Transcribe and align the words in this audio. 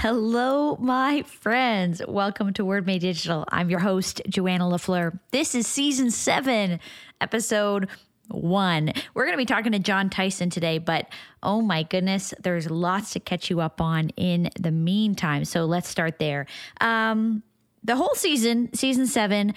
Hello, 0.00 0.76
my 0.76 1.22
friends. 1.22 2.00
Welcome 2.06 2.52
to 2.52 2.64
Word 2.64 2.86
Made 2.86 3.00
Digital. 3.00 3.44
I'm 3.48 3.68
your 3.68 3.80
host, 3.80 4.22
Joanna 4.28 4.62
LaFleur. 4.62 5.18
This 5.32 5.56
is 5.56 5.66
season 5.66 6.12
seven, 6.12 6.78
episode 7.20 7.88
one. 8.28 8.92
We're 9.12 9.24
going 9.24 9.32
to 9.32 9.42
be 9.42 9.44
talking 9.44 9.72
to 9.72 9.80
Jon 9.80 10.08
Tyson 10.08 10.50
today, 10.50 10.78
but 10.78 11.08
oh 11.42 11.62
my 11.62 11.82
goodness, 11.82 12.32
there's 12.40 12.70
lots 12.70 13.12
to 13.14 13.18
catch 13.18 13.50
you 13.50 13.58
up 13.60 13.80
on 13.80 14.10
in 14.10 14.50
the 14.56 14.70
meantime. 14.70 15.44
So 15.44 15.64
let's 15.64 15.88
start 15.88 16.20
there. 16.20 16.46
Um, 16.80 17.42
the 17.82 17.96
whole 17.96 18.14
season, 18.14 18.72
season 18.74 19.08
seven, 19.08 19.52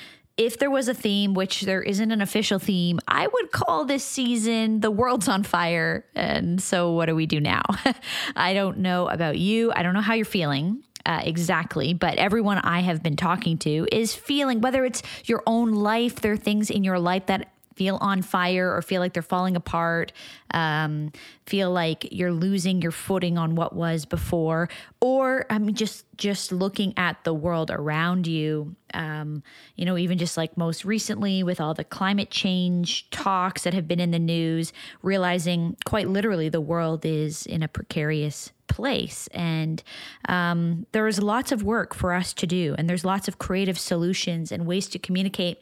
if 0.46 0.58
there 0.58 0.72
was 0.72 0.88
a 0.88 0.94
theme, 0.94 1.36
which 1.36 1.62
there 1.62 1.84
isn't 1.84 2.12
an 2.12 2.20
official 2.20 2.58
theme, 2.58 3.00
I 3.08 3.28
would 3.28 3.52
call 3.52 3.86
this 3.86 4.04
season 4.04 4.80
The 4.80 4.90
World's 4.90 5.28
on 5.28 5.44
Fire. 5.44 6.06
And 6.16 6.60
so, 6.60 6.94
what 6.94 7.06
do 7.06 7.16
we 7.16 7.28
do 7.28 7.40
now? 7.40 7.62
I 8.36 8.54
don't 8.54 8.80
know 8.80 9.08
about 9.08 9.38
you. 9.38 9.72
I 9.76 9.84
don't 9.84 9.94
know 9.94 10.02
how 10.02 10.16
you're 10.16 10.26
feeling. 10.26 10.84
Uh, 11.06 11.22
exactly, 11.24 11.94
but 11.94 12.20
everyone 12.20 12.60
I 12.60 12.82
have 12.82 13.02
been 13.02 13.16
talking 13.16 13.58
to 13.60 13.88
is 13.92 14.14
feeling 14.14 14.62
whether 14.62 14.86
it's 14.86 15.02
your 15.26 15.42
own 15.48 15.74
life, 15.74 16.18
there 16.18 16.34
are 16.34 16.38
things 16.38 16.70
in 16.70 16.84
your 16.84 17.00
life 17.00 17.26
that 17.26 17.52
feel 17.76 17.98
on 18.02 18.22
fire 18.22 18.76
or 18.76 18.82
feel 18.82 19.02
like 19.02 19.14
they're 19.14 19.24
falling 19.24 19.56
apart, 19.56 20.12
um, 20.54 21.12
feel 21.46 21.72
like 21.72 22.08
you're 22.12 22.32
losing 22.32 22.82
your 22.82 22.92
footing 22.92 23.38
on 23.38 23.56
what 23.56 23.74
was 23.74 24.06
before, 24.06 24.70
or 25.00 25.46
I 25.50 25.58
mean, 25.60 25.76
just 25.76 26.06
just 26.18 26.52
looking 26.52 26.94
at 26.98 27.24
the 27.24 27.34
world 27.34 27.72
around 27.72 28.28
you. 28.28 28.76
Um, 28.94 29.42
you 29.76 29.86
know, 29.86 29.98
even 29.98 30.18
just 30.18 30.36
like 30.36 30.58
most 30.58 30.84
recently 30.84 31.44
with 31.44 31.62
all 31.62 31.74
the 31.74 31.86
climate 31.86 32.30
change 32.30 33.10
talks 33.10 33.64
that 33.64 33.74
have 33.74 33.88
been 33.88 34.02
in 34.02 34.12
the 34.12 34.20
news, 34.20 34.74
realizing 35.02 35.78
quite 35.86 36.10
literally 36.10 36.50
the 36.50 36.62
world 36.62 37.06
is 37.06 37.46
in 37.46 37.64
a 37.64 37.70
precarious 37.70 38.52
place. 38.68 39.28
And 39.34 39.82
um, 40.28 40.88
there 40.92 41.08
is 41.08 41.22
lots 41.22 41.52
of 41.52 41.64
work 41.64 41.94
for 41.94 42.14
us 42.14 42.34
to 42.34 42.48
do, 42.48 42.76
and 42.78 42.90
there's 42.90 43.06
lots 43.06 43.28
of 43.28 43.38
creative 43.38 43.80
solutions 43.80 44.52
and 44.52 44.66
ways 44.66 44.88
to 44.90 45.00
communicate 45.00 45.60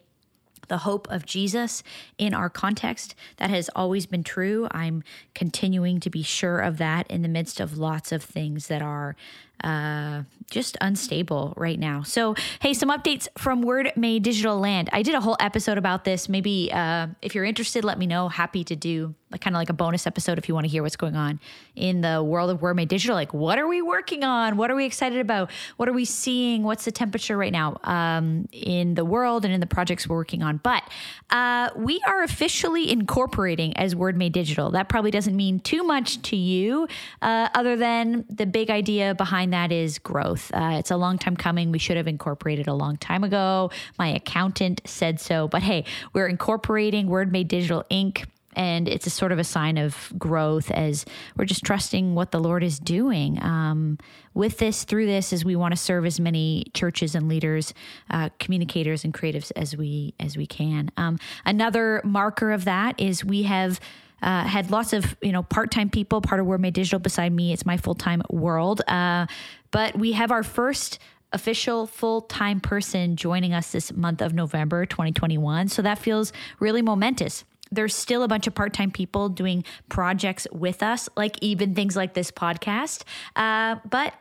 the 0.70 0.78
hope 0.78 1.06
of 1.10 1.26
Jesus 1.26 1.82
in 2.16 2.32
our 2.32 2.48
context. 2.48 3.14
That 3.36 3.50
has 3.50 3.68
always 3.76 4.06
been 4.06 4.24
true. 4.24 4.68
I'm 4.70 5.02
continuing 5.34 6.00
to 6.00 6.08
be 6.08 6.22
sure 6.22 6.60
of 6.60 6.78
that 6.78 7.10
in 7.10 7.20
the 7.20 7.28
midst 7.28 7.60
of 7.60 7.76
lots 7.76 8.12
of 8.12 8.22
things 8.22 8.68
that 8.68 8.80
are 8.80 9.16
uh, 9.64 10.22
just 10.50 10.76
unstable 10.80 11.54
right 11.56 11.78
now. 11.78 12.02
So, 12.02 12.34
hey, 12.60 12.74
some 12.74 12.90
updates 12.90 13.28
from 13.38 13.62
Word 13.62 13.92
Made 13.96 14.22
Digital 14.22 14.58
Land. 14.58 14.90
I 14.92 15.02
did 15.02 15.14
a 15.14 15.20
whole 15.20 15.36
episode 15.40 15.78
about 15.78 16.04
this. 16.04 16.28
Maybe 16.28 16.70
uh, 16.72 17.08
if 17.22 17.34
you're 17.34 17.44
interested, 17.44 17.84
let 17.84 17.98
me 17.98 18.06
know. 18.06 18.28
Happy 18.28 18.64
to 18.64 18.76
do 18.76 19.14
like 19.30 19.40
kind 19.40 19.54
of 19.54 19.58
like 19.58 19.70
a 19.70 19.74
bonus 19.74 20.06
episode 20.06 20.38
if 20.38 20.48
you 20.48 20.54
want 20.54 20.64
to 20.64 20.68
hear 20.68 20.82
what's 20.82 20.96
going 20.96 21.14
on 21.14 21.38
in 21.76 22.00
the 22.00 22.22
world 22.22 22.50
of 22.50 22.60
Word 22.62 22.74
Made 22.74 22.88
Digital. 22.88 23.14
Like, 23.14 23.32
what 23.32 23.58
are 23.58 23.68
we 23.68 23.80
working 23.80 24.24
on? 24.24 24.56
What 24.56 24.70
are 24.70 24.74
we 24.74 24.84
excited 24.84 25.20
about? 25.20 25.50
What 25.76 25.88
are 25.88 25.92
we 25.92 26.04
seeing? 26.04 26.64
What's 26.64 26.84
the 26.84 26.90
temperature 26.90 27.36
right 27.36 27.52
now 27.52 27.78
um, 27.84 28.48
in 28.50 28.94
the 28.94 29.04
world 29.04 29.44
and 29.44 29.54
in 29.54 29.60
the 29.60 29.66
projects 29.66 30.08
we're 30.08 30.16
working 30.16 30.42
on? 30.42 30.56
But 30.56 30.82
uh, 31.30 31.70
we 31.76 32.00
are 32.06 32.22
officially 32.22 32.90
incorporating 32.90 33.76
as 33.76 33.94
Word 33.94 34.16
Made 34.16 34.32
Digital. 34.32 34.72
That 34.72 34.88
probably 34.88 35.12
doesn't 35.12 35.36
mean 35.36 35.60
too 35.60 35.84
much 35.84 36.20
to 36.22 36.36
you, 36.36 36.88
uh, 37.22 37.48
other 37.54 37.76
than 37.76 38.24
the 38.28 38.46
big 38.46 38.68
idea 38.68 39.14
behind 39.14 39.49
that 39.52 39.72
is 39.72 39.98
growth. 39.98 40.50
Uh, 40.52 40.76
it's 40.78 40.90
a 40.90 40.96
long 40.96 41.18
time 41.18 41.36
coming. 41.36 41.72
We 41.72 41.78
should 41.78 41.96
have 41.96 42.08
incorporated 42.08 42.66
a 42.68 42.74
long 42.74 42.96
time 42.96 43.24
ago. 43.24 43.70
My 43.98 44.08
accountant 44.08 44.80
said 44.84 45.20
so. 45.20 45.48
But 45.48 45.62
hey, 45.62 45.84
we're 46.12 46.28
incorporating 46.28 47.08
Word 47.08 47.32
Made 47.32 47.48
Digital 47.48 47.84
Inc 47.90 48.26
and 48.56 48.88
it's 48.88 49.06
a 49.06 49.10
sort 49.10 49.32
of 49.32 49.38
a 49.38 49.44
sign 49.44 49.78
of 49.78 50.12
growth 50.18 50.70
as 50.70 51.04
we're 51.36 51.44
just 51.44 51.64
trusting 51.64 52.14
what 52.14 52.32
the 52.32 52.40
Lord 52.40 52.64
is 52.64 52.78
doing 52.78 53.42
um, 53.42 53.98
with 54.34 54.58
this, 54.58 54.84
through 54.84 55.06
this, 55.06 55.32
as 55.32 55.44
we 55.44 55.54
want 55.56 55.72
to 55.72 55.76
serve 55.76 56.04
as 56.04 56.18
many 56.18 56.66
churches 56.74 57.14
and 57.14 57.28
leaders, 57.28 57.72
uh, 58.10 58.30
communicators 58.38 59.04
and 59.04 59.14
creatives 59.14 59.52
as 59.54 59.76
we 59.76 60.14
as 60.18 60.36
we 60.36 60.46
can. 60.46 60.90
Um, 60.96 61.18
another 61.44 62.00
marker 62.04 62.50
of 62.52 62.64
that 62.64 62.98
is 62.98 63.24
we 63.24 63.44
have. 63.44 63.80
Uh, 64.22 64.44
had 64.44 64.70
lots 64.70 64.92
of 64.92 65.16
you 65.22 65.32
know 65.32 65.42
part-time 65.42 65.90
people 65.90 66.20
part 66.20 66.40
of 66.40 66.46
Word 66.46 66.60
Made 66.60 66.74
Digital 66.74 66.98
beside 66.98 67.32
me. 67.32 67.52
It's 67.52 67.66
my 67.66 67.76
full-time 67.76 68.22
world. 68.30 68.82
Uh, 68.86 69.26
but 69.70 69.96
we 69.98 70.12
have 70.12 70.30
our 70.30 70.42
first 70.42 70.98
official 71.32 71.86
full-time 71.86 72.60
person 72.60 73.16
joining 73.16 73.54
us 73.54 73.70
this 73.70 73.92
month 73.92 74.20
of 74.20 74.34
november 74.34 74.84
2021 74.84 75.68
so 75.68 75.80
that 75.80 75.96
feels 75.96 76.32
really 76.58 76.82
momentous. 76.82 77.44
There's 77.70 77.94
still 77.94 78.24
a 78.24 78.28
bunch 78.28 78.48
of 78.48 78.54
part 78.54 78.72
time 78.72 78.90
people 78.90 79.28
doing 79.28 79.64
projects 79.88 80.46
with 80.50 80.82
us, 80.82 81.08
like 81.16 81.36
even 81.40 81.74
things 81.74 81.94
like 81.94 82.14
this 82.14 82.32
podcast. 82.32 83.04
Uh, 83.36 83.76
but 83.88 84.12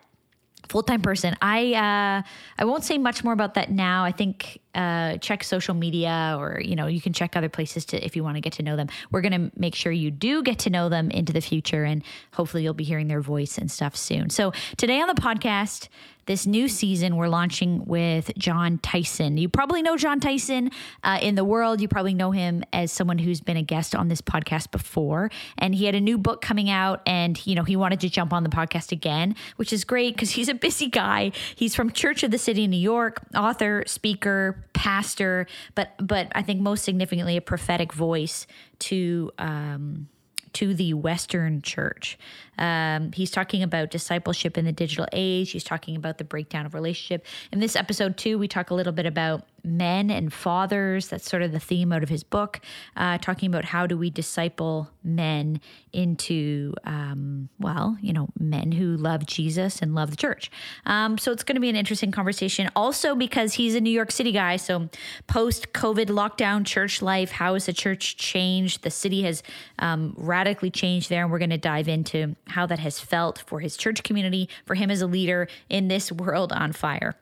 full 0.69 0.83
time 0.83 1.01
person, 1.01 1.35
I 1.41 1.73
uh, 1.73 2.21
I 2.59 2.65
won't 2.65 2.83
say 2.83 2.97
much 2.99 3.23
more 3.23 3.33
about 3.33 3.55
that 3.55 3.71
now. 3.71 4.03
I 4.03 4.11
think 4.11 4.59
uh, 4.75 5.17
check 5.17 5.43
social 5.43 5.73
media 5.73 6.35
or 6.37 6.61
you 6.63 6.75
know 6.75 6.87
you 6.87 7.01
can 7.01 7.13
check 7.13 7.35
other 7.35 7.49
places 7.49 7.85
to 7.85 8.03
if 8.05 8.15
you 8.15 8.23
want 8.23 8.35
to 8.35 8.41
get 8.41 8.53
to 8.53 8.63
know 8.63 8.75
them. 8.75 8.87
We're 9.11 9.21
going 9.21 9.49
to 9.49 9.51
make 9.59 9.75
sure 9.75 9.91
you 9.91 10.11
do 10.11 10.43
get 10.43 10.59
to 10.59 10.69
know 10.69 10.89
them 10.89 11.09
into 11.11 11.33
the 11.33 11.41
future 11.41 11.83
and 11.83 12.03
hopefully 12.33 12.63
you'll 12.63 12.73
be 12.73 12.83
hearing 12.83 13.07
their 13.07 13.21
voice 13.21 13.57
and 13.57 13.71
stuff 13.71 13.95
soon. 13.95 14.29
So 14.29 14.53
today 14.77 15.01
on 15.01 15.07
the 15.07 15.19
podcast 15.19 15.89
this 16.29 16.45
new 16.45 16.67
season 16.67 17.15
we're 17.15 17.27
launching 17.27 17.83
with 17.85 18.31
jon 18.37 18.77
tyson. 18.77 19.37
You 19.37 19.49
probably 19.49 19.81
know 19.81 19.97
jon 19.97 20.19
tyson 20.19 20.69
uh, 21.03 21.17
in 21.19 21.33
the 21.33 21.43
world. 21.43 21.81
You 21.81 21.87
probably 21.87 22.13
know 22.13 22.29
him 22.29 22.63
as 22.71 22.91
someone 22.91 23.17
who's 23.17 23.41
been 23.41 23.57
a 23.57 23.63
guest 23.63 23.95
on 23.95 24.09
this 24.09 24.21
podcast 24.21 24.69
before. 24.69 25.31
And 25.57 25.73
he 25.73 25.85
had 25.85 25.95
a 25.95 25.99
new 25.99 26.19
book 26.19 26.41
coming 26.41 26.69
out 26.69 27.01
and 27.07 27.43
you 27.47 27.55
know 27.55 27.63
he 27.63 27.75
wanted 27.75 27.99
to 28.01 28.09
jump 28.09 28.31
on 28.31 28.43
the 28.43 28.49
podcast 28.49 28.91
again 28.91 29.35
which 29.55 29.73
is 29.73 29.83
great 29.83 30.13
because 30.13 30.29
he's 30.29 30.49
a 30.49 30.53
busy 30.53 30.87
guy. 30.87 31.31
He's 31.55 31.73
from 31.73 31.91
church 31.91 32.21
of 32.21 32.29
the 32.29 32.37
city 32.37 32.67
new 32.67 32.77
york 32.77 33.21
author 33.35 33.83
speaker 33.87 34.58
pastor, 34.73 35.47
but 35.75 35.93
but 35.99 36.27
I 36.33 36.41
think 36.41 36.61
most 36.61 36.83
significantly 36.83 37.37
a 37.37 37.41
prophetic 37.41 37.93
voice 37.93 38.47
to 38.79 39.31
um, 39.37 40.07
to 40.53 40.73
the 40.73 40.93
Western 40.93 41.61
church. 41.61 42.17
Um, 42.59 43.11
he's 43.13 43.31
talking 43.31 43.63
about 43.63 43.89
discipleship 43.89 44.57
in 44.57 44.65
the 44.65 44.71
digital 44.71 45.07
age. 45.13 45.51
He's 45.51 45.63
talking 45.63 45.95
about 45.95 46.19
the 46.19 46.23
breakdown 46.23 46.67
of 46.67 46.75
relationship. 46.75 47.25
In 47.51 47.59
this 47.59 47.75
episode, 47.75 48.17
too, 48.17 48.37
we 48.37 48.47
talk 48.47 48.69
a 48.69 48.75
little 48.75 48.93
bit 48.93 49.07
about 49.07 49.47
men 49.63 50.09
and 50.09 50.31
fathers. 50.31 51.07
That's 51.07 51.29
sort 51.29 51.41
of 51.41 51.51
the 51.51 51.59
theme 51.59 51.91
out 51.91 52.03
of 52.03 52.09
his 52.09 52.23
book, 52.23 52.61
uh, 52.95 53.17
talking 53.17 53.47
about 53.47 53.65
how 53.65 53.87
do 53.87 53.97
we 53.97 54.09
disciple 54.09 54.89
men 55.03 55.59
into, 55.91 56.73
um, 56.85 57.49
well, 57.59 57.97
you 58.01 58.13
know, 58.13 58.29
men 58.39 58.71
who 58.71 58.95
love 58.95 59.25
Jesus 59.25 59.81
and 59.81 59.95
love 59.95 60.11
the 60.11 60.17
church. 60.17 60.51
Um, 60.85 61.17
so 61.17 61.31
it's 61.31 61.43
going 61.43 61.55
to 61.55 61.61
be 61.61 61.69
an 61.69 61.75
interesting 61.75 62.11
conversation. 62.11 62.69
Also, 62.75 63.15
because 63.15 63.53
he's 63.53 63.75
a 63.75 63.81
New 63.81 63.89
York 63.89 64.11
City 64.11 64.31
guy. 64.31 64.57
So 64.57 64.89
post 65.27 65.73
COVID 65.73 66.07
lockdown 66.07 66.65
church 66.65 67.01
life, 67.01 67.31
how 67.31 67.53
has 67.53 67.65
the 67.65 67.73
church 67.73 68.17
changed? 68.17 68.83
The 68.83 68.91
city 68.91 69.23
has 69.23 69.43
um, 69.79 70.13
radically 70.17 70.71
changed 70.71 71.09
there. 71.09 71.23
And 71.23 71.31
we're 71.31 71.39
going 71.39 71.49
to 71.49 71.57
dive 71.57 71.87
into 71.87 72.35
how 72.49 72.65
that 72.65 72.79
has 72.79 72.99
felt 72.99 73.39
for 73.39 73.59
his 73.59 73.77
church 73.77 74.03
community, 74.03 74.49
for 74.65 74.75
him 74.75 74.91
as 74.91 75.01
a 75.01 75.07
leader 75.07 75.47
in 75.69 75.87
this 75.87 76.11
world 76.11 76.51
on 76.53 76.71
fire 76.71 77.15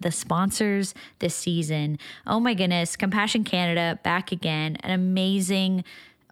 the 0.00 0.12
sponsors 0.12 0.94
this 1.18 1.34
season. 1.34 1.98
Oh 2.24 2.38
my 2.38 2.54
goodness, 2.54 2.94
Compassion 2.94 3.42
Canada 3.42 3.98
back 4.04 4.30
again, 4.30 4.76
an 4.84 4.92
amazing 4.92 5.84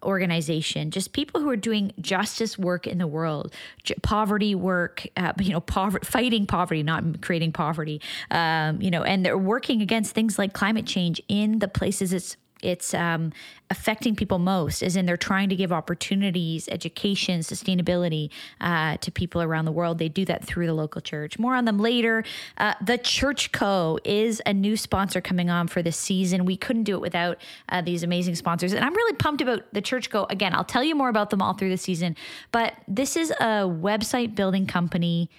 organization 0.03 0.91
just 0.91 1.11
people 1.11 1.41
who 1.41 1.49
are 1.49 1.55
doing 1.55 1.91
justice 1.99 2.55
work 2.55 2.85
in 2.85 2.99
the 2.99 3.07
world 3.07 3.51
J- 3.83 3.95
poverty 4.03 4.53
work 4.53 5.07
uh, 5.17 5.33
you 5.39 5.51
know 5.51 5.59
poverty 5.59 6.05
fighting 6.05 6.45
poverty 6.45 6.83
not 6.83 7.21
creating 7.21 7.51
poverty 7.51 7.99
um, 8.29 8.79
you 8.79 8.91
know 8.91 9.01
and 9.01 9.25
they're 9.25 9.37
working 9.37 9.81
against 9.81 10.13
things 10.13 10.37
like 10.37 10.53
climate 10.53 10.85
change 10.85 11.19
in 11.27 11.59
the 11.59 11.67
places 11.67 12.13
it's 12.13 12.37
it's 12.61 12.93
um, 12.93 13.31
affecting 13.69 14.15
people 14.15 14.39
most, 14.39 14.81
is 14.81 14.95
in 14.95 15.05
they're 15.05 15.17
trying 15.17 15.49
to 15.49 15.55
give 15.55 15.71
opportunities, 15.71 16.67
education, 16.69 17.41
sustainability 17.41 18.29
uh, 18.61 18.97
to 18.97 19.11
people 19.11 19.41
around 19.41 19.65
the 19.65 19.71
world. 19.71 19.99
They 19.99 20.09
do 20.09 20.25
that 20.25 20.43
through 20.43 20.67
the 20.67 20.73
local 20.73 21.01
church. 21.01 21.37
More 21.37 21.55
on 21.55 21.65
them 21.65 21.79
later. 21.79 22.23
Uh, 22.57 22.73
the 22.81 22.97
Church 22.97 23.51
Co. 23.51 23.99
is 24.03 24.41
a 24.45 24.53
new 24.53 24.77
sponsor 24.77 25.21
coming 25.21 25.49
on 25.49 25.67
for 25.67 25.81
this 25.81 25.97
season. 25.97 26.45
We 26.45 26.57
couldn't 26.57 26.83
do 26.83 26.95
it 26.95 27.01
without 27.01 27.37
uh, 27.69 27.81
these 27.81 28.03
amazing 28.03 28.35
sponsors. 28.35 28.73
And 28.73 28.83
I'm 28.83 28.93
really 28.93 29.15
pumped 29.15 29.41
about 29.41 29.61
the 29.73 29.81
Church 29.81 30.09
Co. 30.09 30.25
Again, 30.29 30.53
I'll 30.53 30.63
tell 30.63 30.83
you 30.83 30.95
more 30.95 31.09
about 31.09 31.29
them 31.29 31.41
all 31.41 31.53
through 31.53 31.69
the 31.69 31.77
season, 31.77 32.15
but 32.51 32.73
this 32.87 33.15
is 33.15 33.31
a 33.31 33.67
website 33.67 34.35
building 34.35 34.65
company 34.67 35.29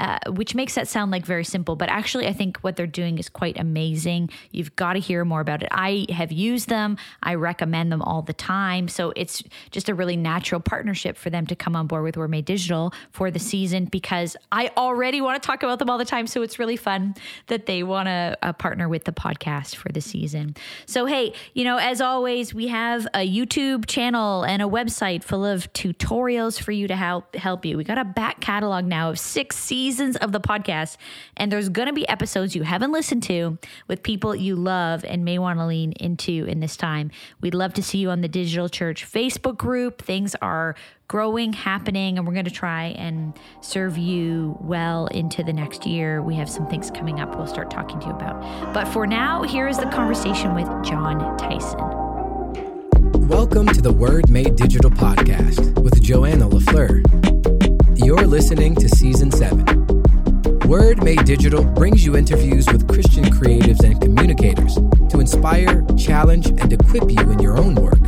uh, 0.00 0.18
which 0.28 0.54
makes 0.56 0.74
that 0.74 0.88
sound 0.88 1.12
like 1.12 1.24
very 1.24 1.44
simple, 1.44 1.76
but 1.76 1.88
actually, 1.88 2.26
I 2.26 2.32
think 2.32 2.58
what 2.58 2.74
they're 2.74 2.86
doing 2.86 3.18
is 3.18 3.28
quite 3.28 3.58
amazing. 3.58 4.28
You've 4.50 4.74
got 4.74 4.94
to 4.94 4.98
hear 4.98 5.24
more 5.24 5.40
about 5.40 5.62
it. 5.62 5.68
I 5.70 6.06
have 6.10 6.32
used 6.32 6.68
them, 6.68 6.96
I 7.22 7.34
recommend 7.34 7.92
them 7.92 8.02
all 8.02 8.22
the 8.22 8.32
time. 8.32 8.88
So 8.88 9.12
it's 9.14 9.44
just 9.70 9.88
a 9.88 9.94
really 9.94 10.16
natural 10.16 10.60
partnership 10.60 11.16
for 11.16 11.30
them 11.30 11.46
to 11.46 11.54
come 11.54 11.76
on 11.76 11.86
board 11.86 12.02
with 12.02 12.16
Made 12.28 12.44
Digital 12.44 12.92
for 13.12 13.30
the 13.30 13.38
season 13.38 13.84
because 13.84 14.36
I 14.50 14.72
already 14.76 15.20
want 15.20 15.40
to 15.40 15.46
talk 15.46 15.62
about 15.62 15.78
them 15.78 15.88
all 15.88 15.98
the 15.98 16.04
time. 16.04 16.26
So 16.26 16.42
it's 16.42 16.58
really 16.58 16.76
fun 16.76 17.14
that 17.46 17.66
they 17.66 17.84
want 17.84 18.08
to 18.08 18.36
uh, 18.42 18.52
partner 18.52 18.88
with 18.88 19.04
the 19.04 19.12
podcast 19.12 19.76
for 19.76 19.92
the 19.92 20.00
season. 20.00 20.56
So, 20.86 21.06
hey, 21.06 21.34
you 21.52 21.62
know, 21.62 21.76
as 21.76 22.00
always, 22.00 22.52
we 22.52 22.66
have 22.68 23.06
a 23.14 23.28
YouTube 23.28 23.86
channel 23.86 24.42
and 24.42 24.60
a 24.60 24.66
website 24.66 25.22
full 25.22 25.44
of 25.44 25.72
tutorials 25.72 26.60
for 26.60 26.72
you 26.72 26.88
to 26.88 26.96
help 26.96 27.36
help 27.36 27.64
you. 27.64 27.76
We 27.76 27.84
got 27.84 27.98
a 27.98 28.04
back 28.04 28.40
catalog 28.40 28.84
now 28.84 29.10
of 29.10 29.20
six 29.20 29.56
seasons 29.56 29.83
seasons 29.84 30.16
of 30.16 30.32
the 30.32 30.40
podcast. 30.40 30.96
And 31.36 31.52
there's 31.52 31.68
going 31.68 31.88
to 31.88 31.92
be 31.92 32.08
episodes 32.08 32.56
you 32.56 32.62
haven't 32.62 32.90
listened 32.90 33.22
to 33.24 33.58
with 33.86 34.02
people 34.02 34.34
you 34.34 34.56
love 34.56 35.04
and 35.04 35.26
may 35.26 35.38
want 35.38 35.58
to 35.58 35.66
lean 35.66 35.92
into 36.00 36.46
in 36.46 36.60
this 36.60 36.74
time. 36.74 37.10
We'd 37.42 37.52
love 37.52 37.74
to 37.74 37.82
see 37.82 37.98
you 37.98 38.08
on 38.08 38.22
the 38.22 38.28
Digital 38.28 38.70
Church 38.70 39.06
Facebook 39.06 39.58
group. 39.58 40.00
Things 40.00 40.34
are 40.40 40.74
growing, 41.06 41.52
happening, 41.52 42.16
and 42.16 42.26
we're 42.26 42.32
going 42.32 42.46
to 42.46 42.50
try 42.50 42.94
and 42.96 43.38
serve 43.60 43.98
you 43.98 44.56
well 44.62 45.06
into 45.08 45.44
the 45.44 45.52
next 45.52 45.84
year. 45.84 46.22
We 46.22 46.34
have 46.36 46.48
some 46.48 46.66
things 46.66 46.90
coming 46.90 47.20
up 47.20 47.36
we'll 47.36 47.46
start 47.46 47.70
talking 47.70 48.00
to 48.00 48.06
you 48.06 48.12
about. 48.12 48.40
But 48.72 48.88
for 48.88 49.06
now, 49.06 49.42
here 49.42 49.68
is 49.68 49.76
the 49.76 49.90
conversation 49.90 50.54
with 50.54 50.66
Jon 50.82 51.36
Tyson. 51.36 51.80
Welcome 53.28 53.66
to 53.66 53.82
the 53.82 53.92
Word 53.92 54.30
Made 54.30 54.56
Digital 54.56 54.90
podcast 54.90 55.78
with 55.82 56.00
Joanna 56.02 56.48
LaFleur. 56.48 57.53
You're 57.96 58.26
listening 58.26 58.74
to 58.76 58.88
Season 58.88 59.30
7. 59.30 59.64
Word 60.66 61.04
Made 61.04 61.24
Digital 61.24 61.62
brings 61.62 62.04
you 62.04 62.16
interviews 62.16 62.66
with 62.66 62.88
Christian 62.88 63.24
creatives 63.24 63.84
and 63.84 64.00
communicators 64.00 64.74
to 65.10 65.20
inspire, 65.20 65.86
challenge, 65.96 66.46
and 66.46 66.72
equip 66.72 67.08
you 67.08 67.30
in 67.30 67.38
your 67.38 67.56
own 67.56 67.76
work. 67.76 68.02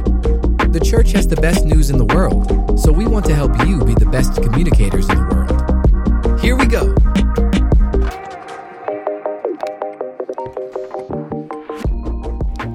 The 0.72 0.80
church 0.84 1.12
has 1.12 1.28
the 1.28 1.36
best 1.36 1.64
news 1.64 1.90
in 1.90 1.98
the 1.98 2.04
world, 2.04 2.80
so 2.80 2.90
we 2.90 3.06
want 3.06 3.26
to 3.26 3.34
help 3.34 3.52
you 3.64 3.84
be 3.84 3.94
the 3.94 4.06
best 4.06 4.42
communicators 4.42 5.08
in 5.08 5.16
the 5.16 5.34
world. 5.34 6.40
Here 6.40 6.56
we 6.56 6.66
go. 6.66 6.92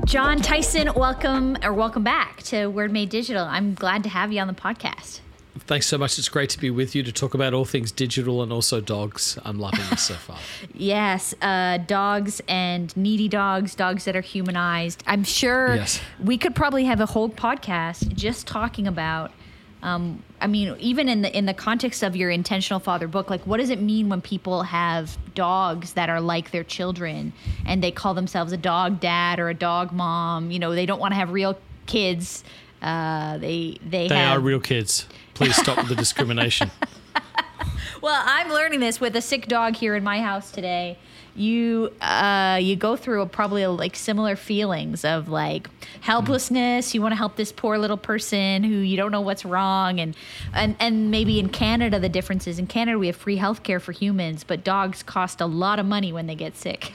Jon 0.05 0.39
Tyson, 0.41 0.93
welcome 0.95 1.57
or 1.61 1.73
welcome 1.73 2.03
back 2.03 2.41
to 2.43 2.67
Word 2.67 2.91
Made 2.91 3.09
Digital. 3.09 3.45
I'm 3.45 3.73
glad 3.73 4.03
to 4.03 4.09
have 4.09 4.31
you 4.31 4.39
on 4.39 4.47
the 4.47 4.53
podcast. 4.53 5.19
Thanks 5.65 5.87
so 5.87 5.97
much. 5.97 6.17
It's 6.19 6.29
great 6.29 6.49
to 6.51 6.59
be 6.59 6.69
with 6.69 6.95
you 6.95 7.03
to 7.03 7.11
talk 7.11 7.33
about 7.33 7.53
all 7.53 7.65
things 7.65 7.91
digital 7.91 8.41
and 8.41 8.51
also 8.51 8.81
dogs. 8.81 9.37
I'm 9.43 9.59
loving 9.59 9.85
this 9.89 10.01
so 10.03 10.15
far. 10.15 10.37
yes, 10.73 11.33
uh, 11.41 11.77
dogs 11.77 12.41
and 12.47 12.95
needy 12.97 13.27
dogs, 13.27 13.75
dogs 13.75 14.05
that 14.05 14.15
are 14.15 14.21
humanized. 14.21 15.03
I'm 15.07 15.23
sure 15.23 15.75
yes. 15.75 16.01
we 16.21 16.37
could 16.37 16.55
probably 16.55 16.85
have 16.85 16.99
a 16.99 17.05
whole 17.05 17.29
podcast 17.29 18.13
just 18.13 18.47
talking 18.47 18.87
about 18.87 19.31
um, 19.83 20.21
I 20.39 20.47
mean, 20.47 20.75
even 20.79 21.09
in 21.09 21.21
the 21.23 21.35
in 21.35 21.45
the 21.45 21.53
context 21.53 22.03
of 22.03 22.15
your 22.15 22.29
intentional 22.29 22.79
father 22.79 23.07
book, 23.07 23.29
like 23.29 23.45
what 23.47 23.57
does 23.57 23.69
it 23.69 23.81
mean 23.81 24.09
when 24.09 24.21
people 24.21 24.63
have 24.63 25.17
dogs 25.33 25.93
that 25.93 26.09
are 26.09 26.21
like 26.21 26.51
their 26.51 26.63
children 26.63 27.33
and 27.65 27.83
they 27.83 27.91
call 27.91 28.13
themselves 28.13 28.51
a 28.51 28.57
dog 28.57 28.99
dad 28.99 29.39
or 29.39 29.49
a 29.49 29.55
dog 29.55 29.91
mom? 29.91 30.51
You 30.51 30.59
know, 30.59 30.75
they 30.75 30.85
don't 30.85 30.99
want 30.99 31.13
to 31.13 31.15
have 31.15 31.31
real 31.31 31.57
kids. 31.87 32.43
Uh, 32.81 33.39
they 33.39 33.77
they 33.83 34.07
they 34.07 34.15
have... 34.15 34.37
are 34.37 34.39
real 34.39 34.59
kids. 34.59 35.07
Please 35.33 35.55
stop 35.55 35.87
the 35.87 35.95
discrimination. 35.95 36.71
well, 38.01 38.21
I'm 38.25 38.49
learning 38.49 38.79
this 38.79 38.99
with 38.99 39.15
a 39.15 39.21
sick 39.21 39.47
dog 39.47 39.75
here 39.75 39.95
in 39.95 40.03
my 40.03 40.21
house 40.21 40.51
today 40.51 40.97
you 41.35 41.91
uh, 42.01 42.59
you 42.61 42.75
go 42.75 42.95
through 42.95 43.21
a, 43.21 43.25
probably 43.25 43.63
a, 43.63 43.71
like 43.71 43.95
similar 43.95 44.35
feelings 44.35 45.05
of 45.05 45.29
like 45.29 45.69
helplessness. 46.01 46.93
You 46.93 47.01
want 47.01 47.13
to 47.13 47.15
help 47.15 47.35
this 47.35 47.51
poor 47.51 47.77
little 47.77 47.97
person 47.97 48.63
who 48.63 48.75
you 48.75 48.97
don't 48.97 49.11
know 49.11 49.21
what's 49.21 49.45
wrong, 49.45 49.99
and 49.99 50.15
and 50.53 50.75
and 50.79 51.09
maybe 51.11 51.39
in 51.39 51.49
Canada 51.49 51.99
the 51.99 52.09
difference 52.09 52.47
is 52.47 52.59
in 52.59 52.67
Canada 52.67 52.99
we 52.99 53.07
have 53.07 53.15
free 53.15 53.37
health 53.37 53.63
care 53.63 53.79
for 53.79 53.91
humans, 53.91 54.43
but 54.43 54.63
dogs 54.63 55.03
cost 55.03 55.39
a 55.39 55.45
lot 55.45 55.79
of 55.79 55.85
money 55.85 56.11
when 56.11 56.27
they 56.27 56.35
get 56.35 56.57
sick. 56.57 56.93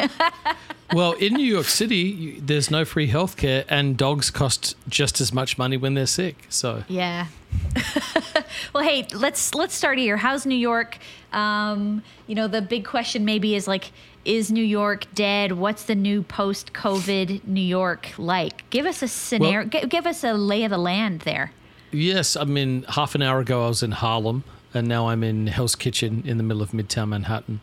well, 0.92 1.12
in 1.12 1.34
New 1.34 1.46
York 1.46 1.66
City, 1.66 2.38
there's 2.40 2.70
no 2.70 2.84
free 2.84 3.06
health 3.06 3.36
care, 3.36 3.64
and 3.68 3.96
dogs 3.96 4.30
cost 4.30 4.76
just 4.88 5.20
as 5.20 5.32
much 5.32 5.56
money 5.56 5.76
when 5.76 5.94
they're 5.94 6.06
sick. 6.06 6.44
So 6.48 6.84
yeah. 6.88 7.28
well, 8.72 8.84
hey, 8.84 9.06
let's 9.14 9.54
let's 9.54 9.74
start 9.74 9.98
here. 9.98 10.16
How's 10.16 10.46
New 10.46 10.56
York? 10.56 10.98
Um, 11.32 12.02
you 12.26 12.34
know, 12.34 12.48
the 12.48 12.62
big 12.62 12.84
question 12.84 13.24
maybe 13.24 13.54
is 13.54 13.68
like, 13.68 13.92
is 14.24 14.50
New 14.50 14.64
York 14.64 15.06
dead? 15.14 15.52
What's 15.52 15.84
the 15.84 15.94
new 15.94 16.22
post 16.22 16.72
COVID 16.72 17.46
New 17.46 17.60
York 17.60 18.12
like? 18.18 18.68
Give 18.70 18.86
us 18.86 19.02
a 19.02 19.08
scenario, 19.08 19.68
well, 19.72 19.86
give 19.86 20.06
us 20.06 20.24
a 20.24 20.34
lay 20.34 20.64
of 20.64 20.70
the 20.70 20.78
land 20.78 21.20
there. 21.20 21.52
Yes, 21.92 22.36
I 22.36 22.44
mean, 22.44 22.84
half 22.88 23.14
an 23.14 23.22
hour 23.22 23.40
ago 23.40 23.64
I 23.64 23.68
was 23.68 23.82
in 23.82 23.92
Harlem, 23.92 24.44
and 24.74 24.88
now 24.88 25.08
I'm 25.08 25.22
in 25.22 25.46
Hell's 25.46 25.76
Kitchen 25.76 26.22
in 26.26 26.36
the 26.36 26.42
middle 26.42 26.62
of 26.62 26.72
Midtown 26.72 27.08
Manhattan. 27.08 27.60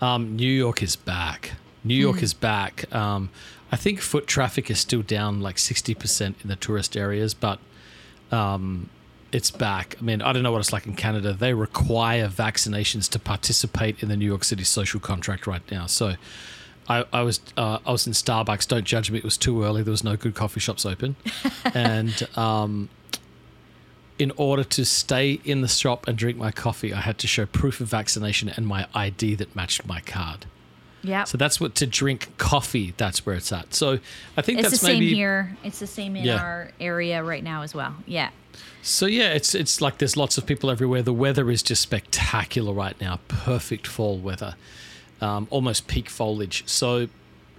Um, 0.00 0.36
New 0.36 0.50
York 0.50 0.82
is 0.82 0.96
back. 0.96 1.52
New 1.84 1.94
York 1.94 2.16
mm. 2.16 2.22
is 2.22 2.34
back. 2.34 2.92
Um, 2.94 3.30
I 3.70 3.76
think 3.76 4.00
foot 4.00 4.26
traffic 4.26 4.70
is 4.70 4.80
still 4.80 5.02
down 5.02 5.40
like 5.40 5.56
60% 5.56 6.34
in 6.42 6.48
the 6.48 6.56
tourist 6.56 6.96
areas, 6.96 7.34
but 7.34 7.58
um, 8.32 8.88
it's 9.32 9.50
back. 9.50 9.96
I 9.98 10.02
mean, 10.02 10.22
I 10.22 10.32
don't 10.32 10.42
know 10.42 10.52
what 10.52 10.58
it's 10.58 10.72
like 10.72 10.86
in 10.86 10.94
Canada. 10.94 11.32
They 11.32 11.54
require 11.54 12.28
vaccinations 12.28 13.08
to 13.10 13.18
participate 13.18 14.02
in 14.02 14.08
the 14.08 14.16
New 14.16 14.26
York 14.26 14.44
City 14.44 14.64
social 14.64 15.00
contract 15.00 15.46
right 15.46 15.62
now. 15.70 15.86
So, 15.86 16.14
I, 16.88 17.04
I 17.12 17.22
was 17.22 17.40
uh, 17.56 17.78
I 17.86 17.92
was 17.92 18.06
in 18.06 18.12
Starbucks. 18.12 18.66
Don't 18.66 18.84
judge 18.84 19.10
me. 19.10 19.18
It 19.18 19.24
was 19.24 19.36
too 19.36 19.62
early. 19.62 19.82
There 19.82 19.92
was 19.92 20.02
no 20.02 20.16
good 20.16 20.34
coffee 20.34 20.60
shops 20.60 20.84
open, 20.84 21.14
and 21.74 22.28
um, 22.36 22.88
in 24.18 24.32
order 24.36 24.64
to 24.64 24.84
stay 24.84 25.40
in 25.44 25.60
the 25.62 25.68
shop 25.68 26.08
and 26.08 26.18
drink 26.18 26.36
my 26.36 26.50
coffee, 26.50 26.92
I 26.92 27.00
had 27.00 27.16
to 27.18 27.26
show 27.26 27.46
proof 27.46 27.80
of 27.80 27.88
vaccination 27.88 28.48
and 28.50 28.66
my 28.66 28.86
ID 28.92 29.36
that 29.36 29.54
matched 29.54 29.86
my 29.86 30.00
card. 30.00 30.46
Yeah. 31.02 31.24
So 31.24 31.38
that's 31.38 31.60
what 31.60 31.74
to 31.76 31.86
drink 31.86 32.36
coffee. 32.36 32.92
That's 32.96 33.24
where 33.24 33.34
it's 33.34 33.50
at. 33.52 33.72
So 33.72 33.98
I 34.36 34.42
think 34.42 34.58
it's 34.58 34.68
that's 34.68 34.80
the 34.80 34.86
same 34.86 34.98
maybe, 34.98 35.14
here. 35.14 35.56
It's 35.64 35.78
the 35.78 35.86
same 35.86 36.16
in 36.16 36.24
yeah. 36.24 36.36
our 36.36 36.72
area 36.78 37.24
right 37.24 37.42
now 37.42 37.62
as 37.62 37.74
well. 37.74 37.94
Yeah. 38.06 38.30
So 38.82 39.06
yeah, 39.06 39.32
it's 39.32 39.54
it's 39.54 39.80
like 39.80 39.98
there's 39.98 40.16
lots 40.16 40.38
of 40.38 40.46
people 40.46 40.70
everywhere. 40.70 41.02
The 41.02 41.12
weather 41.12 41.50
is 41.50 41.62
just 41.62 41.82
spectacular 41.82 42.72
right 42.72 42.98
now. 43.00 43.20
Perfect 43.28 43.86
fall 43.86 44.18
weather, 44.18 44.54
um, 45.20 45.46
almost 45.50 45.86
peak 45.86 46.08
foliage. 46.08 46.66
So 46.66 47.08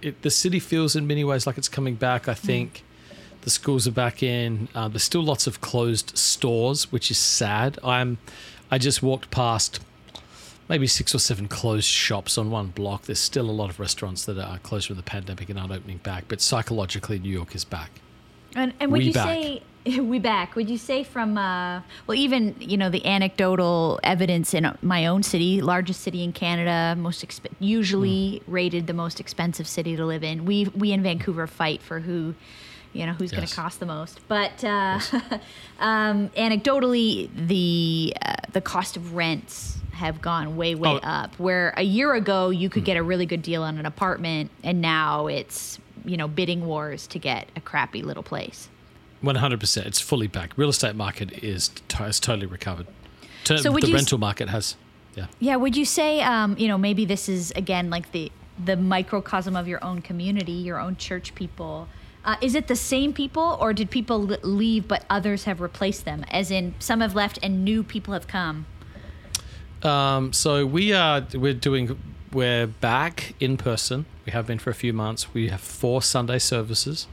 it, 0.00 0.22
the 0.22 0.30
city 0.30 0.58
feels 0.58 0.96
in 0.96 1.06
many 1.06 1.22
ways 1.22 1.46
like 1.46 1.58
it's 1.58 1.68
coming 1.68 1.94
back. 1.94 2.28
I 2.28 2.34
think 2.34 2.82
mm. 2.82 3.40
the 3.42 3.50
schools 3.50 3.86
are 3.86 3.92
back 3.92 4.22
in. 4.22 4.68
Uh, 4.74 4.88
there's 4.88 5.04
still 5.04 5.22
lots 5.22 5.46
of 5.46 5.60
closed 5.60 6.16
stores, 6.18 6.90
which 6.90 7.10
is 7.10 7.18
sad. 7.18 7.78
I'm 7.84 8.18
I 8.70 8.78
just 8.78 9.02
walked 9.02 9.30
past 9.30 9.80
maybe 10.68 10.86
six 10.86 11.14
or 11.14 11.18
seven 11.18 11.48
closed 11.48 11.86
shops 11.86 12.38
on 12.38 12.50
one 12.50 12.68
block. 12.68 13.02
There's 13.02 13.18
still 13.18 13.48
a 13.48 13.52
lot 13.52 13.70
of 13.70 13.78
restaurants 13.78 14.24
that 14.24 14.38
are 14.38 14.58
closed 14.58 14.86
from 14.86 14.96
the 14.96 15.02
pandemic 15.02 15.48
and 15.50 15.58
aren't 15.58 15.72
opening 15.72 15.98
back. 15.98 16.24
But 16.28 16.40
psychologically, 16.40 17.18
New 17.18 17.30
York 17.30 17.54
is 17.54 17.64
back. 17.64 17.90
And, 18.56 18.72
and 18.80 18.90
would 18.90 18.98
we 18.98 19.04
you 19.06 19.12
back. 19.12 19.26
say 19.26 19.62
we 20.00 20.18
back? 20.18 20.54
Would 20.54 20.70
you 20.70 20.78
say 20.78 21.02
from 21.02 21.36
uh, 21.36 21.82
well, 22.06 22.16
even 22.16 22.54
you 22.60 22.76
know 22.76 22.88
the 22.88 23.04
anecdotal 23.04 23.98
evidence 24.04 24.54
in 24.54 24.76
my 24.80 25.06
own 25.06 25.22
city, 25.22 25.60
largest 25.60 26.02
city 26.02 26.22
in 26.22 26.32
Canada, 26.32 26.94
most 27.00 27.26
exp- 27.26 27.50
usually 27.58 28.40
mm. 28.40 28.42
rated 28.46 28.86
the 28.86 28.92
most 28.92 29.18
expensive 29.18 29.66
city 29.66 29.96
to 29.96 30.04
live 30.04 30.22
in. 30.22 30.44
We 30.44 30.66
we 30.66 30.92
in 30.92 31.02
Vancouver 31.02 31.46
fight 31.46 31.82
for 31.82 32.00
who 32.00 32.34
you 32.92 33.06
know 33.06 33.12
who's 33.12 33.32
yes. 33.32 33.38
going 33.38 33.48
to 33.48 33.54
cost 33.54 33.80
the 33.80 33.86
most. 33.86 34.20
But 34.28 34.62
uh, 34.62 35.00
yes. 35.00 35.14
um, 35.80 36.28
anecdotally, 36.30 37.28
the 37.34 38.14
uh, 38.22 38.34
the 38.52 38.60
cost 38.60 38.96
of 38.96 39.14
rents 39.14 39.78
have 39.92 40.20
gone 40.20 40.56
way 40.56 40.76
way 40.76 40.90
oh. 40.90 41.08
up. 41.08 41.34
Where 41.40 41.74
a 41.76 41.82
year 41.82 42.14
ago 42.14 42.50
you 42.50 42.70
could 42.70 42.84
mm. 42.84 42.86
get 42.86 42.96
a 42.96 43.02
really 43.02 43.26
good 43.26 43.42
deal 43.42 43.64
on 43.64 43.78
an 43.78 43.86
apartment, 43.86 44.52
and 44.62 44.80
now 44.80 45.26
it's 45.26 45.80
you 46.04 46.16
know 46.16 46.28
bidding 46.28 46.66
wars 46.66 47.08
to 47.08 47.18
get 47.18 47.48
a 47.56 47.60
crappy 47.60 48.02
little 48.02 48.22
place. 48.22 48.68
One 49.22 49.36
hundred 49.36 49.60
percent. 49.60 49.86
It's 49.86 50.00
fully 50.00 50.26
back. 50.26 50.52
Real 50.56 50.68
estate 50.68 50.94
market 50.94 51.44
is 51.44 51.70
has 51.94 52.20
totally 52.20 52.46
recovered. 52.46 52.86
So 53.44 53.56
the 53.56 53.92
rental 53.92 54.18
market 54.18 54.48
has. 54.50 54.76
Yeah. 55.14 55.26
Yeah. 55.40 55.56
Would 55.56 55.76
you 55.76 55.84
say, 55.84 56.20
um, 56.22 56.56
you 56.58 56.68
know, 56.68 56.78
maybe 56.78 57.04
this 57.04 57.28
is 57.28 57.52
again 57.52 57.88
like 57.88 58.12
the 58.12 58.30
the 58.62 58.76
microcosm 58.76 59.56
of 59.56 59.66
your 59.66 59.82
own 59.82 60.02
community, 60.02 60.52
your 60.52 60.78
own 60.80 60.96
church 60.96 61.34
people. 61.34 61.88
Uh, 62.24 62.36
is 62.40 62.54
it 62.54 62.68
the 62.68 62.76
same 62.76 63.12
people, 63.12 63.56
or 63.60 63.72
did 63.72 63.90
people 63.90 64.20
leave 64.42 64.86
but 64.86 65.04
others 65.10 65.44
have 65.44 65.60
replaced 65.60 66.04
them? 66.04 66.24
As 66.30 66.50
in, 66.52 66.74
some 66.78 67.00
have 67.00 67.16
left 67.16 67.38
and 67.42 67.64
new 67.64 67.82
people 67.82 68.14
have 68.14 68.28
come. 68.28 68.66
Um, 69.82 70.32
so 70.32 70.64
we 70.64 70.92
are 70.92 71.26
we're 71.34 71.54
doing 71.54 71.98
we're 72.32 72.66
back 72.66 73.34
in 73.40 73.56
person. 73.56 74.06
We 74.24 74.32
have 74.32 74.46
been 74.46 74.58
for 74.58 74.70
a 74.70 74.74
few 74.74 74.92
months. 74.92 75.34
We 75.34 75.48
have 75.48 75.60
four 75.60 76.00
Sunday 76.02 76.38
services, 76.38 77.08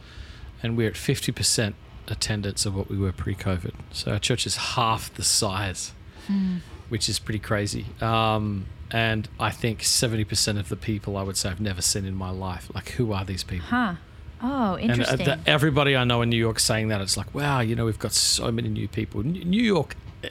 and 0.62 0.78
we're 0.78 0.90
at 0.90 0.98
fifty 0.98 1.32
percent 1.32 1.76
attendance 2.12 2.66
of 2.66 2.76
what 2.76 2.90
we 2.90 2.98
were 2.98 3.12
pre-COVID. 3.12 3.74
So 3.92 4.12
our 4.12 4.20
church 4.20 4.46
is 4.46 4.56
half 4.56 5.14
the 5.14 5.24
size, 5.24 5.94
mm. 6.28 6.60
which 6.90 7.10
is 7.10 7.20
pretty 7.20 7.40
crazy. 7.40 7.86
Um, 8.02 8.66
and 8.92 9.28
I 9.40 9.52
think 9.52 9.84
seventy 9.84 10.24
percent 10.24 10.58
of 10.58 10.70
the 10.70 10.76
people 10.76 11.18
I 11.18 11.24
would 11.24 11.38
say 11.38 11.50
I've 11.50 11.62
never 11.62 11.82
seen 11.82 12.06
in 12.06 12.16
my 12.16 12.32
life. 12.32 12.72
Like, 12.74 12.90
who 12.92 13.14
are 13.14 13.24
these 13.24 13.44
people? 13.44 13.68
Huh. 13.68 13.96
Oh, 14.42 14.78
interesting. 14.78 15.20
And 15.20 15.30
uh, 15.30 15.36
the, 15.36 15.50
everybody 15.50 15.96
I 15.96 16.06
know 16.06 16.22
in 16.22 16.30
New 16.30 16.38
York 16.38 16.60
saying 16.60 16.88
that 16.88 17.02
it's 17.02 17.18
like, 17.18 17.36
wow, 17.36 17.60
you 17.60 17.76
know, 17.76 17.86
we've 17.86 18.00
got 18.00 18.14
so 18.14 18.52
many 18.52 18.70
new 18.70 18.88
people. 18.88 19.22
New 19.22 19.62
York, 19.62 19.96
eh, 20.24 20.30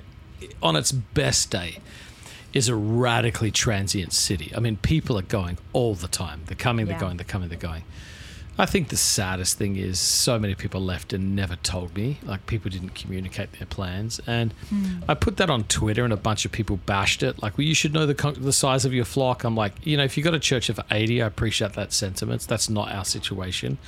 on 0.63 0.77
its 0.77 0.93
best 0.93 1.51
day, 1.51 1.79
is 2.55 2.69
a 2.69 2.75
radically 2.75 3.51
transient 3.51 4.15
city. 4.15 4.51
I 4.57 4.61
mean, 4.61 4.79
people 4.79 5.19
are 5.19 5.23
going 5.23 5.59
all 5.75 5.95
the 5.95 6.09
time. 6.09 6.41
They're 6.47 6.57
coming, 6.57 6.87
they're 6.87 6.99
going, 6.99 7.19
they're 7.19 7.25
coming, 7.27 7.51
they're 7.51 7.59
going. 7.59 7.85
I 8.61 8.67
think 8.67 8.89
the 8.89 8.97
saddest 8.97 9.57
thing 9.57 9.77
is 9.77 10.01
so 10.01 10.37
many 10.37 10.57
people 10.57 10.81
left 10.81 11.13
and 11.13 11.37
never 11.37 11.55
told 11.55 11.95
me. 11.95 12.19
Like 12.25 12.45
people 12.47 12.69
didn't 12.73 12.97
communicate 12.97 13.53
their 13.53 13.67
plans, 13.67 14.21
and 14.27 14.53
hmm. 14.69 14.99
I 15.09 15.15
put 15.15 15.37
that 15.37 15.49
on 15.49 15.65
Twitter, 15.65 16.03
and 16.03 16.13
a 16.13 16.17
bunch 16.17 16.45
of 16.45 16.51
people 16.51 16.79
bashed 16.85 17.23
it. 17.23 17.41
Like, 17.41 17.57
well, 17.57 17.67
you 17.67 17.75
should 17.75 17.93
know 17.93 18.05
the 18.05 18.17
con- 18.17 18.35
the 18.37 18.53
size 18.53 18.85
of 18.85 18.93
your 18.93 19.05
flock. 19.05 19.45
I'm 19.45 19.55
like, 19.55 19.75
you 19.87 19.97
know, 19.97 20.03
if 20.03 20.17
you've 20.17 20.25
got 20.25 20.35
a 20.35 20.41
church 20.41 20.69
of 20.69 20.81
80, 20.91 21.23
I 21.23 21.27
appreciate 21.27 21.75
that 21.75 21.93
sentiment. 21.93 22.49
That's 22.49 22.69
not 22.69 22.91
our 22.91 23.05
situation. 23.05 23.79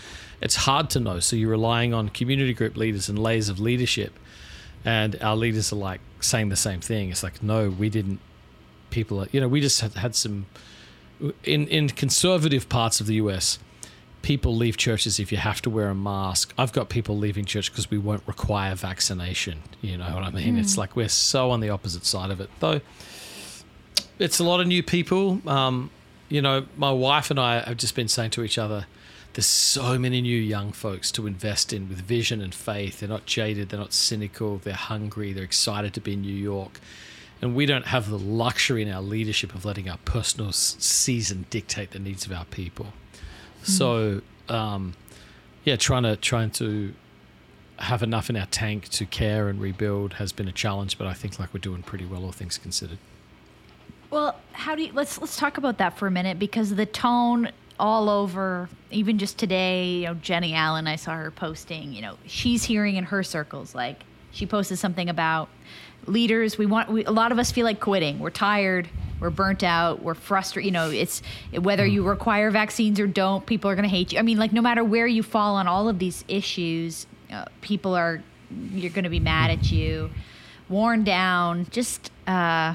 It's 0.40 0.54
hard 0.54 0.88
to 0.90 1.00
know, 1.00 1.18
so 1.18 1.34
you're 1.34 1.50
relying 1.50 1.92
on 1.92 2.08
community 2.08 2.54
group 2.54 2.76
leaders 2.76 3.08
and 3.08 3.18
layers 3.18 3.48
of 3.48 3.58
leadership, 3.58 4.12
and 4.84 5.20
our 5.20 5.34
leaders 5.34 5.72
are 5.72 5.76
like 5.76 6.00
saying 6.20 6.48
the 6.48 6.56
same 6.56 6.80
thing. 6.80 7.10
It's 7.10 7.24
like, 7.24 7.42
no, 7.42 7.70
we 7.70 7.88
didn't. 7.88 8.20
People, 8.90 9.20
are, 9.20 9.28
you 9.32 9.40
know, 9.40 9.48
we 9.48 9.60
just 9.60 9.80
had, 9.80 9.94
had 9.94 10.14
some 10.14 10.46
in 11.42 11.66
in 11.66 11.88
conservative 11.88 12.68
parts 12.68 13.00
of 13.00 13.08
the 13.08 13.14
US 13.14 13.58
people 14.22 14.54
leave 14.54 14.76
churches 14.76 15.18
if 15.18 15.32
you 15.32 15.38
have 15.38 15.62
to 15.62 15.70
wear 15.70 15.88
a 15.88 15.94
mask. 15.94 16.52
I've 16.58 16.72
got 16.72 16.88
people 16.88 17.16
leaving 17.16 17.44
church 17.44 17.70
because 17.70 17.90
we 17.90 17.98
won't 17.98 18.22
require 18.26 18.74
vaccination. 18.74 19.62
You 19.80 19.96
know 19.96 20.14
what 20.14 20.22
I 20.22 20.30
mean? 20.30 20.58
It's 20.58 20.76
like 20.76 20.96
we're 20.96 21.08
so 21.08 21.50
on 21.50 21.60
the 21.60 21.70
opposite 21.70 22.04
side 22.04 22.30
of 22.30 22.40
it. 22.40 22.50
Though 22.60 22.80
it's 24.18 24.38
a 24.38 24.44
lot 24.44 24.60
of 24.60 24.66
new 24.66 24.82
people. 24.82 25.40
Um, 25.48 25.90
you 26.28 26.40
know, 26.42 26.66
my 26.76 26.92
wife 26.92 27.30
and 27.30 27.40
I 27.40 27.60
have 27.60 27.78
just 27.78 27.96
been 27.96 28.06
saying 28.06 28.30
to 28.32 28.44
each 28.44 28.58
other, 28.58 28.86
there's 29.32 29.46
so 29.46 29.98
many 29.98 30.20
new 30.20 30.36
young 30.36 30.72
folks 30.72 31.10
to 31.12 31.26
invest 31.26 31.72
in 31.72 31.88
with 31.88 32.00
vision 32.00 32.40
and 32.40 32.54
faith. 32.54 33.00
They're 33.00 33.08
not 33.08 33.26
jaded, 33.26 33.70
they're 33.70 33.80
not 33.80 33.92
cynical, 33.92 34.58
they're 34.58 34.74
hungry, 34.74 35.32
they're 35.32 35.44
excited 35.44 35.94
to 35.94 36.00
be 36.00 36.12
in 36.12 36.22
New 36.22 36.34
York. 36.34 36.80
And 37.40 37.54
we 37.54 37.64
don't 37.64 37.86
have 37.86 38.10
the 38.10 38.18
luxury 38.18 38.82
in 38.82 38.90
our 38.90 39.00
leadership 39.00 39.54
of 39.54 39.64
letting 39.64 39.88
our 39.88 39.98
personal 40.04 40.52
season 40.52 41.46
dictate 41.48 41.92
the 41.92 41.98
needs 41.98 42.26
of 42.26 42.32
our 42.32 42.44
people. 42.44 42.88
So, 43.62 44.22
um, 44.48 44.94
yeah, 45.64 45.76
trying 45.76 46.04
to 46.04 46.16
trying 46.16 46.50
to 46.52 46.94
have 47.78 48.02
enough 48.02 48.28
in 48.28 48.36
our 48.36 48.46
tank 48.46 48.88
to 48.90 49.06
care 49.06 49.48
and 49.48 49.60
rebuild 49.60 50.14
has 50.14 50.32
been 50.32 50.48
a 50.48 50.52
challenge, 50.52 50.98
but 50.98 51.06
I 51.06 51.14
think 51.14 51.38
like 51.38 51.52
we're 51.54 51.60
doing 51.60 51.82
pretty 51.82 52.04
well, 52.04 52.24
all 52.24 52.32
things 52.32 52.58
considered. 52.58 52.98
Well, 54.10 54.36
how 54.52 54.74
do 54.74 54.82
you 54.82 54.92
let's 54.92 55.20
let's 55.20 55.36
talk 55.36 55.56
about 55.56 55.78
that 55.78 55.96
for 55.96 56.06
a 56.06 56.10
minute 56.10 56.38
because 56.38 56.74
the 56.74 56.86
tone 56.86 57.50
all 57.78 58.10
over, 58.10 58.68
even 58.90 59.18
just 59.18 59.38
today, 59.38 60.00
you 60.00 60.06
know, 60.06 60.14
Jennie 60.14 60.52
Allen, 60.52 60.86
I 60.86 60.96
saw 60.96 61.14
her 61.14 61.30
posting, 61.30 61.94
you 61.94 62.02
know, 62.02 62.18
she's 62.26 62.64
hearing 62.64 62.96
in 62.96 63.04
her 63.04 63.22
circles 63.22 63.74
like 63.74 64.04
she 64.32 64.46
posted 64.46 64.78
something 64.78 65.08
about 65.08 65.48
leaders. 66.06 66.58
We 66.58 66.66
want 66.66 66.90
we, 66.90 67.04
a 67.04 67.10
lot 67.10 67.32
of 67.32 67.38
us 67.38 67.50
feel 67.52 67.64
like 67.64 67.80
quitting. 67.80 68.18
We're 68.18 68.30
tired. 68.30 68.88
We're 69.20 69.30
burnt 69.30 69.62
out. 69.62 70.02
We're 70.02 70.14
frustrated. 70.14 70.66
You 70.66 70.72
know, 70.72 70.90
it's 70.90 71.20
whether 71.52 71.84
you 71.86 72.02
require 72.02 72.50
vaccines 72.50 72.98
or 72.98 73.06
don't. 73.06 73.44
People 73.44 73.70
are 73.70 73.74
going 73.74 73.82
to 73.88 73.94
hate 73.94 74.12
you. 74.12 74.18
I 74.18 74.22
mean, 74.22 74.38
like 74.38 74.52
no 74.52 74.62
matter 74.62 74.82
where 74.82 75.06
you 75.06 75.22
fall 75.22 75.56
on 75.56 75.66
all 75.66 75.88
of 75.88 75.98
these 75.98 76.24
issues, 76.28 77.06
uh, 77.32 77.44
people 77.60 77.94
are 77.94 78.22
you're 78.72 78.90
going 78.90 79.04
to 79.04 79.10
be 79.10 79.20
mad 79.20 79.50
at 79.50 79.70
you, 79.70 80.10
worn 80.68 81.04
down. 81.04 81.66
Just. 81.70 82.10
uh 82.26 82.74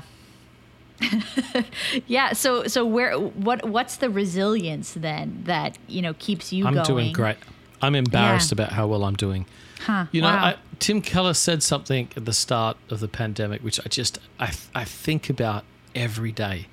yeah 2.08 2.32
so 2.34 2.66
so 2.68 2.86
where 2.86 3.18
what 3.20 3.68
what's 3.68 3.98
the 3.98 4.10
resilience 4.10 4.94
then 4.94 5.42
that 5.46 5.78
you 5.88 6.02
know 6.02 6.14
keeps 6.20 6.54
you 6.54 6.64
going? 6.64 6.78
I'm 6.78 6.84
going 6.86 7.04
doing 7.04 7.14
great. 7.14 7.38
I'm 7.82 7.96
embarrassed 7.96 8.52
Yeah. 8.52 8.64
about 8.64 8.72
how 8.74 8.88
well 8.88 9.04
I'm 9.04 9.16
doing. 9.16 9.46
huh 9.82 10.06
You 10.14 10.22
know, 10.22 10.28
wow. 10.28 10.46
I, 10.46 10.56
Tim 10.80 11.02
Keller 11.02 11.34
said 11.34 11.64
something 11.64 12.10
at 12.16 12.26
the 12.26 12.34
start 12.34 12.78
of 12.90 13.00
the 13.00 13.08
pandemic, 13.08 13.64
which 13.64 13.80
I 13.80 13.90
just 13.90 14.20
I, 14.40 14.52
I 14.74 14.84
think 14.84 15.30
about 15.30 15.64
every 15.94 16.32
day. 16.32 16.68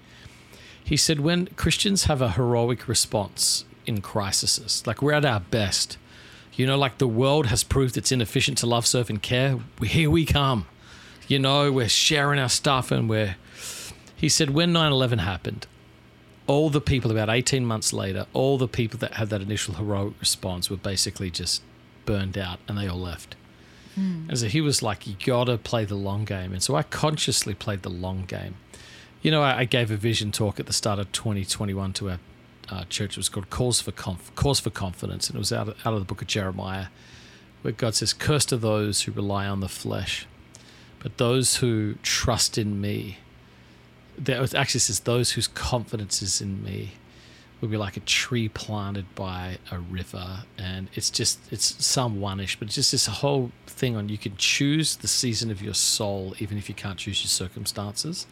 He 0.85 0.97
said, 0.97 1.21
when 1.21 1.47
Christians 1.57 2.05
have 2.05 2.21
a 2.21 2.33
heroic 2.33 2.89
response 2.89 3.65
in 3.87 4.01
crises, 4.01 4.83
like 4.87 5.01
we're 5.01 5.13
at 5.13 5.25
our 5.25 5.41
best, 5.41 5.97
you 6.55 6.67
know, 6.67 6.77
like 6.77 6.99
the 6.99 7.09
world 7.09 7.47
has 7.47 7.65
proved 7.65 7.97
it's 7.97 8.13
inefficient 8.13 8.59
to 8.59 8.67
love, 8.67 8.87
serve, 8.87 9.09
and 9.09 9.23
care. 9.23 9.61
Here 9.83 10.11
we 10.11 10.27
come. 10.27 10.67
You 11.29 11.39
know, 11.39 11.73
we're 11.73 11.89
sharing 11.89 12.39
our 12.39 12.49
stuff, 12.49 12.91
and 12.91 13.09
we're. 13.09 13.37
He 14.17 14.29
said, 14.29 14.51
when 14.51 14.73
9 14.73 14.93
11 14.93 15.21
happened, 15.21 15.67
all 16.47 16.69
the 16.69 16.81
people 16.81 17.11
about 17.11 17.31
18 17.31 17.65
months 17.65 17.93
later, 17.93 18.27
all 18.33 18.59
the 18.59 18.69
people 18.69 18.99
that 18.99 19.15
had 19.15 19.31
that 19.31 19.41
initial 19.41 19.75
heroic 19.75 20.15
response 20.21 20.69
were 20.69 20.77
basically 20.77 21.31
just 21.31 21.63
burned 22.05 22.37
out 22.37 22.59
and 22.69 22.77
they 22.77 22.87
all 22.87 22.99
left. 22.99 23.35
And 23.97 24.39
so 24.39 24.47
he 24.47 24.61
was 24.61 24.83
like, 24.83 25.07
you 25.07 25.15
got 25.25 25.45
to 25.45 25.59
play 25.59 25.85
the 25.85 25.95
long 25.95 26.25
game. 26.25 26.53
And 26.53 26.63
so 26.63 26.75
I 26.75 26.83
consciously 26.83 27.55
played 27.55 27.83
the 27.83 27.91
long 27.91 28.25
game. 28.25 28.55
You 29.21 29.31
know, 29.31 29.43
I, 29.43 29.61
I 29.61 29.65
gave 29.65 29.91
a 29.91 29.97
vision 29.97 30.33
talk 30.33 30.59
at 30.59 30.67
the 30.67 30.73
start 30.73 30.99
of 30.99 31.13
2021 31.13 31.93
to 31.95 32.11
our 32.11 32.19
uh, 32.71 32.85
church. 32.85 33.13
It 33.13 33.17
was 33.19 33.29
called 33.29 33.51
Calls 33.51 33.81
for 33.81 33.93
Conf- 33.93 34.35
Cause 34.35 34.61
for 34.61 34.71
Confidence. 34.71 35.29
And 35.29 35.37
it 35.37 35.39
was 35.39 35.53
out 35.53 35.69
of, 35.69 35.87
out 35.87 35.93
of 35.95 36.01
the 36.01 36.07
book 36.07 36.23
of 36.23 36.29
Jeremiah, 36.29 36.87
where 37.63 37.73
God 37.73 37.95
says, 37.95 38.13
Cursed 38.13 38.53
are 38.53 38.57
those 38.57 39.03
who 39.03 39.13
rely 39.13 39.47
on 39.47 39.61
the 39.61 39.69
flesh, 39.69 40.27
but 41.01 41.19
those 41.19 41.57
who 41.57 41.95
trust 42.03 42.57
in 42.59 42.81
me. 42.81 43.19
There 44.19 44.43
actually 44.57 44.81
says, 44.81 45.01
Those 45.01 45.33
whose 45.33 45.49
confidence 45.49 46.23
is 46.23 46.41
in 46.41 46.63
me 46.63 46.93
will 47.63 47.69
be 47.69 47.77
like 47.77 47.97
a 47.97 48.01
tree 48.01 48.49
planted 48.49 49.07
by 49.15 49.57
a 49.71 49.79
river 49.79 50.43
and 50.59 50.89
it's 50.95 51.09
just 51.09 51.39
it's 51.53 51.83
some 51.85 52.21
one-ish 52.21 52.59
but 52.59 52.67
it's 52.67 52.75
just 52.75 52.91
this 52.91 53.07
whole 53.07 53.53
thing 53.67 53.97
on 53.97 54.09
you 54.09 54.19
can 54.19 54.37
choose 54.37 54.97
the 54.97 55.09
season 55.09 55.51
of 55.51 55.63
your 55.63 55.73
soul 55.73 56.35
even 56.41 56.59
if 56.59 56.69
you 56.69 56.75
can't 56.75 56.99
choose 56.99 57.23
your 57.23 57.29
circumstances. 57.29 58.27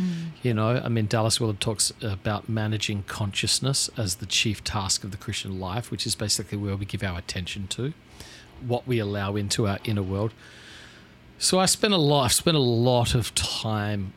Mm. 0.00 0.30
You 0.42 0.54
know 0.54 0.82
i 0.84 0.88
mean 0.88 1.06
dallas 1.06 1.40
willard 1.40 1.60
talks 1.60 1.92
about 2.02 2.48
managing 2.48 3.04
consciousness 3.04 3.88
as 3.96 4.16
the 4.16 4.26
chief 4.26 4.62
task 4.62 5.02
of 5.04 5.12
the 5.12 5.16
christian 5.16 5.60
life 5.60 5.90
which 5.90 6.04
is 6.04 6.14
basically 6.16 6.58
where 6.58 6.76
we 6.76 6.84
give 6.84 7.02
our 7.02 7.16
attention 7.18 7.68
to 7.68 7.94
what 8.66 8.86
we 8.86 8.98
allow 8.98 9.36
into 9.36 9.66
our 9.66 9.78
inner 9.84 10.02
world. 10.02 10.32
So 11.38 11.58
i 11.58 11.66
spent 11.66 11.94
a 11.94 11.98
lot 11.98 12.24
i've 12.24 12.32
spent 12.32 12.56
a 12.56 12.60
lot 12.60 13.14
of 13.14 13.34
time 13.34 14.12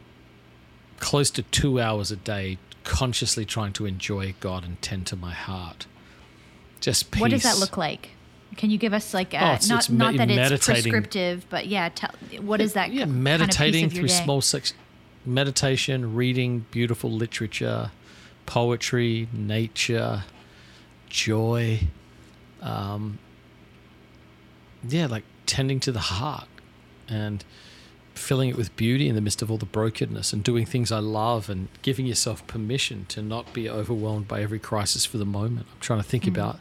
close 0.99 1.29
to 1.31 1.43
two 1.43 1.79
hours 1.79 2.11
a 2.11 2.15
day 2.15 2.57
consciously 2.87 3.45
trying 3.45 3.73
to 3.73 3.85
enjoy 3.85 4.33
God 4.39 4.63
and 4.63 4.81
tend 4.81 5.05
to 5.07 5.15
my 5.15 5.33
heart. 5.33 5.85
Just 6.79 7.11
peace. 7.11 7.21
what 7.21 7.31
does 7.31 7.43
that 7.43 7.57
look 7.59 7.75
like 7.77 8.11
can 8.55 8.71
you 8.71 8.77
give 8.79 8.93
us 8.93 9.13
like 9.13 9.33
a, 9.33 9.37
Oh, 9.39 9.45
it's- 9.53 9.67
not 9.69 9.79
it's 9.79 9.89
not 9.89 10.13
me- 10.13 10.17
that 10.35 10.51
it's 10.51 10.65
prescriptive 10.65 11.45
but 11.49 11.67
yeah 11.67 11.89
tell 11.89 12.09
what 12.41 12.59
is 12.61 12.73
that 12.73 12.91
Yeah, 12.91 13.03
kind 13.03 13.11
piece 13.13 13.23
meditating 13.23 13.85
of 13.85 13.93
through 13.93 14.07
day? 14.07 14.23
small 14.23 14.41
sec- 14.41 14.71
meditation, 15.25 16.15
reading 16.15 16.65
beautiful 16.71 17.11
literature, 17.11 17.91
poetry, 18.45 19.27
nature, 19.33 20.23
joy. 21.09 21.81
Um, 22.61 23.19
yeah, 24.87 25.07
like 25.07 25.23
tending 25.45 25.79
to 25.81 25.91
the 25.91 25.99
heart 25.99 26.47
and 27.09 27.43
filling 28.17 28.49
it 28.49 28.57
with 28.57 28.75
beauty 28.75 29.07
in 29.07 29.15
the 29.15 29.21
midst 29.21 29.41
of 29.41 29.49
all 29.49 29.57
the 29.57 29.65
brokenness 29.65 30.33
and 30.33 30.43
doing 30.43 30.65
things 30.65 30.91
I 30.91 30.99
love 30.99 31.49
and 31.49 31.67
giving 31.81 32.05
yourself 32.05 32.45
permission 32.47 33.05
to 33.09 33.21
not 33.21 33.53
be 33.53 33.69
overwhelmed 33.69 34.27
by 34.27 34.41
every 34.41 34.59
crisis 34.59 35.05
for 35.05 35.17
the 35.17 35.25
moment. 35.25 35.67
I'm 35.71 35.79
trying 35.79 35.99
to 35.99 36.07
think 36.07 36.27
about, 36.27 36.59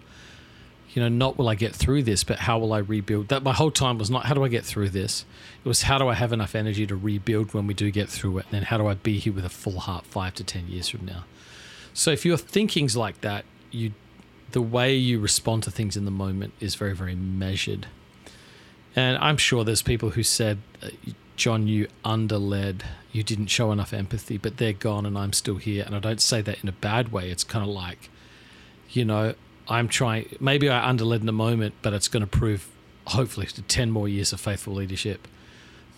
you 0.92 1.02
know, 1.02 1.08
not 1.08 1.36
will 1.36 1.48
I 1.48 1.54
get 1.54 1.74
through 1.74 2.04
this, 2.04 2.24
but 2.24 2.40
how 2.40 2.58
will 2.58 2.72
I 2.72 2.78
rebuild? 2.78 3.28
That 3.28 3.42
my 3.42 3.52
whole 3.52 3.70
time 3.70 3.98
was 3.98 4.10
not 4.10 4.26
how 4.26 4.34
do 4.34 4.44
I 4.44 4.48
get 4.48 4.64
through 4.64 4.90
this? 4.90 5.24
It 5.64 5.68
was 5.68 5.82
how 5.82 5.98
do 5.98 6.08
I 6.08 6.14
have 6.14 6.32
enough 6.32 6.54
energy 6.54 6.86
to 6.86 6.96
rebuild 6.96 7.54
when 7.54 7.66
we 7.66 7.74
do 7.74 7.90
get 7.90 8.08
through 8.08 8.38
it? 8.38 8.46
And 8.46 8.54
then 8.54 8.62
how 8.62 8.78
do 8.78 8.86
I 8.86 8.94
be 8.94 9.18
here 9.18 9.32
with 9.32 9.44
a 9.44 9.50
full 9.50 9.80
heart 9.80 10.06
five 10.06 10.34
to 10.34 10.44
10 10.44 10.68
years 10.68 10.88
from 10.88 11.04
now? 11.04 11.24
So 11.92 12.10
if 12.10 12.24
your 12.24 12.36
thinking's 12.36 12.96
like 12.96 13.20
that, 13.22 13.44
you 13.70 13.92
the 14.52 14.62
way 14.62 14.94
you 14.94 15.18
respond 15.18 15.62
to 15.64 15.70
things 15.70 15.96
in 15.96 16.04
the 16.04 16.10
moment 16.10 16.52
is 16.60 16.76
very, 16.76 16.94
very 16.94 17.14
measured. 17.14 17.86
And 18.94 19.18
I'm 19.18 19.36
sure 19.36 19.64
there's 19.64 19.82
people 19.82 20.10
who 20.10 20.22
said, 20.22 20.58
uh, 20.82 20.88
Jon, 21.36 21.66
you 21.68 21.88
underled, 22.04 22.84
you 23.12 23.22
didn't 23.22 23.46
show 23.46 23.70
enough 23.72 23.92
empathy, 23.92 24.38
but 24.38 24.56
they're 24.56 24.72
gone 24.72 25.06
and 25.06 25.16
I'm 25.16 25.32
still 25.32 25.56
here. 25.56 25.84
And 25.84 25.94
I 25.94 25.98
don't 25.98 26.20
say 26.20 26.40
that 26.42 26.62
in 26.62 26.68
a 26.68 26.72
bad 26.72 27.12
way. 27.12 27.30
It's 27.30 27.44
kind 27.44 27.62
of 27.62 27.70
like, 27.70 28.10
you 28.90 29.04
know, 29.04 29.34
I'm 29.68 29.88
trying, 29.88 30.36
maybe 30.40 30.68
I 30.68 30.88
underled 30.88 31.20
in 31.20 31.26
the 31.26 31.32
moment, 31.32 31.74
but 31.82 31.92
it's 31.92 32.08
going 32.08 32.22
to 32.22 32.26
prove, 32.26 32.68
hopefully, 33.06 33.46
to 33.46 33.62
10 33.68 33.90
more 33.90 34.08
years 34.08 34.32
of 34.32 34.40
faithful 34.40 34.74
leadership. 34.74 35.28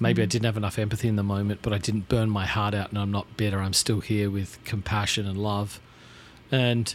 Maybe 0.00 0.23
I 0.23 0.26
mm. 0.26 0.30
didn't 0.30 0.47
have 0.47 0.57
enough 0.57 0.78
empathy 0.78 1.09
in 1.09 1.16
the 1.16 1.23
moment, 1.23 1.61
but 1.62 1.73
I 1.73 1.78
didn't 1.78 2.09
burn 2.09 2.30
my 2.30 2.47
heart 2.47 2.75
out 2.75 2.90
and 2.90 2.99
I'm 2.99 3.11
not 3.11 3.37
bitter. 3.37 3.61
I'm 3.61 3.73
still 3.73 4.00
here 4.00 4.30
with 4.30 4.62
compassion 4.64 5.26
and 5.26 5.37
love. 5.37 5.80
And 6.50 6.95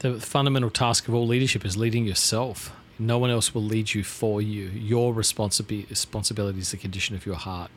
the 0.00 0.20
fundamental 0.20 0.70
task 0.70 1.08
of 1.08 1.14
all 1.14 1.26
leadership 1.26 1.64
is 1.64 1.76
leading 1.76 2.04
yourself. 2.04 2.75
No 2.98 3.18
one 3.18 3.30
else 3.30 3.54
will 3.54 3.62
lead 3.62 3.94
you 3.94 4.02
for 4.04 4.40
you. 4.40 4.66
Your 4.68 5.12
responsibility 5.12 5.86
responsibility 5.88 6.58
is 6.58 6.70
the 6.70 6.76
condition 6.76 7.14
of 7.14 7.26
your 7.26 7.36
heart. 7.36 7.70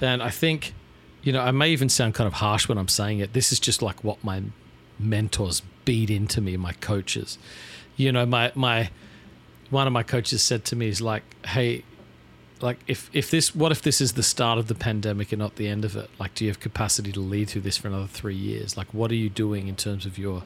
And 0.00 0.22
I 0.22 0.30
think, 0.30 0.74
you 1.22 1.32
know, 1.32 1.40
I 1.40 1.50
may 1.50 1.70
even 1.70 1.88
sound 1.88 2.14
kind 2.14 2.26
of 2.26 2.34
harsh 2.34 2.68
when 2.68 2.76
I'm 2.76 2.88
saying 2.88 3.20
it. 3.20 3.32
This 3.32 3.52
is 3.52 3.60
just 3.60 3.80
like 3.80 4.04
what 4.04 4.22
my 4.22 4.42
mentors 4.98 5.62
beat 5.84 6.10
into 6.10 6.40
me, 6.40 6.56
my 6.56 6.72
coaches. 6.72 7.38
You 7.96 8.12
know, 8.12 8.26
my 8.26 8.52
my 8.54 8.90
one 9.70 9.86
of 9.86 9.92
my 9.92 10.02
coaches 10.02 10.42
said 10.42 10.64
to 10.66 10.76
me 10.76 10.88
is 10.88 11.00
like, 11.00 11.22
"Hey, 11.46 11.84
like 12.60 12.78
if 12.86 13.10
if 13.12 13.30
this 13.30 13.54
what 13.54 13.72
if 13.72 13.82
this 13.82 14.00
is 14.00 14.14
the 14.14 14.22
start 14.22 14.58
of 14.58 14.68
the 14.68 14.74
pandemic 14.74 15.32
and 15.32 15.40
not 15.40 15.56
the 15.56 15.68
end 15.68 15.84
of 15.84 15.96
it 15.96 16.08
like 16.18 16.34
do 16.34 16.44
you 16.44 16.50
have 16.50 16.60
capacity 16.60 17.12
to 17.12 17.20
lead 17.20 17.48
through 17.48 17.60
this 17.60 17.76
for 17.76 17.88
another 17.88 18.06
three 18.06 18.34
years 18.34 18.76
like 18.76 18.92
what 18.94 19.10
are 19.10 19.16
you 19.16 19.28
doing 19.28 19.68
in 19.68 19.76
terms 19.76 20.06
of 20.06 20.16
your 20.16 20.42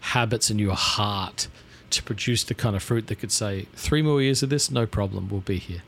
habits 0.00 0.50
and 0.50 0.60
your 0.60 0.74
heart 0.74 1.48
to 1.92 2.02
produce 2.02 2.44
the 2.44 2.54
kind 2.54 2.76
of 2.76 2.82
fruit 2.82 3.06
that 3.06 3.16
could 3.16 3.32
say 3.32 3.66
three 3.74 4.02
more 4.02 4.20
years 4.20 4.42
of 4.42 4.50
this, 4.50 4.70
no 4.70 4.86
problem, 4.86 5.28
we'll 5.28 5.40
be 5.40 5.58
here. 5.58 5.82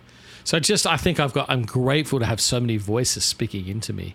So 0.45 0.61
just 0.61 0.87
I 0.87 0.97
think 0.97 1.19
I've 1.19 1.33
got 1.33 1.49
I'm 1.51 1.65
grateful 1.65 2.19
to 2.19 2.27
have 2.27 2.41
so 2.41 2.61
many 2.61 2.77
voices 2.77 3.25
speaking 3.25 3.67
into 3.67 3.93
me 3.93 4.15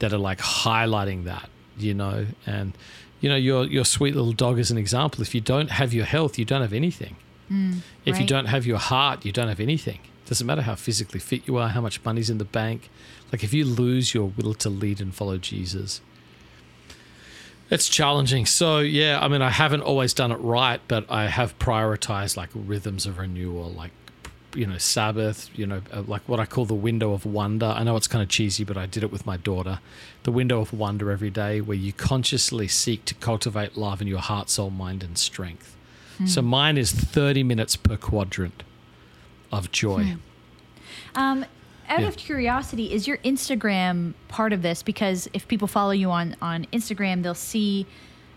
that 0.00 0.12
are 0.12 0.18
like 0.18 0.38
highlighting 0.38 1.24
that, 1.24 1.48
you 1.78 1.94
know, 1.94 2.26
and 2.44 2.76
you 3.20 3.28
know 3.28 3.36
your 3.36 3.64
your 3.64 3.84
sweet 3.84 4.14
little 4.16 4.32
dog 4.32 4.58
is 4.58 4.70
an 4.70 4.78
example. 4.78 5.22
If 5.22 5.34
you 5.34 5.40
don't 5.40 5.70
have 5.70 5.94
your 5.94 6.04
health, 6.04 6.38
you 6.38 6.44
don't 6.44 6.62
have 6.62 6.72
anything. 6.72 7.16
Mm, 7.50 7.80
if 8.04 8.18
you 8.18 8.26
don't 8.26 8.46
have 8.46 8.66
your 8.66 8.78
heart, 8.78 9.24
you 9.24 9.30
don't 9.30 9.48
have 9.48 9.60
anything. 9.60 10.00
Doesn't 10.26 10.46
matter 10.46 10.62
how 10.62 10.74
physically 10.74 11.20
fit 11.20 11.46
you 11.46 11.56
are, 11.58 11.68
how 11.68 11.80
much 11.80 12.02
money's 12.04 12.30
in 12.30 12.38
the 12.38 12.44
bank. 12.44 12.90
Like 13.30 13.44
if 13.44 13.52
you 13.52 13.64
lose 13.64 14.14
your 14.14 14.32
will 14.36 14.54
to 14.54 14.70
lead 14.70 15.00
and 15.00 15.14
follow 15.14 15.36
Jesus, 15.38 16.00
it's 17.74 17.88
challenging. 17.88 18.46
So 18.46 18.78
yeah, 18.78 19.18
I 19.20 19.28
mean, 19.28 19.42
I 19.42 19.50
haven't 19.50 19.82
always 19.82 20.14
done 20.14 20.32
it 20.32 20.36
right, 20.36 20.80
but 20.88 21.10
I 21.10 21.26
have 21.26 21.58
prioritized 21.58 22.36
like 22.36 22.50
rhythms 22.54 23.06
of 23.06 23.18
renewal, 23.18 23.70
like 23.70 23.90
you 24.54 24.66
know 24.66 24.78
Sabbath, 24.78 25.50
you 25.54 25.66
know, 25.66 25.82
uh, 25.92 26.02
like 26.02 26.22
what 26.28 26.38
I 26.40 26.46
call 26.46 26.64
the 26.64 26.74
window 26.74 27.12
of 27.12 27.26
wonder. 27.26 27.66
I 27.66 27.82
know 27.82 27.96
it's 27.96 28.06
kind 28.06 28.22
of 28.22 28.28
cheesy, 28.28 28.64
but 28.64 28.76
I 28.76 28.86
did 28.86 29.02
it 29.02 29.10
with 29.10 29.26
my 29.26 29.36
daughter. 29.36 29.80
The 30.22 30.32
window 30.32 30.60
of 30.60 30.72
wonder 30.72 31.10
every 31.10 31.30
day, 31.30 31.60
where 31.60 31.76
you 31.76 31.92
consciously 31.92 32.68
seek 32.68 33.04
to 33.06 33.14
cultivate 33.14 33.76
love 33.76 34.00
in 34.00 34.06
your 34.06 34.20
heart, 34.20 34.48
soul, 34.48 34.70
mind, 34.70 35.02
and 35.02 35.18
strength. 35.18 35.76
So 36.26 36.42
mine 36.42 36.78
is 36.78 36.92
thirty 36.92 37.42
minutes 37.42 37.74
per 37.74 37.96
quadrant 37.96 38.62
of 39.50 39.72
joy. 39.72 40.14
Um, 41.16 41.44
out 41.88 42.00
Yeah. 42.00 42.08
of 42.08 42.16
curiosity, 42.16 42.92
is 42.92 43.06
your 43.06 43.18
Instagram 43.18 44.14
part 44.28 44.52
of 44.52 44.62
this? 44.62 44.82
Because 44.82 45.28
if 45.32 45.46
people 45.48 45.68
follow 45.68 45.90
you 45.92 46.10
on 46.10 46.36
on 46.42 46.66
Instagram, 46.72 47.22
they'll 47.22 47.34
see 47.34 47.86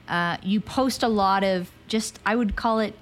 uh, 0.07 0.37
you 0.43 0.59
post 0.61 1.03
a 1.03 1.07
lot 1.07 1.43
of 1.43 1.69
just 1.87 2.19
I 2.25 2.35
would 2.35 2.55
call 2.55 2.79
it 2.79 2.93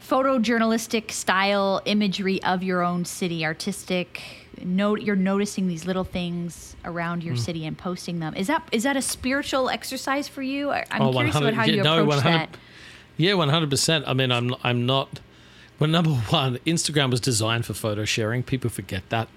photojournalistic 0.00 1.10
style 1.10 1.80
imagery 1.84 2.42
of 2.42 2.62
your 2.62 2.82
own 2.82 3.04
city, 3.04 3.44
artistic. 3.44 4.22
Note 4.64 5.02
you're 5.02 5.16
noticing 5.16 5.68
these 5.68 5.84
little 5.86 6.04
things 6.04 6.76
around 6.84 7.22
your 7.22 7.36
city 7.36 7.66
and 7.66 7.76
posting 7.76 8.20
them. 8.20 8.34
Is 8.34 8.46
that 8.46 8.66
is 8.72 8.84
that 8.84 8.96
a 8.96 9.02
spiritual 9.02 9.68
exercise 9.68 10.28
for 10.28 10.42
you? 10.42 10.70
I'm 10.70 10.84
Oh, 11.02 11.12
curious 11.12 11.36
about 11.36 11.54
how 11.54 11.64
yeah, 11.64 11.74
you 11.74 11.80
approach 11.82 12.06
100 12.08 12.22
that. 12.32 12.56
Yeah, 13.18 13.34
one 13.34 13.48
hundred 13.48 13.70
percent. 13.70 14.04
I 14.06 14.14
mean, 14.14 14.30
I'm 14.32 14.54
I'm 14.62 14.86
not. 14.86 15.20
Well, 15.78 15.90
number 15.90 16.10
one, 16.28 16.58
Instagram 16.66 17.10
was 17.10 17.20
designed 17.20 17.66
for 17.66 17.74
photo 17.74 18.04
sharing. 18.06 18.42
People 18.42 18.70
forget 18.70 19.02
that. 19.10 19.28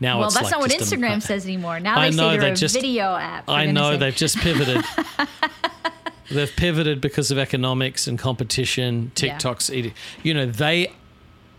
Now 0.00 0.18
Well, 0.18 0.26
it's 0.26 0.34
that's 0.34 0.44
like 0.44 0.50
not 0.52 0.60
what 0.60 0.70
just 0.70 0.92
a- 0.92 0.96
Instagram 0.96 1.22
says 1.22 1.44
anymore. 1.44 1.78
Now 1.80 1.98
I 1.98 2.10
they 2.10 2.16
know, 2.16 2.30
say 2.30 2.36
they 2.36 2.40
they're 2.42 2.52
a 2.52 2.56
just- 2.56 2.74
video 2.74 3.14
app. 3.14 3.48
I 3.48 3.66
know 3.66 3.92
sake. 3.92 4.00
they've 4.00 4.16
just 4.16 4.36
pivoted. 4.38 4.84
they've 6.30 6.52
pivoted 6.56 7.00
because 7.00 7.30
of 7.30 7.38
economics 7.38 8.06
and 8.06 8.18
competition. 8.18 9.04
Yeah. 9.04 9.10
TikTok's 9.14 9.70
eating. 9.70 9.92
You 10.22 10.34
know, 10.34 10.46
they 10.46 10.92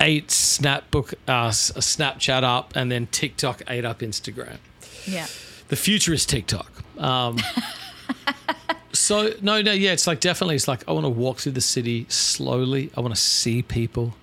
ate 0.02 0.28
Snapbook, 0.28 1.14
uh, 1.28 1.50
Snapchat 1.50 2.44
up, 2.44 2.76
and 2.76 2.92
then 2.92 3.08
TikTok 3.08 3.62
ate 3.70 3.86
up 3.86 4.00
Instagram. 4.00 4.58
Yeah. 5.06 5.28
The 5.70 5.76
future 5.78 6.14
is 6.14 6.26
TikTok. 6.26 6.84
Um, 6.98 7.38
so 8.94 9.32
no, 9.42 9.62
no, 9.62 9.72
yeah, 9.72 9.92
it's 9.94 10.08
like 10.08 10.20
definitely, 10.20 10.56
it's 10.56 10.68
like 10.68 10.88
I 10.88 10.92
want 10.92 11.06
to 11.06 11.10
walk 11.10 11.38
through 11.40 11.54
the 11.54 11.62
city 11.62 12.06
slowly. 12.10 12.92
I 12.98 13.02
want 13.02 13.16
to 13.16 13.20
see 13.22 13.62
people. 13.62 14.16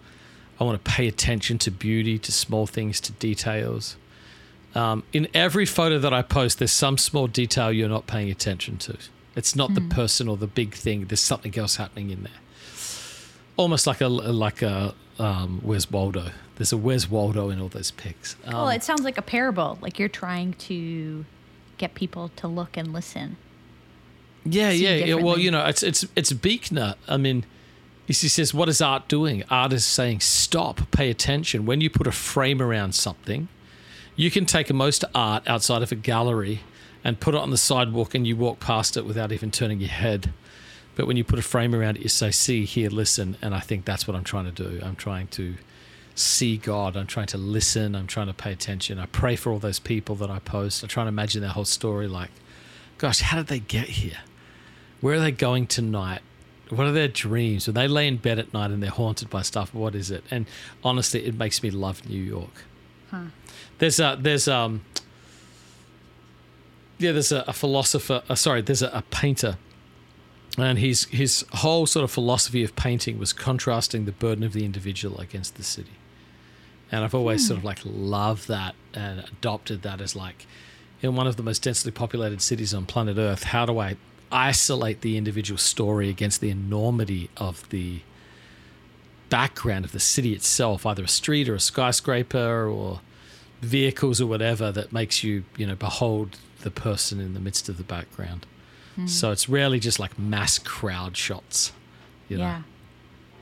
I 0.61 0.65
want 0.65 0.83
to 0.85 0.91
pay 0.91 1.09
attention 1.09 1.59
to 1.59 1.71
beauty, 1.71 2.19
to 2.21 2.31
small 2.31 2.67
things, 2.67 3.01
to 3.01 3.13
details. 3.13 3.97
Um, 4.75 5.03
in 5.13 5.29
every 5.35 5.67
photo 5.67 5.99
that 5.99 6.13
I 6.13 6.23
post, 6.23 6.59
there's 6.59 6.73
some 6.73 6.97
small 6.97 7.27
detail 7.27 7.71
you're 7.71 7.89
not 7.89 8.07
paying 8.07 8.31
attention 8.31 8.79
to. 8.79 8.97
It's 9.37 9.57
not 9.57 9.75
the 9.75 9.81
person 9.81 10.29
or 10.29 10.37
the 10.37 10.47
big 10.47 10.75
thing. 10.75 11.07
There's 11.07 11.21
something 11.21 11.57
else 11.59 11.77
happening 11.77 12.11
in 12.11 12.23
there. 12.23 12.33
Almost 13.57 13.87
like 13.87 14.01
a 14.01 14.09
like 14.09 14.63
a 14.63 14.95
um, 15.19 15.61
Where's 15.63 15.91
Waldo? 15.91 16.31
There's 16.57 16.73
a 16.73 16.77
Where's 16.77 17.09
Waldo 17.09 17.49
in 17.51 17.61
all 17.61 17.69
those 17.69 17.91
pics. 17.91 18.37
Um, 18.45 18.55
Well, 18.55 18.69
it 18.69 18.83
sounds 18.83 19.03
like 19.03 19.19
a 19.19 19.23
parable. 19.23 19.79
Like 19.81 19.99
you're 19.99 20.09
trying 20.09 20.55
to 20.55 21.25
get 21.79 21.95
people 21.95 22.31
to 22.37 22.49
look 22.49 22.77
and 22.77 22.93
listen. 22.93 23.37
Yeah, 24.45 24.71
yeah, 24.71 24.95
yeah. 24.95 25.15
Well, 25.15 25.39
you 25.39 25.51
know, 25.51 25.65
it's 25.67 25.83
it's 25.83 26.05
it's 26.17 26.33
Buechner. 26.33 26.95
I 27.09 27.17
mean, 27.17 27.45
he 28.07 28.13
says, 28.13 28.53
"What 28.53 28.69
is 28.69 28.81
art 28.83 29.09
doing? 29.09 29.45
Art 29.51 29.73
is 29.73 29.85
saying 29.85 30.21
stop, 30.21 30.91
pay 30.91 31.11
attention. 31.11 31.65
When 31.65 31.81
you 31.81 31.89
put 31.89 32.07
a 32.07 32.13
frame 32.13 32.61
around 32.61 32.95
something, 32.95 33.49
you 34.17 34.31
can 34.31 34.47
take 34.47 34.73
most 34.73 35.05
art 35.15 35.43
outside 35.47 35.83
of 35.83 35.93
a 35.93 35.97
gallery 35.97 36.61
and 37.05 37.19
put 37.19 37.35
it 37.35 37.41
on 37.41 37.51
the 37.51 37.57
sidewalk, 37.57 38.15
and 38.15 38.27
you 38.27 38.37
walk 38.37 38.61
past 38.61 38.97
it 38.97 39.05
without 39.05 39.33
even 39.33 39.51
turning 39.51 39.81
your 39.81 39.89
head. 39.89 40.33
But 40.95 41.07
when 41.07 41.17
you 41.17 41.25
put 41.25 41.39
a 41.39 41.43
frame 41.43 41.75
around 41.75 41.97
it, 41.97 42.03
you 42.03 42.09
say, 42.09 42.31
"See, 42.31 42.65
hear, 42.65 42.91
listen." 42.91 43.37
And 43.41 43.55
I 43.55 43.61
think 43.61 43.85
that's 43.85 44.07
what 44.07 44.15
I'm 44.15 44.25
trying 44.25 44.45
to 44.45 44.51
do. 44.53 44.81
I'm 44.85 44.97
trying 44.97 45.29
to 45.29 45.57
see 46.15 46.59
God. 46.59 46.97
I'm 46.97 47.07
trying 47.07 47.29
to 47.29 47.39
listen. 47.39 47.95
I'm 47.95 48.07
trying 48.07 48.27
to 48.27 48.35
pay 48.35 48.53
attention. 48.53 48.99
I 48.99 49.07
pray 49.07 49.35
for 49.35 49.53
all 49.53 49.59
those 49.59 49.79
people 49.79 50.15
that 50.17 50.31
I 50.31 50.39
post. 50.39 50.85
I 50.85 50.87
try 50.87 51.05
to 51.05 51.09
imagine 51.09 51.41
their 51.41 51.51
whole 51.51 51.65
story. 51.65 52.07
Like, 52.07 52.31
gosh, 52.99 53.21
how 53.21 53.39
did 53.39 53.47
they 53.47 53.61
get 53.61 53.89
here? 53.89 54.19
Where 55.01 55.17
are 55.17 55.21
they 55.21 55.33
going 55.33 55.67
tonight? 55.67 56.21
What 56.69 56.87
are 56.87 56.93
their 56.93 57.09
dreams? 57.09 57.67
When 57.67 57.75
they 57.75 57.89
lay 57.89 58.07
in 58.07 58.19
bed 58.19 58.39
at 58.39 58.53
night 58.53 58.71
and 58.71 58.83
they're 58.83 58.91
haunted 58.91 59.29
by 59.29 59.43
stuff, 59.43 59.75
what 59.75 59.95
is 59.95 60.11
it? 60.11 60.25
And 60.31 60.47
honestly, 60.85 61.25
it 61.25 61.35
makes 61.35 61.63
me 61.63 61.71
love 61.71 62.09
New 62.09 62.23
York. 62.23 62.65
Hmm. 63.11 63.29
There's 63.83 63.99
a 63.99 64.17
there's 64.17 64.47
um 64.47 64.83
yeah 66.99 67.11
there's 67.11 67.33
a, 67.33 67.43
a 67.49 67.53
philosopher. 67.53 68.23
Uh, 68.29 68.37
sorry, 68.37 68.63
there's 68.63 68.81
a, 68.81 68.87
a 68.91 69.03
painter, 69.11 69.59
and 70.57 70.79
his 70.79 71.07
his 71.07 71.45
whole 71.53 71.87
sort 71.87 72.05
of 72.05 72.13
philosophy 72.13 72.63
of 72.63 72.77
painting 72.77 73.19
was 73.19 73.33
contrasting 73.33 74.05
the 74.05 74.13
burden 74.13 74.45
of 74.45 74.53
the 74.53 74.65
individual 74.65 75.19
against 75.19 75.57
the 75.57 75.65
city. 75.65 75.97
And 76.93 77.03
I've 77.03 77.13
always 77.13 77.45
sort 77.45 77.59
of 77.59 77.65
like 77.65 77.81
loved 77.85 78.47
that 78.47 78.77
and 78.95 79.19
adopted 79.19 79.83
that 79.83 80.01
as 80.01 80.15
like 80.15 80.47
in 81.01 81.17
one 81.17 81.27
of 81.27 81.35
the 81.35 81.43
most 81.43 81.65
densely 81.65 81.91
populated 81.91 82.41
cities 82.41 82.73
on 82.73 82.87
planet 82.87 83.19
Earth, 83.19 83.43
how 83.43 83.67
do 83.67 83.81
I 83.81 83.97
isolate 84.31 85.01
the 85.01 85.17
individual 85.17 85.59
story 85.59 86.09
against 86.09 86.41
the 86.41 86.51
enormity 86.51 87.31
of 87.37 87.69
the 87.71 88.03
background 89.29 89.85
of 89.85 89.91
the 89.91 89.99
city 89.99 90.35
itself, 90.35 90.87
either 90.87 91.03
a 91.03 91.09
street 91.09 91.49
or 91.49 91.57
a 91.57 91.61
skyscraper 91.61 92.69
or 92.69 93.01
vehicles 93.63 94.21
or 94.21 94.27
whatever 94.27 94.71
that 94.73 94.93
makes 94.93 95.25
you, 95.25 95.45
you 95.57 95.67
know, 95.67 95.75
behold 95.75 96.37
the 96.61 96.71
person 96.71 97.21
in 97.21 97.33
the 97.35 97.41
midst 97.41 97.69
of 97.69 97.77
the 97.79 97.85
background. 97.85 98.47
So 99.07 99.31
it's 99.31 99.49
rarely 99.49 99.81
just 99.81 99.99
like 99.99 100.19
mass 100.19 100.59
crowd 100.59 101.17
shots. 101.17 101.73
You 102.29 102.37
know? 102.37 102.43
Yeah. 102.43 102.63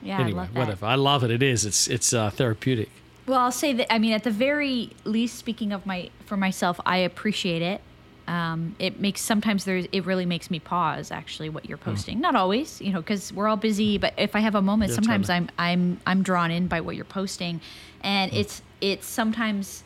Yeah. 0.02 0.18
I 0.18 0.22
Anyway, 0.22 0.46
that. 0.52 0.58
whatever. 0.58 0.86
I 0.86 0.94
love 0.94 1.24
it. 1.24 1.30
It 1.32 1.42
is. 1.42 1.64
It's 1.64 1.88
it's 1.88 2.12
uh, 2.12 2.30
therapeutic. 2.30 2.88
Well, 3.26 3.40
I'll 3.40 3.50
say 3.50 3.72
that. 3.72 3.92
I 3.92 3.98
mean, 3.98 4.12
at 4.12 4.22
the 4.22 4.30
very 4.30 4.90
least, 5.04 5.36
speaking 5.36 5.72
of 5.72 5.84
my 5.86 6.10
for 6.24 6.36
myself, 6.36 6.78
I 6.86 6.98
appreciate 6.98 7.62
it. 7.62 7.80
Um, 8.28 8.76
it 8.78 9.00
makes 9.00 9.22
sometimes 9.22 9.64
there's 9.64 9.86
it 9.90 10.06
really 10.06 10.24
makes 10.24 10.52
me 10.52 10.60
pause. 10.60 11.10
Actually, 11.10 11.48
what 11.48 11.68
you're 11.68 11.78
posting, 11.78 12.20
not 12.20 12.36
always, 12.36 12.80
you 12.80 12.92
know, 12.92 13.00
because 13.00 13.32
we're 13.32 13.48
all 13.48 13.56
busy. 13.56 13.98
But 13.98 14.14
if 14.16 14.36
I 14.36 14.40
have 14.40 14.54
a 14.54 14.62
moment, 14.62 14.90
Yeah, 14.90 14.94
sometimes 14.94 15.26
totally. 15.26 15.48
I'm 15.48 15.50
I'm 15.58 16.00
I'm 16.06 16.22
drawn 16.22 16.52
in 16.52 16.68
by 16.68 16.80
what 16.80 16.94
you're 16.94 17.04
posting, 17.04 17.60
and 18.04 18.32
it's 18.32 18.62
it's 18.80 19.06
sometimes 19.06 19.82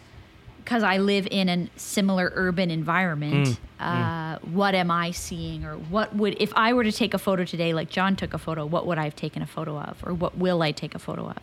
because 0.64 0.82
I 0.82 0.96
live 0.98 1.28
in 1.30 1.48
a 1.48 1.68
similar 1.76 2.32
urban 2.34 2.70
environment. 2.70 3.58
Uh, 3.78 4.38
What 4.52 4.74
am 4.74 4.90
I 4.90 5.10
seeing, 5.12 5.64
or 5.64 5.74
what 5.76 6.14
would 6.16 6.36
if 6.40 6.52
I 6.56 6.72
were 6.72 6.84
to 6.84 6.92
take 6.92 7.12
a 7.14 7.18
photo 7.18 7.44
today, 7.44 7.74
like 7.74 7.90
Jon 7.90 8.16
took 8.16 8.32
a 8.34 8.38
photo? 8.38 8.64
What 8.66 8.86
would 8.86 8.98
I 8.98 9.04
have 9.04 9.16
taken 9.16 9.42
a 9.42 9.46
photo 9.46 9.78
of, 9.78 10.02
or 10.06 10.14
what 10.14 10.36
will 10.38 10.62
I 10.62 10.72
take 10.72 10.94
a 10.94 10.98
photo 10.98 11.28
of? 11.28 11.38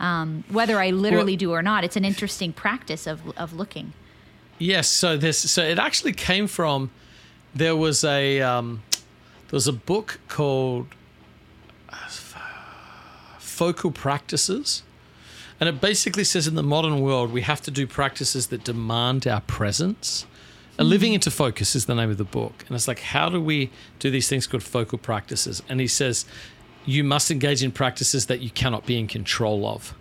um, 0.00 0.44
whether 0.50 0.80
I 0.80 0.90
literally 0.92 1.36
do 1.36 1.52
or 1.52 1.62
not. 1.62 1.84
It's 1.84 1.96
an 1.96 2.04
interesting 2.04 2.52
practice 2.54 3.06
of 3.06 3.20
of 3.36 3.52
looking. 3.52 3.92
Yes, 4.58 4.88
so 4.88 5.16
this 5.18 5.38
so 5.50 5.62
it 5.62 5.78
actually 5.78 6.12
came 6.14 6.46
from 6.46 6.90
there 7.54 7.76
was 7.76 8.02
a 8.04 8.40
um, 8.40 8.82
there 9.48 9.56
was 9.56 9.68
a 9.68 9.72
book 9.72 10.18
called 10.28 10.86
uh, 11.90 11.96
Focal 13.38 13.90
Practices, 13.90 14.82
and 15.60 15.68
it 15.68 15.80
basically 15.80 16.24
says 16.24 16.46
in 16.48 16.54
the 16.54 16.62
modern 16.62 17.00
world 17.00 17.32
we 17.32 17.42
have 17.42 17.60
to 17.62 17.70
do 17.70 17.86
practices 17.86 18.48
that 18.48 18.64
demand 18.64 19.26
our 19.26 19.42
presence. 19.42 20.26
And 20.78 20.88
living 20.88 21.12
into 21.12 21.30
focus 21.30 21.76
is 21.76 21.84
the 21.84 21.94
name 21.94 22.10
of 22.10 22.16
the 22.16 22.24
book, 22.24 22.64
and 22.66 22.74
it's 22.74 22.88
like 22.88 23.00
how 23.00 23.28
do 23.28 23.40
we 23.40 23.70
do 23.98 24.10
these 24.10 24.28
things 24.28 24.46
called 24.46 24.62
focal 24.62 24.96
practices? 24.98 25.62
And 25.68 25.78
he 25.78 25.86
says 25.86 26.24
you 26.86 27.04
must 27.04 27.30
engage 27.30 27.62
in 27.62 27.70
practices 27.72 28.26
that 28.26 28.40
you 28.40 28.50
cannot 28.50 28.86
be 28.86 28.98
in 28.98 29.06
control 29.06 29.66
of. 29.66 29.94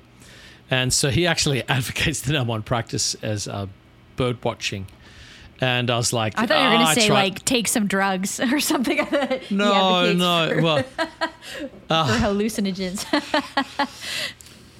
And 0.71 0.93
so 0.93 1.09
he 1.09 1.27
actually 1.27 1.63
advocates 1.69 2.21
the 2.21 2.33
number 2.33 2.51
one 2.51 2.63
practice 2.63 3.15
as 3.15 3.47
uh, 3.47 3.67
bird 4.15 4.43
watching. 4.43 4.87
And 5.61 5.89
I 5.89 5.97
was 5.97 6.13
like, 6.13 6.35
I 6.37 6.45
thought 6.45 6.57
you 6.57 6.63
were 6.69 6.75
going 6.75 6.87
"Ah, 6.87 6.93
to 6.93 7.01
say 7.01 7.07
tried-" 7.07 7.15
like 7.15 7.45
take 7.45 7.67
some 7.67 7.85
drugs 7.85 8.39
or 8.51 8.59
something. 8.61 8.97
No, 9.49 10.13
no, 10.13 10.53
for, 10.53 10.61
well, 10.61 10.83
for 10.83 12.19
hallucinogens. 12.23 13.05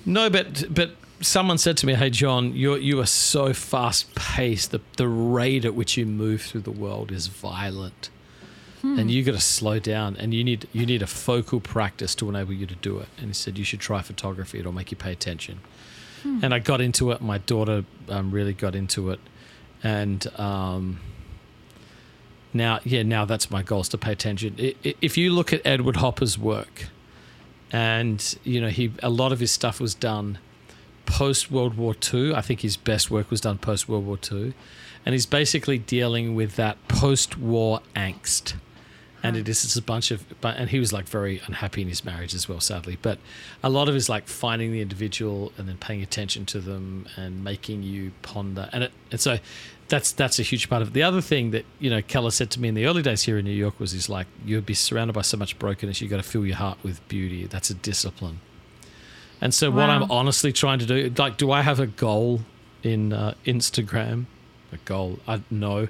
No, 0.05 0.29
but 0.29 0.73
but 0.73 0.91
someone 1.21 1.57
said 1.57 1.77
to 1.77 1.85
me, 1.85 1.93
"Hey, 1.93 2.09
Jon, 2.09 2.53
you 2.55 2.75
you 2.75 2.99
are 2.99 3.05
so 3.05 3.53
fast 3.53 4.13
paced. 4.15 4.71
The 4.71 4.81
the 4.97 5.07
rate 5.07 5.65
at 5.65 5.75
which 5.75 5.97
you 5.97 6.05
move 6.05 6.41
through 6.41 6.61
the 6.61 6.71
world 6.71 7.11
is 7.11 7.27
violent." 7.27 8.09
and 8.81 9.11
you 9.11 9.23
got 9.25 9.33
to 9.33 9.41
slow 9.41 9.77
down, 9.77 10.15
and 10.15 10.33
you 10.33 10.41
need 10.41 10.67
you 10.71 10.85
need 10.85 11.01
a 11.01 11.07
focal 11.07 11.59
practice 11.59 12.15
to 12.15 12.29
enable 12.29 12.53
you 12.53 12.65
to 12.65 12.75
do 12.75 12.97
it. 12.99 13.09
And 13.17 13.27
he 13.27 13.33
said 13.33 13.57
you 13.57 13.65
should 13.65 13.81
try 13.81 14.01
photography; 14.01 14.59
it'll 14.59 14.71
make 14.71 14.89
you 14.91 14.97
pay 14.97 15.11
attention. 15.11 15.59
And 16.41 16.53
I 16.53 16.59
got 16.59 16.81
into 16.81 17.11
it. 17.11 17.21
My 17.21 17.37
daughter 17.37 17.85
um, 18.09 18.31
really 18.31 18.53
got 18.53 18.75
into 18.75 19.09
it, 19.09 19.19
and 19.83 20.27
um, 20.39 20.99
now, 22.53 22.79
yeah, 22.83 23.03
now 23.03 23.25
that's 23.25 23.51
my 23.51 23.61
goal 23.61 23.81
is 23.81 23.89
to 23.89 23.97
pay 23.97 24.11
attention. 24.11 24.55
If 24.57 25.17
you 25.17 25.31
look 25.31 25.53
at 25.53 25.61
Edward 25.65 25.97
Hopper's 25.97 26.37
work, 26.37 26.87
and 27.71 28.37
you 28.43 28.59
know 28.59 28.69
he 28.69 28.91
a 29.03 29.09
lot 29.09 29.31
of 29.31 29.39
his 29.39 29.51
stuff 29.51 29.79
was 29.79 29.93
done 29.93 30.39
post 31.09 31.51
World 31.51 31.75
War 31.75 31.95
II. 32.13 32.33
I 32.33 32.41
think 32.41 32.61
his 32.61 32.77
best 32.77 33.09
work 33.09 33.31
was 33.31 33.41
done 33.41 33.57
post 33.57 33.89
World 33.89 34.05
War 34.05 34.19
II, 34.31 34.53
and 35.05 35.13
he's 35.13 35.25
basically 35.25 35.77
dealing 35.77 36.35
with 36.35 36.55
that 36.55 36.77
post 36.87 37.37
war 37.37 37.81
angst. 37.95 38.55
And 39.21 39.35
it 39.35 39.49
is 39.49 39.63
just 39.63 39.75
a 39.75 39.81
bunch 39.81 40.11
of, 40.11 40.23
and 40.43 40.69
he 40.69 40.79
was 40.79 40.93
like 40.93 41.05
very 41.05 41.41
unhappy 41.45 41.81
in 41.81 41.89
his 41.89 42.05
marriage 42.05 42.33
as 42.33 42.47
well, 42.47 42.61
sadly. 42.61 42.97
But 43.01 43.19
a 43.61 43.69
lot 43.69 43.89
of 43.89 43.95
it 43.95 43.97
is 43.97 44.07
like 44.07 44.29
finding 44.29 44.71
the 44.71 44.79
individual 44.79 45.51
and 45.57 45.67
then 45.67 45.75
paying 45.75 46.01
attention 46.01 46.45
to 46.45 46.61
them 46.61 47.05
and 47.17 47.43
making 47.43 47.83
you 47.83 48.13
ponder. 48.21 48.69
And 48.71 48.85
it, 48.85 48.93
and 49.11 49.19
so 49.19 49.39
that's 49.89 50.11
that's 50.11 50.39
a 50.39 50.43
huge 50.43 50.69
part 50.69 50.81
of 50.81 50.89
it. 50.89 50.93
The 50.93 51.03
other 51.03 51.21
thing 51.21 51.51
that 51.51 51.65
you 51.79 51.89
know 51.89 52.01
Keller 52.01 52.31
said 52.31 52.49
to 52.51 52.61
me 52.61 52.69
in 52.69 52.75
the 52.75 52.85
early 52.85 53.01
days 53.01 53.23
here 53.23 53.37
in 53.37 53.45
New 53.45 53.51
York 53.51 53.79
was, 53.79 53.91
he's 53.91 54.07
like, 54.07 54.27
you'd 54.45 54.65
be 54.65 54.73
surrounded 54.73 55.13
by 55.13 55.21
so 55.21 55.35
much 55.35 55.59
brokenness, 55.59 55.99
you've 55.99 56.11
got 56.11 56.17
to 56.17 56.23
fill 56.23 56.45
your 56.45 56.55
heart 56.55 56.77
with 56.83 57.05
beauty. 57.07 57.45
That's 57.45 57.69
a 57.69 57.73
discipline. 57.73 58.39
And 59.41 59.53
so, 59.53 59.71
what 59.71 59.89
I'm 59.89 60.09
honestly 60.11 60.51
trying 60.51 60.79
to 60.79 60.85
do, 60.85 61.13
like, 61.17 61.37
do 61.37 61.51
I 61.51 61.61
have 61.61 61.79
a 61.79 61.87
goal 61.87 62.41
in 62.83 63.13
uh, 63.13 63.33
Instagram? 63.45 64.25
A 64.71 64.77
goal? 64.77 65.19
I 65.27 65.41
no, 65.49 65.87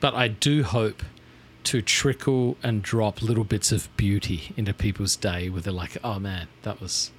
but 0.00 0.14
I 0.14 0.28
do 0.28 0.62
hope 0.64 1.02
to 1.62 1.82
trickle 1.82 2.56
and 2.62 2.82
drop 2.82 3.20
little 3.20 3.44
bits 3.44 3.70
of 3.70 3.94
beauty 3.96 4.54
into 4.56 4.72
people's 4.72 5.14
day, 5.14 5.50
where 5.50 5.60
they're 5.60 5.72
like, 5.72 5.98
"Oh 6.02 6.18
man, 6.18 6.48
that 6.62 6.80
was," 6.80 7.10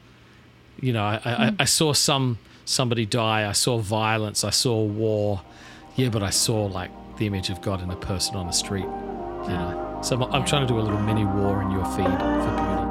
you 0.80 0.92
know, 0.92 1.04
I 1.04 1.22
I, 1.24 1.56
I 1.60 1.66
saw 1.66 1.94
some 1.94 2.40
somebody 2.66 3.06
die, 3.06 3.48
I 3.48 3.54
saw 3.54 3.78
violence, 3.78 4.44
I 4.44 4.50
saw 4.50 4.84
war, 4.84 5.42
yeah, 6.02 6.10
but 6.10 6.24
I 6.24 6.32
saw 6.32 6.66
like 6.66 6.90
the 7.18 7.28
image 7.28 7.52
of 7.52 7.62
God 7.62 7.84
in 7.84 7.92
a 7.92 7.96
person 7.96 8.36
on 8.36 8.48
the 8.48 8.54
street, 8.54 8.86
you 8.86 9.50
know. 9.50 10.00
So 10.02 10.16
I'm, 10.16 10.24
I'm 10.34 10.46
trying 10.46 10.66
to 10.66 10.68
do 10.68 10.80
a 10.80 10.82
little 10.82 11.00
mini 11.00 11.26
war 11.26 11.62
in 11.62 11.70
your 11.70 11.86
feed 11.86 12.08
for 12.08 12.56
beauty. 12.58 12.82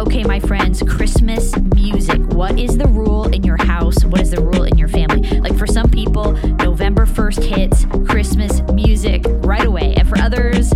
Okay, 0.00 0.24
my 0.24 0.40
friends, 0.40 0.82
Christmas 0.82 1.56
music. 1.76 2.20
What 2.32 2.58
is 2.58 2.76
the 2.76 2.88
rule 2.88 3.32
in 3.32 3.44
your 3.44 3.56
house? 3.56 4.04
What 4.04 4.20
is 4.20 4.32
the 4.32 4.42
rule 4.42 4.64
in 4.64 4.76
your 4.76 4.88
family? 4.88 5.38
Like 5.38 5.56
for 5.56 5.68
some 5.68 5.88
people, 5.88 6.32
November 6.56 7.06
1st 7.06 7.44
hits 7.44 7.86
Christmas 8.10 8.60
music 8.72 9.22
right 9.26 9.64
away. 9.64 9.94
And 9.94 10.08
for 10.08 10.18
others, 10.18 10.72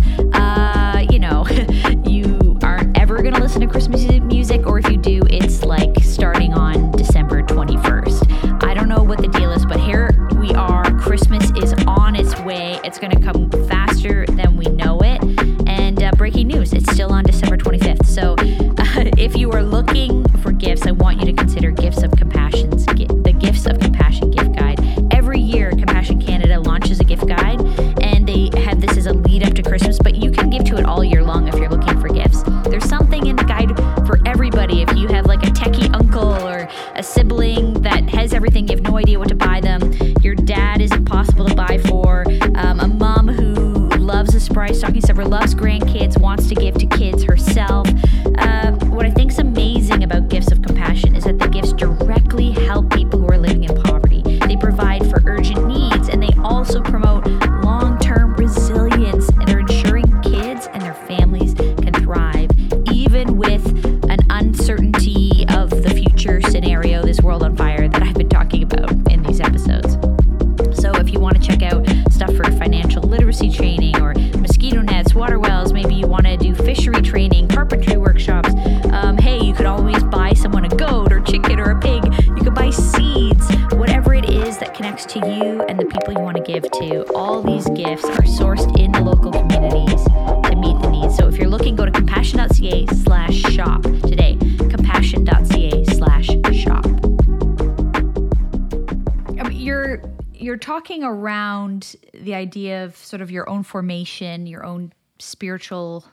talking 100.81 101.03
around 101.03 101.95
the 102.13 102.33
idea 102.33 102.83
of 102.83 102.95
sort 102.95 103.21
of 103.21 103.29
your 103.29 103.47
own 103.47 103.61
formation, 103.61 104.47
your 104.47 104.65
own 104.65 104.91
spiritual 105.19 106.03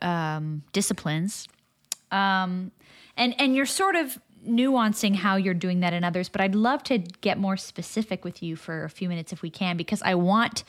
um, 0.00 0.62
disciplines, 0.72 1.48
um, 2.12 2.70
and 3.16 3.34
and 3.40 3.56
you're 3.56 3.66
sort 3.66 3.96
of 3.96 4.18
nuancing 4.48 5.16
how 5.16 5.34
you're 5.34 5.54
doing 5.54 5.80
that 5.80 5.92
in 5.92 6.04
others. 6.04 6.28
But 6.28 6.40
I'd 6.40 6.54
love 6.54 6.84
to 6.84 6.98
get 6.98 7.36
more 7.36 7.56
specific 7.56 8.24
with 8.24 8.44
you 8.44 8.54
for 8.54 8.84
a 8.84 8.90
few 8.90 9.08
minutes 9.08 9.32
if 9.32 9.42
we 9.42 9.50
can, 9.50 9.76
because 9.76 10.02
I 10.02 10.14
want 10.14 10.62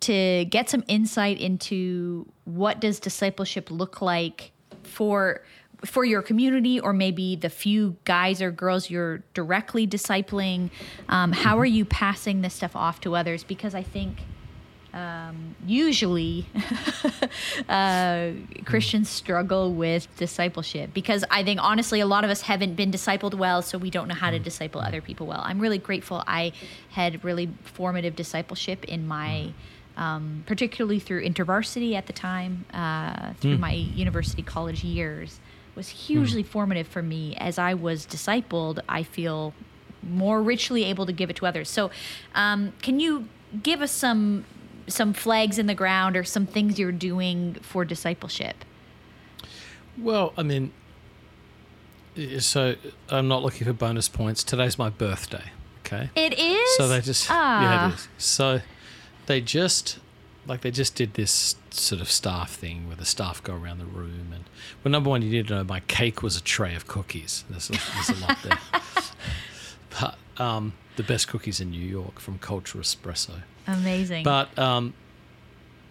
to 0.00 0.46
get 0.46 0.70
some 0.70 0.82
insight 0.88 1.38
into 1.38 2.26
what 2.44 2.80
does 2.80 2.98
discipleship 2.98 3.70
look 3.70 4.00
like 4.00 4.52
for 4.84 5.42
for 5.84 6.04
your 6.04 6.22
community 6.22 6.78
or 6.80 6.92
maybe 6.92 7.36
the 7.36 7.50
few 7.50 7.96
guys 8.04 8.42
or 8.42 8.50
girls 8.50 8.90
you're 8.90 9.22
directly 9.34 9.86
discipling 9.86 10.70
um, 11.08 11.32
how 11.32 11.58
are 11.58 11.64
you 11.64 11.84
passing 11.84 12.42
this 12.42 12.54
stuff 12.54 12.76
off 12.76 13.00
to 13.00 13.16
others? 13.16 13.44
Because 13.44 13.74
i 13.74 13.82
think 13.82 14.18
um, 14.92 15.54
usually 15.66 16.46
uh, 17.68 18.30
christians 18.64 19.08
struggle 19.08 19.72
with 19.72 20.08
discipleship 20.16 20.90
because 20.92 21.24
i 21.30 21.44
think 21.44 21.60
honestly 21.62 22.00
a 22.00 22.06
lot 22.06 22.24
of 22.24 22.30
us 22.30 22.40
haven't 22.40 22.74
been 22.74 22.90
discipled 22.90 23.34
well 23.34 23.62
so 23.62 23.78
we 23.78 23.88
don't 23.88 24.08
know 24.08 24.14
how 24.14 24.30
to 24.30 24.38
disciple 24.40 24.80
other 24.80 25.00
people 25.00 25.28
well. 25.28 25.42
I'm 25.44 25.60
really 25.60 25.78
grateful 25.78 26.24
i 26.26 26.52
had 26.90 27.24
really 27.24 27.50
formative 27.62 28.16
discipleship 28.16 28.84
in 28.84 29.06
my 29.06 29.52
um, 29.96 30.44
particularly 30.46 30.98
through 30.98 31.24
intervarsity 31.24 31.94
at 31.94 32.06
the 32.06 32.12
time 32.12 32.64
uh, 32.72 33.34
through 33.34 33.58
my 33.58 33.72
university 33.72 34.42
college 34.42 34.82
years 34.82 35.40
was 35.74 35.88
hugely 35.88 36.42
formative 36.42 36.86
for 36.86 37.02
me 37.02 37.36
as 37.36 37.58
I 37.58 37.74
was 37.74 38.06
discipled. 38.06 38.80
I 38.88 39.02
feel 39.02 39.54
more 40.02 40.42
richly 40.42 40.84
able 40.84 41.06
to 41.06 41.12
give 41.12 41.30
it 41.30 41.36
to 41.36 41.46
others. 41.46 41.68
So, 41.68 41.90
um, 42.34 42.72
can 42.82 43.00
you 43.00 43.28
give 43.62 43.82
us 43.82 43.92
some 43.92 44.44
some 44.86 45.12
flags 45.12 45.58
in 45.58 45.66
the 45.66 45.74
ground 45.74 46.16
or 46.16 46.24
some 46.24 46.46
things 46.46 46.78
you're 46.78 46.92
doing 46.92 47.54
for 47.62 47.84
discipleship? 47.84 48.64
Well, 49.96 50.32
I 50.36 50.42
mean, 50.42 50.72
so 52.38 52.74
I'm 53.08 53.28
not 53.28 53.42
looking 53.42 53.66
for 53.66 53.72
bonus 53.72 54.08
points. 54.08 54.42
Today's 54.42 54.78
my 54.78 54.90
birthday. 54.90 55.44
Okay. 55.84 56.10
It 56.14 56.38
is. 56.38 56.76
So 56.76 56.88
they 56.88 57.00
just 57.00 57.30
ah, 57.30 57.62
yeah, 57.62 57.88
it 57.88 57.94
is. 57.94 58.08
So 58.18 58.60
they 59.26 59.40
just 59.40 59.98
like 60.46 60.62
they 60.62 60.70
just 60.70 60.94
did 60.94 61.14
this 61.14 61.56
sort 61.70 62.00
of 62.00 62.10
staff 62.10 62.52
thing 62.52 62.86
where 62.86 62.96
the 62.96 63.04
staff 63.04 63.42
go 63.42 63.54
around 63.54 63.78
the 63.78 63.84
room 63.84 64.32
and 64.34 64.44
well, 64.82 64.92
number 64.92 65.10
one, 65.10 65.22
you 65.22 65.30
need 65.30 65.48
to 65.48 65.54
know 65.56 65.64
my 65.64 65.80
cake 65.80 66.22
was 66.22 66.36
a 66.36 66.42
tray 66.42 66.74
of 66.74 66.86
cookies. 66.86 67.44
There's 67.50 67.68
a, 67.70 67.72
there's 67.72 68.10
a 68.10 68.26
lot 68.26 68.38
there, 68.42 68.58
but 70.00 70.42
um, 70.42 70.72
the 70.96 71.02
best 71.02 71.28
cookies 71.28 71.60
in 71.60 71.70
New 71.70 71.84
York 71.84 72.18
from 72.18 72.38
Culture 72.38 72.78
Espresso. 72.78 73.42
amazing. 73.66 74.24
But 74.24 74.58
um, 74.58 74.94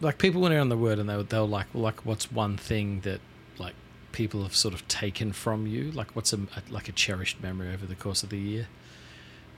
like 0.01 0.17
people 0.17 0.41
went 0.41 0.53
around 0.53 0.69
the 0.69 0.77
word 0.77 0.99
and 0.99 1.09
they 1.09 1.15
were, 1.15 1.23
they 1.23 1.39
were 1.39 1.45
like, 1.45 1.67
well, 1.73 1.83
like 1.83 2.05
what's 2.05 2.31
one 2.31 2.57
thing 2.57 3.01
that 3.01 3.21
like 3.57 3.75
people 4.11 4.43
have 4.43 4.55
sort 4.55 4.73
of 4.73 4.87
taken 4.87 5.31
from 5.31 5.67
you? 5.67 5.91
Like 5.91 6.15
what's 6.15 6.33
a, 6.33 6.37
a 6.37 6.61
like 6.69 6.89
a 6.89 6.91
cherished 6.91 7.41
memory 7.41 7.71
over 7.73 7.85
the 7.85 7.95
course 7.95 8.23
of 8.23 8.29
the 8.29 8.37
year? 8.37 8.67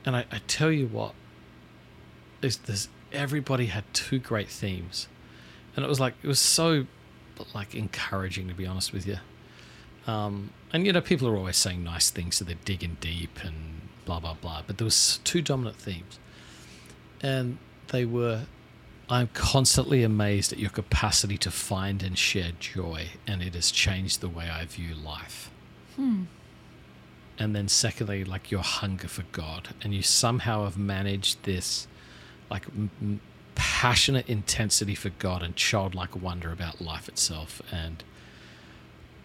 And 0.06 0.16
I, 0.16 0.26
I 0.32 0.42
tell 0.48 0.72
you 0.72 0.88
what, 0.88 1.14
is 2.42 2.58
there's 2.58 2.90
everybody 3.12 3.68
had 3.68 3.84
two 3.94 4.20
great 4.20 4.50
themes. 4.50 5.08
and 5.76 5.86
it 5.86 5.88
was 5.88 6.00
like 6.00 6.16
it 6.24 6.28
was 6.28 6.40
so 6.40 6.86
like 7.56 7.74
encouraging 7.76 8.48
to 8.48 8.54
be 8.54 8.66
honest 8.66 8.94
with 8.94 9.08
you. 9.08 9.18
Um, 10.08 10.52
and 10.74 10.86
you 10.86 10.94
know, 10.94 11.02
people 11.02 11.28
are 11.28 11.38
always 11.38 11.58
saying 11.58 11.84
nice 11.84 12.10
things, 12.10 12.38
so 12.38 12.46
they're 12.46 12.56
digging 12.66 12.98
deep 13.00 13.44
and 13.44 13.82
blah 14.06 14.20
blah 14.20 14.36
blah. 14.36 14.64
But 14.66 14.78
there 14.78 14.86
was 14.86 15.20
two 15.24 15.42
dominant 15.42 15.78
themes, 15.78 16.20
and 17.22 17.58
they 17.90 18.06
were. 18.06 18.46
I'm 19.10 19.28
constantly 19.34 20.04
amazed 20.04 20.54
at 20.54 20.60
your 20.60 20.70
capacity 20.70 21.38
to 21.40 21.52
find 21.52 22.02
and 22.02 22.18
share 22.18 22.52
joy, 22.60 23.10
and 23.28 23.42
it 23.42 23.56
has 23.56 23.70
changed 23.70 24.22
the 24.22 24.30
way 24.30 24.50
I 24.50 24.64
view 24.66 24.96
life. 24.96 25.52
Hmm. 25.98 26.24
And 27.38 27.54
then, 27.54 27.68
secondly, 27.68 28.24
like 28.24 28.52
your 28.52 28.62
hunger 28.62 29.10
for 29.10 29.24
God, 29.34 29.70
and 29.82 29.94
you 29.94 30.02
somehow 30.02 30.64
have 30.64 30.78
managed 30.78 31.44
this, 31.44 31.88
like 32.52 32.68
m- 32.68 33.20
passionate 33.56 34.30
intensity 34.30 34.94
for 34.94 35.10
God 35.10 35.42
and 35.42 35.56
childlike 35.56 36.16
wonder 36.16 36.52
about 36.52 36.82
life 36.82 37.08
itself. 37.08 37.62
And 37.72 38.04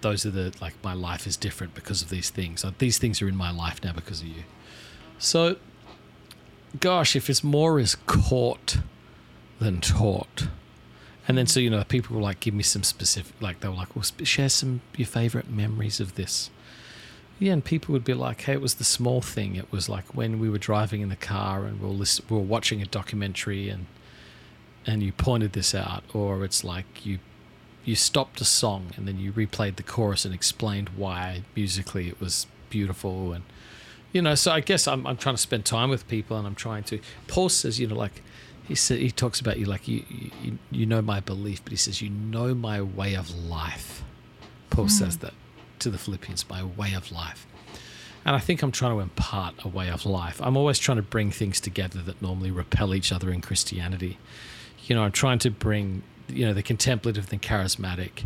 those 0.00 0.24
are 0.24 0.30
the 0.30 0.54
like 0.60 0.74
my 0.82 0.94
life 0.94 1.26
is 1.26 1.36
different 1.36 1.74
because 1.74 2.00
of 2.00 2.08
these 2.08 2.30
things. 2.30 2.64
These 2.78 2.98
things 2.98 3.20
are 3.20 3.28
in 3.28 3.36
my 3.36 3.50
life 3.50 3.82
now 3.84 3.92
because 3.92 4.20
of 4.22 4.28
you. 4.28 4.44
So, 5.18 5.56
gosh, 6.80 7.16
if 7.16 7.28
it's 7.28 7.44
more 7.44 7.78
is 7.78 7.96
caught 8.06 8.78
than 9.58 9.80
taught. 9.80 10.48
And 11.28 11.36
then, 11.36 11.46
so 11.46 11.58
you 11.58 11.70
know, 11.70 11.82
people 11.84 12.16
will 12.16 12.22
like 12.22 12.40
give 12.40 12.54
me 12.54 12.62
some 12.62 12.84
specific, 12.84 13.34
like 13.40 13.60
they 13.60 13.68
were 13.68 13.74
like, 13.74 13.96
"Well, 13.96 14.04
share 14.22 14.48
some 14.48 14.80
your 14.96 15.08
favorite 15.08 15.50
memories 15.50 15.98
of 15.98 16.14
this." 16.14 16.50
Yeah, 17.38 17.52
and 17.52 17.64
people 17.64 17.92
would 17.92 18.04
be 18.04 18.14
like, 18.14 18.42
"Hey, 18.42 18.54
it 18.54 18.60
was 18.60 18.74
the 18.74 18.84
small 18.84 19.20
thing. 19.20 19.56
It 19.56 19.70
was 19.70 19.88
like 19.88 20.14
when 20.14 20.38
we 20.38 20.48
were 20.48 20.58
driving 20.58 21.02
in 21.02 21.10
the 21.10 21.16
car 21.16 21.64
and 21.64 21.80
we 21.80 21.86
were, 21.86 21.92
listen, 21.92 22.24
we 22.30 22.36
were 22.36 22.42
watching 22.42 22.80
a 22.80 22.86
documentary 22.86 23.68
and 23.68 23.86
and 24.86 25.02
you 25.02 25.12
pointed 25.12 25.52
this 25.52 25.74
out," 25.74 26.02
or 26.14 26.44
it's 26.44 26.64
like 26.64 27.04
you 27.04 27.18
you 27.84 27.94
stopped 27.94 28.40
a 28.40 28.44
song 28.44 28.92
and 28.96 29.06
then 29.06 29.18
you 29.18 29.32
replayed 29.32 29.76
the 29.76 29.82
chorus 29.82 30.24
and 30.24 30.34
explained 30.34 30.90
why 30.96 31.42
musically 31.54 32.08
it 32.08 32.20
was 32.20 32.46
beautiful 32.70 33.32
and 33.32 33.44
you 34.12 34.22
know. 34.22 34.34
So 34.34 34.50
I 34.52 34.60
guess 34.60 34.88
I'm 34.88 35.06
I'm 35.06 35.16
trying 35.16 35.34
to 35.36 35.42
spend 35.42 35.64
time 35.66 35.90
with 35.90 36.08
people 36.08 36.38
and 36.38 36.46
I'm 36.46 36.54
trying 36.54 36.84
to. 36.84 37.00
Paul 37.28 37.50
says, 37.50 37.78
you 37.78 37.86
know, 37.86 37.96
like 37.96 38.22
he 38.66 38.74
said 38.74 38.98
he 38.98 39.10
talks 39.10 39.40
about 39.40 39.58
you 39.58 39.66
like 39.66 39.86
you, 39.86 40.04
you 40.42 40.58
you 40.70 40.86
know 40.86 41.00
my 41.00 41.20
belief 41.20 41.62
but 41.62 41.70
he 41.70 41.76
says 41.76 42.02
you 42.02 42.10
know 42.10 42.54
my 42.54 42.82
way 42.82 43.14
of 43.14 43.30
life 43.30 44.02
paul 44.70 44.84
hmm. 44.84 44.90
says 44.90 45.18
that 45.18 45.34
to 45.80 45.90
the 45.90 45.98
philippians 45.98 46.48
my 46.48 46.62
way 46.62 46.94
of 46.94 47.12
life. 47.12 47.46
And 48.24 48.34
i 48.34 48.38
think 48.38 48.62
i'm 48.62 48.72
trying 48.72 48.92
to 48.92 49.00
impart 49.00 49.54
a 49.64 49.68
way 49.68 49.88
of 49.90 50.04
life. 50.06 50.40
I'm 50.42 50.56
always 50.56 50.78
trying 50.78 50.96
to 50.96 51.02
bring 51.02 51.30
things 51.30 51.60
together 51.60 52.00
that 52.02 52.20
normally 52.20 52.50
repel 52.50 52.94
each 52.94 53.12
other 53.12 53.30
in 53.32 53.40
christianity. 53.40 54.18
You 54.84 54.96
know 54.96 55.02
i'm 55.02 55.12
trying 55.12 55.38
to 55.40 55.50
bring 55.50 56.02
you 56.28 56.44
know 56.46 56.54
the 56.54 56.62
contemplative 56.62 57.30
and 57.30 57.40
the 57.40 57.46
charismatic 57.46 58.24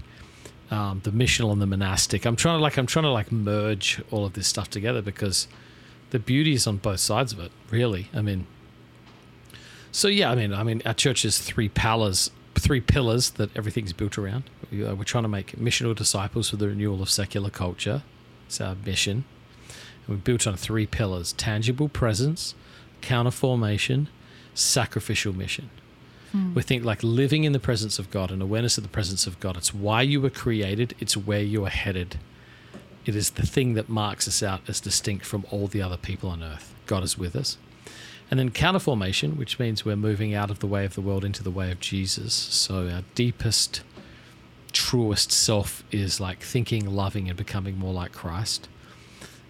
um, 0.70 1.00
the 1.02 1.10
missional 1.10 1.50
and 1.50 1.60
the 1.60 1.66
monastic. 1.66 2.24
I'm 2.24 2.36
trying 2.36 2.58
to 2.58 2.62
like 2.62 2.76
i'm 2.76 2.86
trying 2.86 3.04
to 3.04 3.10
like 3.10 3.30
merge 3.30 4.00
all 4.10 4.24
of 4.24 4.32
this 4.34 4.46
stuff 4.46 4.70
together 4.70 5.02
because 5.02 5.48
the 6.10 6.18
beauty 6.18 6.54
is 6.54 6.66
on 6.66 6.78
both 6.78 7.00
sides 7.00 7.32
of 7.32 7.40
it 7.40 7.52
really. 7.70 8.08
I 8.14 8.22
mean 8.22 8.46
so 9.92 10.08
yeah, 10.08 10.30
I 10.30 10.34
mean, 10.34 10.52
I 10.52 10.62
mean, 10.62 10.82
our 10.86 10.94
church 10.94 11.22
has 11.22 11.38
three 11.38 11.68
pillars, 11.68 12.30
three 12.54 12.80
pillars 12.80 13.30
that 13.30 13.56
everything's 13.56 13.92
built 13.92 14.18
around. 14.18 14.44
Uh, 14.72 14.94
we're 14.94 15.04
trying 15.04 15.24
to 15.24 15.28
make 15.28 15.56
missional 15.56 15.94
disciples 15.94 16.50
for 16.50 16.56
the 16.56 16.68
renewal 16.68 17.02
of 17.02 17.10
secular 17.10 17.50
culture. 17.50 18.02
It's 18.46 18.60
our 18.60 18.74
mission. 18.74 19.24
And 20.06 20.16
we're 20.16 20.22
built 20.22 20.46
on 20.46 20.56
three 20.56 20.86
pillars: 20.86 21.32
tangible 21.32 21.88
presence, 21.88 22.54
counter 23.00 23.30
formation, 23.30 24.08
sacrificial 24.54 25.32
mission. 25.32 25.70
We 26.54 26.62
think 26.62 26.84
like 26.84 27.02
living 27.02 27.42
in 27.42 27.52
the 27.52 27.58
presence 27.58 27.98
of 27.98 28.08
God 28.12 28.30
and 28.30 28.40
awareness 28.40 28.78
of 28.78 28.84
the 28.84 28.88
presence 28.88 29.26
of 29.26 29.40
God. 29.40 29.56
It's 29.56 29.74
why 29.74 30.02
you 30.02 30.20
were 30.20 30.30
created. 30.30 30.94
It's 31.00 31.16
where 31.16 31.42
you 31.42 31.66
are 31.66 31.70
headed. 31.70 32.20
It 33.04 33.16
is 33.16 33.30
the 33.30 33.46
thing 33.46 33.74
that 33.74 33.88
marks 33.88 34.28
us 34.28 34.40
out 34.40 34.60
as 34.68 34.80
distinct 34.80 35.26
from 35.26 35.44
all 35.50 35.66
the 35.66 35.82
other 35.82 35.96
people 35.96 36.30
on 36.30 36.44
earth. 36.44 36.72
God 36.86 37.02
is 37.02 37.18
with 37.18 37.34
us. 37.34 37.58
And 38.30 38.38
then 38.38 38.50
counterformation, 38.50 39.36
which 39.36 39.58
means 39.58 39.84
we're 39.84 39.96
moving 39.96 40.32
out 40.32 40.52
of 40.52 40.60
the 40.60 40.68
way 40.68 40.84
of 40.84 40.94
the 40.94 41.00
world 41.00 41.24
into 41.24 41.42
the 41.42 41.50
way 41.50 41.72
of 41.72 41.80
Jesus. 41.80 42.32
So 42.32 42.88
our 42.88 43.02
deepest, 43.16 43.82
truest 44.72 45.32
self 45.32 45.84
is 45.90 46.20
like 46.20 46.42
thinking, 46.42 46.86
loving, 46.86 47.28
and 47.28 47.36
becoming 47.36 47.78
more 47.78 47.92
like 47.92 48.12
Christ. 48.12 48.68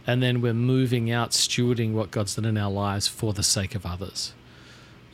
And 0.06 0.22
then 0.22 0.40
we're 0.40 0.54
moving 0.54 1.10
out, 1.10 1.30
stewarding 1.30 1.92
what 1.92 2.10
God's 2.10 2.34
done 2.34 2.44
in 2.44 2.56
our 2.56 2.70
lives 2.70 3.06
for 3.06 3.32
the 3.32 3.42
sake 3.42 3.74
of 3.74 3.84
others. 3.86 4.32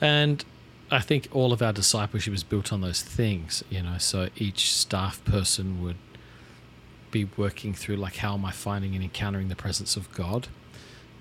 And 0.01 0.45
I 0.91 1.01
think 1.01 1.29
all 1.33 1.53
of 1.53 1.63
our 1.63 1.73
discipleship 1.73 2.33
is 2.33 2.45
built 2.45 2.73
on 2.73 2.81
those 2.81 3.03
things, 3.03 3.65
you 3.69 3.83
know. 3.83 3.99
So 3.99 4.29
each 4.37 4.73
staff 4.73 5.25
person 5.25 5.83
would 5.83 5.97
be 7.11 7.29
working 7.37 7.75
through 7.75 7.97
like 7.97 8.17
how 8.17 8.35
am 8.35 8.45
I 8.45 8.53
finding 8.53 8.95
and 8.95 9.03
encountering 9.03 9.49
the 9.49 9.57
presence 9.57 9.97
of 9.97 10.13
God, 10.13 10.49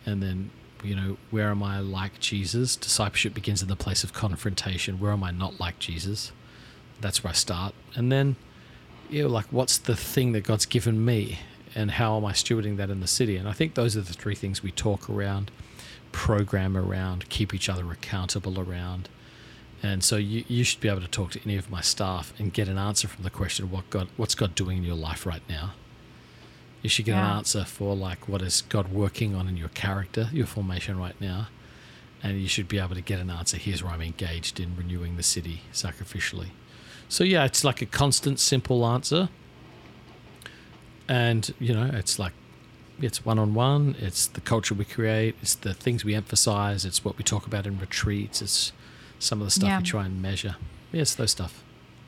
and 0.06 0.22
then 0.22 0.52
you 0.84 0.96
know 0.96 1.18
where 1.32 1.50
am 1.50 1.64
I 1.64 1.80
like 1.80 2.20
Jesus? 2.20 2.76
Discipleship 2.76 3.34
begins 3.34 3.62
in 3.62 3.68
the 3.68 3.76
place 3.76 4.04
of 4.04 4.14
confrontation. 4.14 5.00
Where 5.00 5.12
am 5.12 5.24
I 5.24 5.32
not 5.32 5.60
like 5.60 5.80
Jesus? 5.80 6.32
That's 7.02 7.24
where 7.24 7.32
I 7.32 7.34
start, 7.34 7.74
and 7.96 8.12
then 8.12 8.36
you 9.10 9.24
know 9.24 9.30
like 9.30 9.46
what's 9.52 9.78
the 9.78 9.96
thing 9.96 10.32
that 10.34 10.44
God's 10.44 10.66
given 10.66 11.04
me, 11.04 11.40
and 11.74 11.92
how 11.92 12.18
am 12.18 12.26
I 12.26 12.32
stewarding 12.32 12.78
that 12.78 12.90
in 12.90 13.00
the 13.00 13.08
city? 13.08 13.38
And 13.38 13.48
I 13.48 13.54
think 13.54 13.76
those 13.76 13.98
are 13.98 14.02
the 14.02 14.14
three 14.14 14.36
things 14.36 14.64
we 14.64 14.72
talk 14.72 15.10
around, 15.10 15.52
program 16.12 16.78
around, 16.78 17.30
keep 17.30 17.54
each 17.54 17.70
other 17.70 17.92
accountable 17.92 18.60
around. 18.60 19.10
And 19.84 20.04
so 20.04 20.16
you, 20.16 20.44
you 20.48 20.64
should 20.64 20.80
be 20.80 20.90
able 20.90 21.02
to 21.02 21.08
talk 21.08 21.32
to 21.32 21.40
any 21.44 21.58
of 21.58 21.70
my 21.70 21.82
staff 21.82 22.34
and 22.40 22.52
get 22.52 22.68
an 22.68 22.78
answer 22.78 23.08
from 23.08 23.24
the 23.24 23.30
question 23.30 23.70
what 23.70 23.90
God 23.90 24.08
what's 24.18 24.36
God 24.36 24.56
doing 24.56 24.78
in 24.78 24.84
your 24.84 24.96
life 24.96 25.26
right 25.26 25.44
now. 25.50 25.74
You 26.82 26.90
should 26.90 27.06
get 27.06 27.16
an 27.16 27.26
answer 27.26 27.66
for 27.66 27.96
like 27.96 28.28
what 28.30 28.42
is 28.42 28.62
God 28.62 28.92
working 28.92 29.36
on 29.36 29.48
in 29.48 29.58
your 29.58 29.70
character, 29.70 30.30
your 30.32 30.46
formation 30.46 31.00
right 31.00 31.20
now. 31.20 31.48
And 32.22 32.40
you 32.40 32.48
should 32.48 32.68
be 32.68 32.80
able 32.80 32.96
to 32.96 33.02
get 33.02 33.20
an 33.20 33.30
answer. 33.30 33.58
Here's 33.58 33.84
where 33.84 33.92
I'm 33.92 34.02
engaged 34.02 34.60
in 34.60 34.76
renewing 34.76 35.18
the 35.18 35.24
city 35.24 35.62
sacrificially. 35.74 36.50
So 37.10 37.24
yeah, 37.24 37.46
it's 37.46 37.64
like 37.64 37.82
a 37.82 37.86
constant, 37.86 38.40
simple 38.40 38.86
answer. 38.86 39.30
And 41.08 41.54
you 41.60 41.74
know, 41.74 41.90
it's 41.94 42.18
like 42.20 42.34
it's 43.00 43.26
one 43.26 43.38
on 43.40 43.54
one. 43.54 43.96
It's 44.00 44.28
the 44.28 44.42
culture 44.42 44.74
we 44.74 44.86
create. 44.86 45.36
It's 45.42 45.56
the 45.56 45.74
things 45.74 46.04
we 46.04 46.16
emphasize. 46.16 46.86
It's 46.86 47.04
what 47.06 47.18
we 47.18 47.24
talk 47.24 47.46
about 47.46 47.68
in 47.68 47.78
retreats. 47.80 48.42
It's 48.42 48.72
some 49.20 49.42
of 49.42 49.48
the 49.48 49.52
stuff 49.52 49.68
Yeah. 49.70 49.78
we 49.80 49.84
try 49.84 50.06
and 50.06 50.22
measure. 50.22 50.56
Yes, 50.92 51.14
those 51.16 51.32
stuff. 51.32 51.62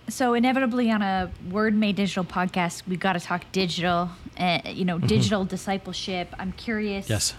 So 0.10 0.34
inevitably 0.34 0.90
on 0.90 1.02
a 1.02 1.30
Word 1.52 1.76
Made 1.76 1.98
Digital 1.98 2.24
podcast, 2.24 2.84
we've 2.88 3.00
got 3.00 3.14
to 3.14 3.20
talk 3.20 3.44
digital, 3.52 4.10
uh, 4.40 4.60
you 4.66 4.86
know, 4.86 4.98
digital 5.00 5.44
discipleship. 5.44 6.34
I'm 6.40 6.54
curious 6.54 7.06
Mm-hmm. 7.06 7.14
Yes. 7.14 7.34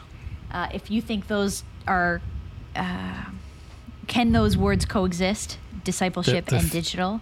uh, 0.53 0.68
if 0.75 0.90
you 0.90 1.01
think 1.01 1.29
those 1.29 1.64
are, 1.87 2.21
uh, 2.77 3.25
can 4.09 4.33
those 4.33 4.57
words 4.57 4.85
coexist, 4.85 5.59
discipleship 5.85 6.47
The- 6.47 6.51
the 6.53 6.57
and 6.59 6.71
digital? 6.71 7.21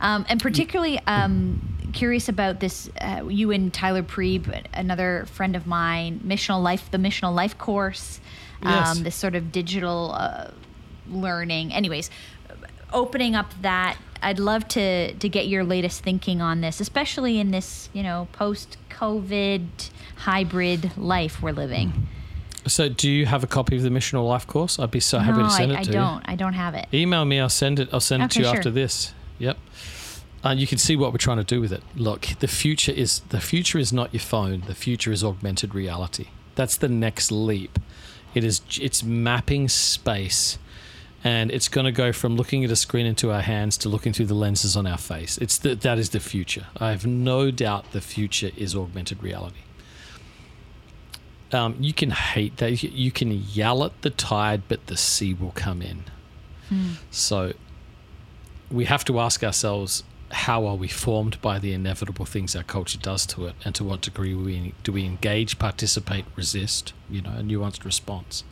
Um, 0.00 0.26
and 0.28 0.40
particularly 0.42 0.98
um, 1.06 1.60
curious 1.92 2.28
about 2.28 2.58
this, 2.58 2.90
uh, 3.00 3.22
you 3.28 3.52
and 3.52 3.72
Tyler 3.72 4.02
Preeb, 4.02 4.52
another 4.74 5.26
friend 5.32 5.54
of 5.54 5.64
mine, 5.64 6.20
missional 6.26 6.60
life, 6.60 6.90
the 6.90 6.98
missional 6.98 7.32
life 7.32 7.56
course, 7.56 8.20
um, 8.62 8.72
Yes. 8.72 8.98
this 9.00 9.14
sort 9.14 9.36
of 9.36 9.52
digital 9.52 10.12
uh, 10.12 10.50
learning. 11.08 11.72
Anyways, 11.72 12.10
opening 12.92 13.34
up 13.34 13.50
that 13.62 13.96
i'd 14.22 14.38
love 14.38 14.68
to 14.68 15.14
to 15.14 15.26
get 15.28 15.48
your 15.48 15.64
latest 15.64 16.02
thinking 16.04 16.42
on 16.42 16.60
this 16.60 16.78
especially 16.78 17.40
in 17.40 17.50
this 17.50 17.88
you 17.94 18.02
know 18.02 18.28
post 18.32 18.76
covid 18.90 19.66
hybrid 20.16 20.94
life 20.98 21.40
we're 21.42 21.52
living 21.52 22.06
So, 22.66 22.88
do 22.88 23.10
you 23.10 23.26
have 23.26 23.42
a 23.42 23.46
copy 23.46 23.76
of 23.76 23.82
the 23.82 23.90
Mission 23.90 24.18
Missional 24.18 24.28
Life 24.28 24.46
course? 24.46 24.78
I'd 24.78 24.90
be 24.90 25.00
so 25.00 25.18
happy 25.18 25.38
no 25.38 25.44
to 25.44 25.50
send 25.50 25.72
I, 25.72 25.80
it 25.80 25.84
to 25.84 25.92
you. 25.92 25.98
I 25.98 26.02
don't 26.02 26.28
i 26.28 26.36
don't 26.36 26.52
have 26.52 26.74
it. 26.74 26.86
Email 26.94 27.24
me. 27.24 27.40
I'll 27.40 27.48
send 27.48 27.80
it. 27.80 27.88
I'll 27.92 28.00
send 28.00 28.22
it 28.22 28.30
to 28.32 28.38
you 28.40 28.44
sure. 28.44 28.56
after 28.56 28.70
this. 28.70 29.14
Yep. 29.38 29.58
And 30.44 30.60
you 30.60 30.66
can 30.66 30.78
see 30.78 30.96
what 30.96 31.12
we're 31.12 31.18
trying 31.18 31.38
to 31.38 31.44
do 31.44 31.60
with 31.60 31.72
it. 31.72 31.82
Look, 31.94 32.28
the 32.40 32.48
future 32.48 32.92
is 32.92 33.20
the 33.30 33.40
future 33.40 33.78
is 33.78 33.92
not 33.92 34.12
your 34.12 34.20
phone. 34.20 34.62
The 34.66 34.74
future 34.74 35.12
is 35.12 35.22
augmented 35.22 35.74
reality. 35.74 36.28
That's 36.54 36.76
the 36.76 36.88
next 36.88 37.32
leap. 37.32 37.78
It 38.34 38.44
is. 38.44 38.60
It's 38.80 39.02
mapping 39.02 39.68
space, 39.68 40.58
and 41.22 41.50
it's 41.50 41.68
going 41.68 41.84
to 41.84 41.92
go 41.92 42.12
from 42.12 42.36
looking 42.36 42.64
at 42.64 42.70
a 42.70 42.76
screen 42.76 43.06
into 43.06 43.30
our 43.30 43.42
hands 43.42 43.76
to 43.78 43.88
looking 43.88 44.12
through 44.12 44.26
the 44.26 44.34
lenses 44.34 44.76
on 44.76 44.86
our 44.86 44.98
face. 44.98 45.38
It's 45.38 45.58
the, 45.58 45.74
that 45.74 45.98
is 45.98 46.10
the 46.10 46.20
future. 46.20 46.66
I 46.78 46.90
have 46.90 47.06
no 47.06 47.50
doubt 47.50 47.92
the 47.92 48.00
future 48.00 48.50
is 48.56 48.74
augmented 48.74 49.22
reality. 49.22 49.60
Um, 51.52 51.76
you 51.78 51.92
can 51.92 52.10
hate 52.10 52.56
that. 52.58 52.82
You- 52.82 53.10
can 53.12 53.30
yell 53.30 53.84
at 53.84 54.00
the 54.02 54.10
tide, 54.10 54.62
but 54.68 54.86
the 54.86 54.96
sea 54.96 55.34
will 55.34 55.50
come 55.52 55.82
in. 55.82 56.04
So 57.10 57.52
we 58.70 58.86
have 58.86 59.04
to 59.04 59.20
ask 59.20 59.44
ourselves 59.44 60.04
how 60.30 60.64
are 60.64 60.76
we 60.76 60.88
formed 60.88 61.38
by 61.42 61.58
the 61.58 61.74
inevitable 61.74 62.24
things 62.24 62.56
our 62.56 62.62
culture 62.62 62.96
does 62.98 63.26
to 63.26 63.44
it, 63.46 63.54
and 63.66 63.74
to 63.74 63.84
what 63.84 64.00
degree 64.00 64.34
we 64.34 64.72
do 64.82 64.92
we 64.92 65.04
engage, 65.04 65.58
participate, 65.58 66.24
resist? 66.36 66.94
You 67.10 67.20
know, 67.20 67.32
a 67.32 67.42
nuanced 67.42 67.84
response. 67.84 68.42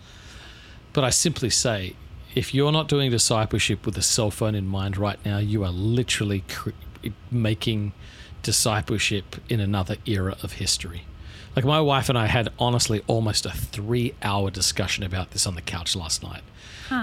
But 0.93 1.05
I 1.05 1.11
simply 1.11 1.49
say, 1.49 1.95
if 2.35 2.53
you're 2.55 2.73
not 2.73 2.87
doing 2.89 3.11
discipleship 3.11 3.87
with 3.87 3.97
a 3.97 4.03
cell 4.03 4.31
phone 4.31 4.55
in 4.55 4.67
mind 4.67 4.99
right 4.99 5.25
now, 5.25 5.39
you 5.39 5.65
are 5.65 5.71
literally 5.73 6.45
cr- 6.49 6.71
making 7.31 7.95
discipleship 8.43 9.37
in 9.49 9.61
another 9.61 9.97
era 10.05 10.37
of 10.43 10.55
history. 10.55 11.05
Like 11.57 11.65
my 11.65 11.81
wife 11.81 12.09
and 12.09 12.17
I 12.17 12.27
had 12.27 12.49
honestly 12.59 13.03
almost 13.07 13.45
a 13.45 13.51
three 13.51 14.15
hour 14.23 14.51
discussion 14.51 15.05
about 15.05 15.33
this 15.33 15.47
on 15.47 15.55
the 15.55 15.63
couch 15.63 15.97
last 15.97 16.23
night. 16.23 16.43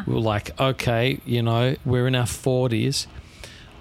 We 0.05 0.13
were 0.13 0.19
like, 0.19 0.59
okay, 0.59 1.21
you 1.25 1.41
know, 1.41 1.77
we're 1.85 2.07
in 2.07 2.15
our 2.15 2.25
40s. 2.25 3.07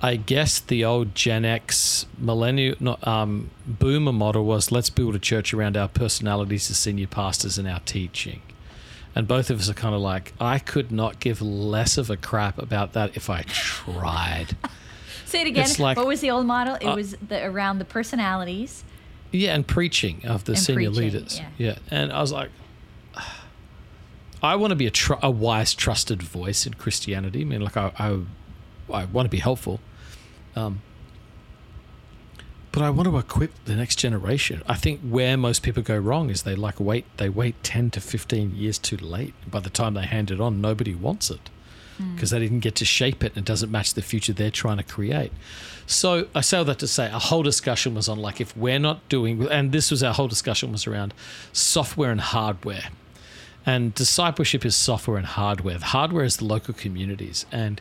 I 0.01 0.15
guess 0.17 0.61
the 0.61 0.85
old 0.85 1.15
Gen 1.17 1.45
X 1.45 2.07
millennial 2.17 2.77
not, 2.79 3.05
um, 3.07 3.51
boomer 3.67 4.13
model 4.13 4.45
was 4.45 4.71
let's 4.71 4.89
build 4.91 5.17
a 5.17 5.19
church 5.19 5.53
around 5.53 5.77
our 5.77 5.89
personalities 5.89 6.71
as 6.71 6.79
senior 6.79 7.09
pastors 7.09 7.59
and 7.59 7.67
our 7.67 7.81
teaching. 7.81 8.43
And 9.17 9.27
both 9.27 9.51
of 9.51 9.59
us 9.59 9.69
are 9.71 9.75
kind 9.75 9.95
of 9.95 10.01
like, 10.01 10.33
I 10.39 10.59
could 10.59 10.93
not 10.93 11.19
give 11.19 11.41
less 11.41 11.97
of 11.97 12.11
a 12.11 12.17
crap 12.17 12.59
about 12.59 12.93
that 12.93 13.17
if 13.17 13.31
I 13.31 13.43
tried. 13.49 14.57
Say 15.25 15.41
it 15.41 15.47
again. 15.49 15.69
Like- 15.79 15.97
what 15.97 16.07
was 16.07 16.21
the 16.21 16.31
old 16.31 16.47
model? 16.47 16.77
It 16.77 16.87
uh, 16.87 16.95
was 16.95 17.17
the, 17.27 17.45
around 17.45 17.79
the 17.79 17.85
personalities. 17.85 18.85
Yeah, 19.37 19.55
and 19.55 19.67
preaching 19.67 20.25
of 20.27 20.45
the 20.45 20.53
And 20.53 20.61
senior 20.61 20.91
leaders. 20.91 21.41
yeah. 21.59 21.77
and 21.91 22.13
I 22.13 22.21
was 22.21 22.33
like, 22.33 22.51
I 24.43 24.57
want 24.57 24.71
to 24.71 24.77
be 24.77 24.87
a, 24.87 24.91
tr- 24.91 25.15
a 25.23 25.31
wise, 25.31 25.75
trusted 25.75 26.23
voice 26.23 26.67
in 26.67 26.75
Christianity. 26.75 27.41
I 27.41 27.45
mean, 27.45 27.61
like 27.63 27.77
I, 27.77 27.93
I, 27.99 28.19
I 28.93 29.05
want 29.07 29.27
to 29.27 29.31
be 29.31 29.39
helpful, 29.39 29.81
um, 30.55 30.83
but 32.73 32.83
I 32.83 32.91
want 32.91 33.09
to 33.09 33.17
equip 33.17 33.53
the 33.65 33.75
next 33.75 33.97
generation. 33.97 34.63
I 34.69 34.75
think 34.75 35.01
where 35.01 35.37
most 35.37 35.63
people 35.63 35.83
go 35.83 35.97
wrong 35.97 36.29
is 36.31 36.43
they 36.43 36.55
like 36.55 36.79
wait, 36.79 37.05
they 37.17 37.29
wait 37.31 37.63
ten 37.63 37.91
to 37.93 38.01
fifteen 38.01 38.55
years 38.55 38.79
too 38.79 38.99
late. 38.99 39.33
By 39.51 39.61
the 39.61 39.71
time 39.71 39.95
they 39.95 40.05
hand 40.07 40.31
it 40.31 40.41
on, 40.41 40.61
nobody 40.61 40.95
wants 40.95 41.31
it 41.31 41.49
because 42.15 42.31
they 42.31 42.39
didn't 42.39 42.61
get 42.61 42.75
to 42.77 42.85
shape 42.85 43.25
it 43.25 43.33
and 43.37 43.39
it 43.39 43.45
doesn't 43.45 43.71
match 43.71 43.95
the 43.95 44.03
future 44.03 44.33
they're 44.33 44.51
trying 44.51 44.77
to 44.77 44.83
create. 44.83 45.33
So 45.87 46.27
I 46.35 46.41
say 46.41 46.59
all 46.59 46.65
that 46.65 46.79
to 46.81 46.87
say 46.87 47.11
our 47.11 47.21
whole 47.21 47.43
discussion 47.43 47.95
was 47.95 48.09
on 48.09 48.19
like 48.19 48.41
if 48.41 48.57
we're 48.57 48.79
not 48.79 49.09
doing 49.09 49.47
and 49.49 49.73
this 49.73 49.91
was 49.91 50.03
our 50.03 50.15
whole 50.15 50.29
discussion 50.29 50.73
was 50.73 50.87
around 50.87 51.15
software 51.53 52.11
and 52.11 52.21
hardware. 52.21 52.89
And 53.65 53.95
discipleship 53.95 54.65
is 54.65 54.77
software 54.77 55.17
and 55.17 55.27
hardware. 55.27 55.79
The 55.79 55.87
hardware 55.87 56.25
is 56.25 56.37
the 56.37 56.45
local 56.45 56.73
communities. 56.73 57.47
And 57.51 57.81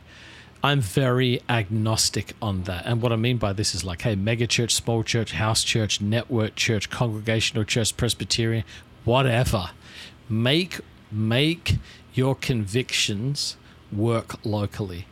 I'm 0.63 0.81
very 0.81 1.41
agnostic 1.47 2.33
on 2.41 2.63
that. 2.63 2.87
And 2.87 3.03
what 3.03 3.11
I 3.11 3.17
mean 3.17 3.37
by 3.37 3.53
this 3.53 3.75
is 3.75 3.83
like, 3.83 4.01
hey, 4.01 4.15
mega 4.15 4.47
church, 4.47 4.73
small 4.73 5.03
church, 5.03 5.33
house 5.33 5.63
church, 5.63 6.01
network 6.01 6.55
church, 6.55 6.89
congregational 6.89 7.65
church, 7.65 7.95
Presbyterian, 7.95 8.63
whatever. 9.03 9.69
Make 10.27 10.79
make 11.11 11.75
your 12.15 12.33
convictions 12.33 13.57
work 13.91 14.45
locally. 14.45 15.07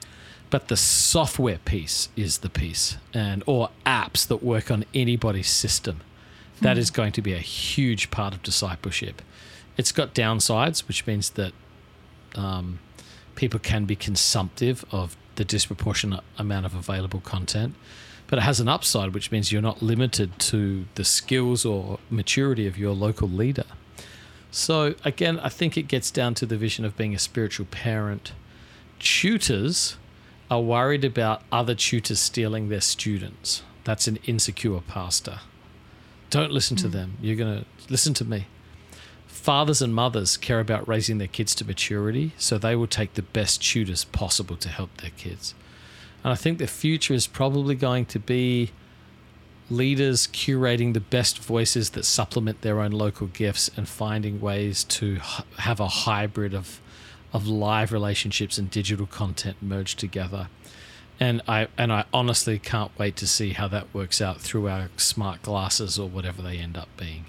But 0.50 0.68
the 0.68 0.78
software 0.78 1.60
piece 1.66 2.10
is 2.16 2.40
the 2.40 2.50
piece 2.50 2.98
and 3.14 3.44
or 3.48 3.70
apps 3.86 4.28
that 4.28 4.44
work 4.44 4.70
on 4.70 4.86
anybody's 4.94 5.50
system. 5.50 6.02
That 6.62 6.78
is 6.78 6.92
going 6.92 7.12
to 7.14 7.22
be 7.22 7.34
a 7.34 7.40
huge 7.40 8.12
part 8.12 8.34
of 8.34 8.44
discipleship. 8.44 9.22
It's 9.78 9.92
got 9.92 10.14
downsides, 10.14 10.88
which 10.88 11.08
means 11.08 11.32
that 11.32 11.54
um, 12.36 12.80
people 13.36 13.60
can 13.60 13.86
be 13.86 13.96
consumptive 13.96 14.86
of 14.92 15.18
the 15.36 15.44
disproportionate 15.44 16.24
amount 16.38 16.66
of 16.66 16.76
available 16.76 17.20
content. 17.20 17.74
But 18.28 18.40
it 18.40 18.44
has 18.44 18.60
an 18.60 18.68
upside, 18.68 19.14
which 19.14 19.32
means 19.32 19.52
you're 19.52 19.62
not 19.62 19.82
limited 19.82 20.40
to 20.40 20.86
the 20.96 21.04
skills 21.04 21.66
or 21.66 22.00
maturity 22.10 22.68
of 22.68 22.78
your 22.78 22.94
local 22.94 23.28
leader. 23.28 23.66
So, 24.52 24.96
again, 25.04 25.40
I 25.40 25.50
think 25.50 25.78
it 25.78 25.88
gets 25.88 26.12
down 26.12 26.36
to 26.36 26.46
the 26.46 26.58
vision 26.58 26.86
of 26.86 26.96
being 26.96 27.16
a 27.16 27.20
spiritual 27.20 27.66
parent. 27.66 28.34
Tutors 29.04 29.98
are 30.50 30.62
worried 30.62 31.04
about 31.04 31.44
other 31.52 31.76
tutors 31.76 32.20
stealing 32.20 32.70
their 32.70 32.82
students. 32.82 33.62
That's 33.84 34.08
an 34.08 34.18
insecure 34.26 34.80
pastor. 34.80 35.40
Don't 36.30 36.52
listen 36.52 36.78
to 36.78 36.88
hmm. 36.88 36.94
them. 36.94 37.18
You're 37.22 37.36
going 37.36 37.60
to 37.60 37.92
listen 37.92 38.14
to 38.16 38.26
me 38.26 38.48
fathers 39.44 39.82
and 39.82 39.94
mothers 39.94 40.38
care 40.38 40.62
about 40.62 40.88
raising 40.88 41.18
their 41.18 41.28
kids 41.28 41.54
to 41.54 41.66
maturity, 41.66 42.32
so 42.38 42.58
they 42.58 42.78
will 42.78 42.88
take 42.88 43.16
the 43.16 43.22
best 43.22 43.62
tutors 43.62 44.06
possible 44.06 44.56
to 44.56 44.70
help 44.70 44.96
their 45.02 45.12
kids. 45.18 45.54
And 46.24 46.32
I 46.32 46.36
think 46.36 46.60
the 46.60 46.68
future 46.68 47.14
is 47.14 47.28
probably 47.28 47.76
going 47.76 48.06
to 48.06 48.20
be 48.20 48.72
leaders 49.70 50.28
curating 50.28 50.94
the 50.94 51.02
best 51.02 51.40
voices 51.40 51.90
that 51.90 52.06
supplement 52.06 52.62
their 52.62 52.80
own 52.80 52.92
local 52.92 53.28
gifts 53.28 53.70
and 53.76 53.86
finding 53.86 54.40
ways 54.40 54.86
to 54.86 55.16
have 55.58 55.82
a 55.82 55.90
hybrid 55.90 56.54
of 56.54 56.80
of 57.34 57.48
live 57.48 57.92
relationships 57.92 58.58
and 58.58 58.70
digital 58.70 59.06
content 59.08 59.58
merged 59.62 60.00
together. 60.00 60.48
And 61.20 61.42
I 61.48 61.68
and 61.78 61.92
I 61.92 62.06
honestly 62.14 62.60
can't 62.60 62.92
wait 62.98 63.16
to 63.18 63.28
see 63.28 63.52
how 63.54 63.68
that 63.70 63.94
works 63.94 64.22
out 64.22 64.40
through 64.42 64.68
our 64.70 64.90
smart 64.98 65.42
glasses 65.42 65.98
or 66.00 66.08
whatever 66.10 66.42
they 66.42 66.58
end 66.58 66.78
up 66.78 66.90
being. 66.98 67.26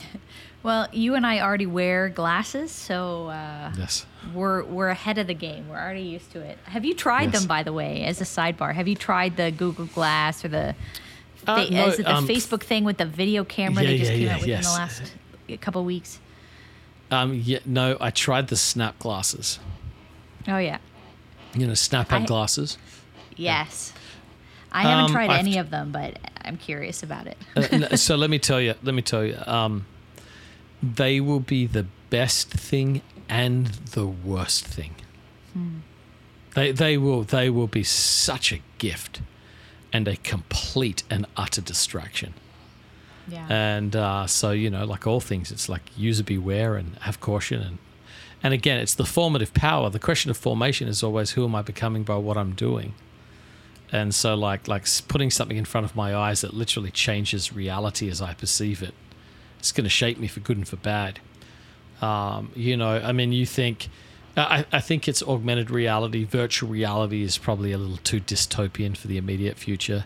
Well, 0.62 0.88
you 0.90 1.14
and 1.14 1.24
I 1.24 1.38
already 1.38 1.66
wear 1.66 2.08
glasses, 2.08 2.72
so 2.72 3.28
uh, 3.28 3.70
Yes. 3.78 4.04
we're 4.34 4.64
we're 4.64 4.88
ahead 4.88 5.16
of 5.18 5.28
the 5.28 5.34
game. 5.34 5.68
We're 5.68 5.78
already 5.78 6.02
used 6.02 6.32
to 6.32 6.40
it. 6.40 6.58
Have 6.64 6.84
you 6.84 6.92
tried 6.92 7.32
Yes. 7.32 7.38
them, 7.40 7.46
by 7.46 7.62
the 7.62 7.72
way? 7.72 8.02
As 8.02 8.20
a 8.20 8.24
sidebar, 8.24 8.74
have 8.74 8.88
you 8.88 8.96
tried 8.96 9.36
the 9.36 9.52
Google 9.52 9.86
Glass 9.86 10.44
or 10.44 10.48
the 10.48 10.74
Uh, 11.46 11.64
fa- 11.66 11.72
no, 11.72 11.90
the 11.92 12.12
um, 12.12 12.26
Facebook 12.26 12.64
thing 12.64 12.82
with 12.82 12.96
the 12.96 13.06
video 13.06 13.44
camera 13.44 13.84
Yeah, 13.84 13.90
they 13.90 13.98
just 13.98 14.10
yeah, 14.10 14.16
came 14.16 14.26
yeah, 14.26 14.32
out 14.34 14.40
with 14.40 14.44
in 14.48 14.50
yes. 14.50 14.64
the 14.66 14.72
last 14.72 15.60
couple 15.60 15.84
weeks? 15.84 16.18
Um, 17.10 17.34
yeah, 17.34 17.58
no, 17.64 17.96
I 18.00 18.10
tried 18.10 18.48
the 18.48 18.56
snap 18.56 18.98
glasses. 18.98 19.58
Oh 20.48 20.58
yeah, 20.58 20.78
You 21.54 21.66
know, 21.66 21.74
snap 21.74 22.12
I- 22.12 22.24
glasses. 22.24 22.78
yes. 23.36 23.92
I 24.72 24.82
haven't 24.82 25.04
Um, 25.06 25.12
tried 25.12 25.30
I've 25.30 25.38
any 25.38 25.56
of 25.58 25.70
them, 25.70 25.90
but 25.92 26.18
I'm 26.44 26.56
curious 26.58 27.02
about 27.02 27.26
it. 27.26 27.38
Uh, 27.56 27.76
no, 27.78 27.88
so 27.96 28.14
let 28.16 28.28
me 28.28 28.38
tell 28.38 28.60
you. 28.60 28.74
Let 28.82 28.94
me 28.94 29.00
tell 29.02 29.24
you. 29.24 29.38
Um, 29.46 29.86
they 30.82 31.20
will 31.20 31.40
be 31.40 31.66
the 31.66 31.86
best 32.10 32.50
thing 32.50 33.00
and 33.28 33.66
the 33.68 34.06
worst 34.06 34.66
thing. 34.66 34.94
They 36.54 36.72
they 36.72 36.98
will 36.98 37.22
they 37.22 37.48
will 37.48 37.66
be 37.68 37.82
such 37.84 38.52
a 38.52 38.60
gift, 38.78 39.20
and 39.92 40.06
a 40.08 40.16
complete 40.16 41.02
and 41.08 41.26
utter 41.36 41.60
distraction. 41.62 42.34
And 43.48 43.96
uh, 43.96 44.26
so, 44.26 44.52
you 44.52 44.70
know, 44.70 44.84
like 44.84 45.06
all 45.06 45.20
things, 45.20 45.50
it's 45.50 45.68
like 45.68 45.82
user 45.96 46.24
beware 46.24 46.76
and 46.76 46.96
have 47.00 47.20
caution. 47.20 47.60
And, 47.60 47.78
and 48.42 48.54
again, 48.54 48.78
it's 48.78 48.94
the 48.94 49.04
formative 49.04 49.52
power. 49.54 49.90
The 49.90 49.98
question 49.98 50.30
of 50.30 50.36
formation 50.36 50.88
is 50.88 51.02
always 51.02 51.32
who 51.32 51.44
am 51.44 51.54
I 51.54 51.62
becoming 51.62 52.04
by 52.04 52.16
what 52.16 52.36
I'm 52.36 52.52
doing? 52.52 52.94
And 53.92 54.14
so, 54.14 54.34
like, 54.34 54.68
like 54.68 54.86
putting 55.08 55.30
something 55.30 55.56
in 55.56 55.64
front 55.64 55.84
of 55.84 55.94
my 55.94 56.14
eyes 56.14 56.40
that 56.40 56.54
literally 56.54 56.90
changes 56.90 57.52
reality 57.52 58.08
as 58.10 58.20
I 58.20 58.34
perceive 58.34 58.82
it, 58.82 58.94
it's 59.58 59.72
going 59.72 59.84
to 59.84 59.90
shape 59.90 60.18
me 60.18 60.26
for 60.26 60.40
good 60.40 60.56
and 60.56 60.66
for 60.66 60.76
bad. 60.76 61.20
Um, 62.02 62.50
you 62.54 62.76
know, 62.76 62.96
I 62.98 63.12
mean, 63.12 63.32
you 63.32 63.46
think, 63.46 63.88
I, 64.36 64.66
I 64.72 64.80
think 64.80 65.08
it's 65.08 65.22
augmented 65.22 65.70
reality. 65.70 66.24
Virtual 66.24 66.68
reality 66.68 67.22
is 67.22 67.38
probably 67.38 67.72
a 67.72 67.78
little 67.78 67.96
too 67.98 68.20
dystopian 68.20 68.96
for 68.96 69.08
the 69.08 69.16
immediate 69.16 69.56
future 69.56 70.04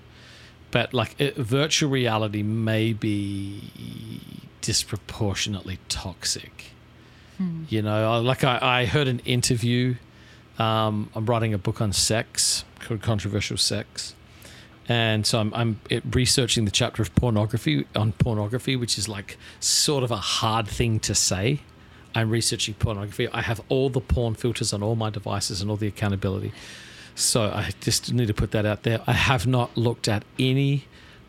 but 0.70 0.94
like 0.94 1.14
it, 1.20 1.36
virtual 1.36 1.90
reality 1.90 2.42
may 2.42 2.92
be 2.92 4.20
disproportionately 4.60 5.78
toxic. 5.88 6.66
You 7.68 7.82
know, 7.82 8.20
like 8.20 8.44
I, 8.44 8.58
I 8.60 8.84
heard 8.84 9.08
an 9.08 9.20
interview. 9.20 9.94
Um, 10.58 11.08
I'm 11.14 11.24
writing 11.24 11.54
a 11.54 11.58
book 11.58 11.80
on 11.80 11.92
sex, 11.92 12.64
called 12.80 13.00
controversial 13.00 13.56
sex, 13.56 14.14
and 14.88 15.26
so 15.26 15.38
I'm, 15.38 15.54
I'm 15.54 15.80
researching 16.10 16.64
the 16.66 16.70
chapter 16.70 17.00
of 17.00 17.14
pornography 17.14 17.86
on 17.96 18.12
pornography, 18.12 18.76
which 18.76 18.98
is 18.98 19.08
like 19.08 19.38
sort 19.60 20.04
of 20.04 20.10
a 20.10 20.16
hard 20.16 20.68
thing 20.68 21.00
to 21.00 21.14
say. 21.14 21.60
I'm 22.14 22.28
researching 22.28 22.74
pornography. 22.74 23.28
I 23.28 23.40
have 23.42 23.60
all 23.68 23.88
the 23.88 24.00
porn 24.00 24.34
filters 24.34 24.72
on 24.72 24.82
all 24.82 24.96
my 24.96 25.10
devices 25.10 25.62
and 25.62 25.70
all 25.70 25.76
the 25.76 25.86
accountability. 25.86 26.52
So 27.14 27.42
I 27.44 27.70
just 27.80 28.12
need 28.12 28.28
to 28.28 28.34
put 28.34 28.50
that 28.52 28.64
out 28.66 28.82
there. 28.84 29.00
I 29.06 29.12
have 29.12 29.46
not 29.46 29.76
looked 29.76 30.08
at 30.08 30.24
any 30.38 30.84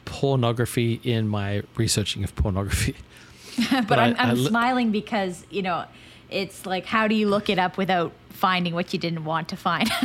pornography 0.05 0.99
in 1.03 1.27
my 1.27 1.63
researching 1.75 2.23
of 2.23 2.35
pornography. 2.35 2.95
but, 3.71 3.87
but 3.87 3.99
I- 3.99 4.05
I'm, 4.07 4.15
I'm 4.17 4.29
I 4.29 4.33
li- 4.33 4.47
smiling 4.47 4.91
because 4.91 5.45
you 5.49 5.61
know 5.61 5.85
it's 6.29 6.65
like 6.65 6.85
how 6.85 7.07
do 7.07 7.15
you 7.15 7.27
look 7.27 7.49
it 7.49 7.59
up 7.59 7.77
without 7.77 8.11
finding 8.29 8.73
what 8.73 8.93
you 8.93 8.99
didn't 8.99 9.25
want 9.25 9.49
to 9.49 9.55
find? 9.57 9.89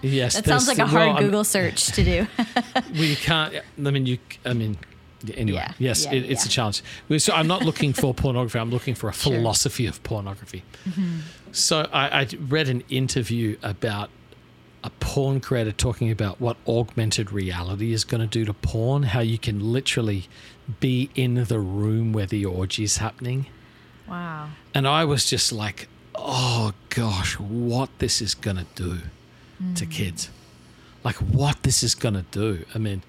Yes, 0.00 0.36
that 0.36 0.44
sounds 0.44 0.68
like 0.68 0.78
a 0.78 0.82
well, 0.82 0.88
hard 0.90 1.08
I'm- 1.08 1.22
Google 1.24 1.42
search 1.42 1.86
to 1.92 2.04
do. 2.04 2.26
we 2.92 3.16
can't. 3.16 3.52
I 3.84 3.90
mean, 3.90 4.06
you. 4.06 4.18
I 4.44 4.52
mean, 4.52 4.76
anyway. 5.34 5.58
Yeah, 5.58 5.72
yes, 5.78 6.04
yeah, 6.04 6.12
it, 6.12 6.30
it's 6.30 6.44
yeah. 6.44 6.48
a 6.48 6.52
challenge. 6.52 6.82
So 7.18 7.32
I'm 7.34 7.48
not 7.48 7.64
looking 7.64 7.92
for 7.92 8.14
pornography. 8.14 8.60
I'm 8.60 8.70
looking 8.70 8.94
for 8.94 9.08
a 9.08 9.12
Sure. 9.12 9.32
philosophy 9.32 9.86
of 9.86 10.00
pornography. 10.04 10.62
Mm-hmm. 10.88 11.18
So 11.50 11.88
I, 11.92 12.20
I 12.20 12.28
read 12.48 12.68
an 12.68 12.84
interview 12.88 13.56
about 13.62 14.10
a 14.84 14.90
porn 14.90 15.40
creator 15.40 15.72
talking 15.72 16.10
about 16.10 16.40
what 16.40 16.56
augmented 16.66 17.32
reality 17.32 17.92
is 17.92 18.04
going 18.04 18.20
to 18.20 18.26
do 18.26 18.44
to 18.44 18.54
porn. 18.54 19.02
How 19.04 19.20
you 19.20 19.38
can 19.38 19.72
literally 19.72 20.28
be 20.80 21.10
in 21.14 21.44
the 21.44 21.58
room 21.58 22.12
where 22.12 22.26
the 22.26 22.44
orgy 22.44 22.84
is 22.84 22.98
happening. 22.98 23.46
wow. 24.08 24.48
And 24.74 24.86
I 24.86 25.04
was 25.04 25.28
just 25.28 25.52
like, 25.52 25.88
oh 26.14 26.72
gosh, 26.90 27.38
what 27.38 27.90
this 27.98 28.20
is 28.20 28.34
gonna 28.34 28.66
do 28.74 28.98
to 29.74 29.84
hmm. 29.84 29.90
kids. 29.90 30.30
Like 31.04 31.16
what 31.16 31.62
this 31.62 31.82
is 31.82 31.94
gonna 31.94 32.24
do. 32.30 32.64
I 32.74 32.78
mean, 32.78 33.02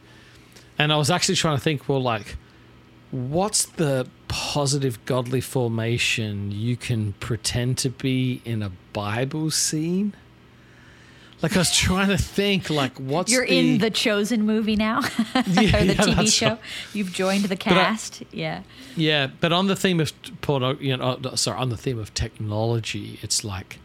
and 0.77 0.93
I 0.93 0.97
was 0.97 1.11
actually 1.11 1.35
trying 1.35 1.57
to 1.57 1.61
think, 1.61 1.89
well, 1.89 2.01
like, 2.01 2.37
what's 3.11 3.65
the 3.65 4.07
positive 4.27 5.03
godly 5.05 5.41
formation 5.41 6.51
you 6.51 6.77
can 6.77 7.13
pretend 7.13 7.77
to 7.79 7.89
be 7.89 8.41
in 8.45 8.61
a 8.61 8.71
Bible 8.93 9.51
scene? 9.51 10.13
Like 11.41 11.55
I 11.55 11.59
was 11.59 11.73
trying 11.75 12.09
to 12.09 12.17
think, 12.17 12.69
like, 12.69 12.97
what's 12.97 13.31
You're 13.31 13.45
the, 13.47 13.57
in 13.57 13.77
the 13.77 13.89
Chosen 13.89 14.45
movie 14.45 14.75
now, 14.75 14.99
Yeah, 15.35 15.77
or 15.77 15.85
the 15.85 15.93
yeah, 15.93 15.93
TV 15.95 16.33
show. 16.33 16.47
right. 16.49 16.59
You've 16.93 17.13
joined 17.13 17.45
the 17.45 17.53
I- 17.53 17.57
cast. 17.57 18.23
yeah. 18.31 18.63
Yeah, 18.97 19.27
but 19.39 19.53
on 19.53 19.67
the 19.67 19.75
theme 19.77 20.01
of 20.01 20.11
porno, 20.41 20.75
you 20.79 20.97
know, 20.97 21.17
uh, 21.23 21.35
sorry, 21.37 21.57
on 21.57 21.69
the 21.69 21.77
theme 21.77 21.97
of 21.97 22.13
technology, 22.13 23.19
it's 23.21 23.43
like 23.45 23.79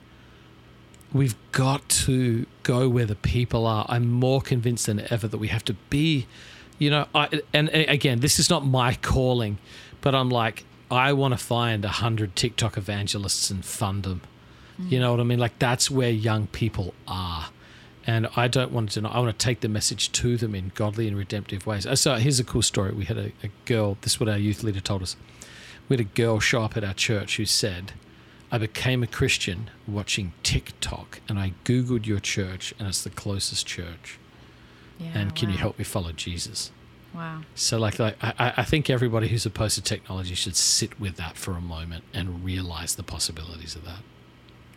we've 1.12 1.36
got 1.52 1.88
to 1.88 2.46
go 2.64 2.88
where 2.88 3.06
the 3.06 3.14
people 3.14 3.66
are. 3.68 3.86
I'm 3.88 4.10
more 4.10 4.40
convinced 4.40 4.86
than 4.86 5.06
ever 5.12 5.28
that 5.28 5.38
we 5.38 5.48
have 5.48 5.64
to 5.66 5.74
be, 5.90 6.26
you 6.80 6.90
know, 6.90 7.06
I, 7.14 7.28
and, 7.52 7.68
and 7.70 7.88
again, 7.88 8.18
this 8.18 8.40
is 8.40 8.50
not 8.50 8.66
my 8.66 8.94
calling, 8.94 9.58
but 10.00 10.12
I'm 10.14 10.28
like, 10.28 10.64
I 10.90 11.12
want 11.12 11.32
to 11.32 11.38
find 11.38 11.84
a 11.84 11.88
hundred 11.88 12.34
TikTok 12.34 12.76
evangelists 12.76 13.48
and 13.50 13.64
fund 13.64 14.02
them. 14.02 14.22
You 14.78 14.98
know 14.98 15.12
what 15.12 15.20
I 15.20 15.24
mean? 15.24 15.38
Like 15.38 15.58
that's 15.58 15.90
where 15.90 16.10
young 16.10 16.46
people 16.48 16.94
are. 17.06 17.46
And 18.06 18.28
I 18.36 18.48
don't 18.48 18.70
want 18.72 18.90
to. 18.92 19.06
I 19.08 19.18
want 19.18 19.38
to 19.38 19.42
take 19.46 19.60
the 19.60 19.68
message 19.68 20.12
to 20.12 20.36
them 20.36 20.54
in 20.54 20.72
godly 20.74 21.08
and 21.08 21.16
redemptive 21.16 21.66
ways. 21.66 21.86
Uh, 21.86 21.96
So 21.96 22.14
here's 22.16 22.38
a 22.40 22.44
cool 22.44 22.60
story. 22.62 22.92
We 22.92 23.04
had 23.06 23.16
a, 23.16 23.32
a 23.42 23.48
girl. 23.64 23.96
This 24.02 24.14
is 24.14 24.20
what 24.20 24.28
our 24.28 24.36
youth 24.36 24.62
leader 24.62 24.80
told 24.80 25.02
us. 25.02 25.16
We 25.88 25.96
had 25.96 26.00
a 26.00 26.10
girl 26.10 26.38
show 26.40 26.62
up 26.62 26.76
at 26.76 26.84
our 26.84 26.92
church 26.92 27.36
who 27.38 27.46
said, 27.46 27.92
"I 28.52 28.58
became 28.58 29.02
a 29.02 29.06
Christian 29.06 29.70
watching 29.86 30.32
TikTok, 30.42 31.20
and 31.28 31.38
I 31.38 31.54
googled 31.64 32.04
your 32.04 32.20
church, 32.20 32.74
and 32.78 32.88
it's 32.88 33.02
the 33.02 33.10
closest 33.10 33.66
church. 33.66 34.18
Yeah. 34.98 35.10
and 35.18 35.34
can 35.34 35.50
you 35.50 35.56
help 35.56 35.78
me 35.78 35.84
follow 35.84 36.12
Jesus?" 36.12 36.70
Wow. 37.14 37.40
So, 37.54 37.78
like, 37.78 37.98
like 37.98 38.16
I, 38.22 38.32
I- 38.38 38.54
I 38.58 38.64
think 38.64 38.90
everybody 38.90 39.28
who's 39.28 39.46
opposed 39.46 39.76
to 39.76 39.82
technology 39.82 40.34
should 40.34 40.56
sit 40.56 40.98
with 41.00 41.16
that 41.16 41.36
for 41.36 41.52
a 41.52 41.60
moment 41.60 42.04
and 42.12 42.44
realize 42.44 42.96
the 42.96 43.02
possibilities 43.04 43.74
of 43.76 43.84
that. 43.84 44.00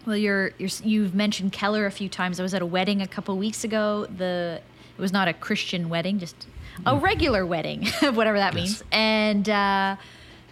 Well, 0.07 0.15
you're, 0.15 0.51
you're 0.57 0.69
you've 0.83 1.13
mentioned 1.13 1.51
Keller 1.51 1.85
a 1.85 1.91
few 1.91 2.07
times. 2.07 2.39
I 2.39 2.43
was 2.43 2.53
at 2.53 2.61
a 2.61 2.65
wedding 2.65 3.01
a 3.01 3.07
couple 3.07 3.37
weeks 3.37 3.65
ago. 3.65 4.05
The 4.05 4.61
it 4.97 5.01
was 5.01 5.11
not 5.11 5.27
a 5.27 5.33
Christian 5.33 5.89
wedding, 5.89 6.17
just 6.17 6.47
a 6.85 6.95
regular 6.95 7.45
wedding, 7.45 7.85
whatever 8.13 8.37
that 8.37 8.53
Yes. 8.53 8.55
means. 8.55 8.83
And 8.93 9.49
uh, 9.49 9.97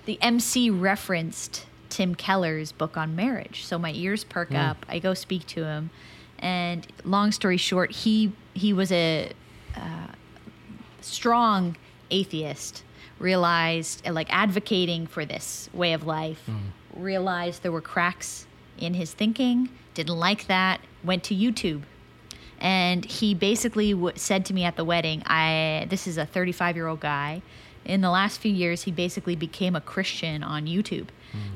the 0.06 0.22
MC 0.22 0.70
referenced 0.70 1.66
Tim 1.89 2.16
Keller's 2.16 2.74
book 2.74 2.97
on 2.97 3.16
marriage. 3.16 3.64
So 3.66 3.80
my 3.80 3.93
ears 3.93 4.26
perk 4.26 4.53
up. 4.53 4.86
I 4.89 4.99
go 4.99 5.14
speak 5.14 5.47
to 5.47 5.64
him, 5.64 5.89
and 6.38 6.86
long 7.06 7.32
story 7.32 7.58
short, 7.58 7.91
he 7.91 8.34
he 8.53 8.74
was 8.74 8.91
a 8.91 9.32
strong 10.99 11.78
atheist 12.12 12.84
realized 13.20 14.06
uh, 14.06 14.12
like 14.12 14.28
advocating 14.34 15.08
for 15.08 15.24
this 15.24 15.70
way 15.74 15.93
of 15.93 16.06
life 16.06 16.49
realized 16.95 17.64
there 17.64 17.72
were 17.72 17.82
cracks 17.82 18.47
in 18.78 18.94
his 18.94 19.14
thinking 19.14 19.70
didn't 19.94 20.18
like 20.18 20.48
that 20.48 20.82
went 21.04 21.24
to 21.26 21.36
youtube. 21.36 21.84
And 22.60 23.04
he 23.06 23.34
basically 23.34 23.92
w- 23.92 24.14
said 24.16 24.46
to 24.46 24.54
me 24.54 24.64
at 24.64 24.76
the 24.76 24.86
wedding 24.86 25.24
i 25.26 25.86
this 25.90 26.08
is 26.08 26.18
a 26.18 26.26
35 26.26 26.76
year 26.76 26.88
old 26.88 27.00
guy. 27.00 27.42
In 27.86 28.02
the 28.02 28.10
last 28.10 28.40
few 28.40 28.52
years 28.52 28.84
he 28.84 28.92
basically 28.92 29.36
became 29.36 29.76
a 29.76 29.82
christian 29.82 30.44
on 30.44 30.66
youtube 30.66 31.08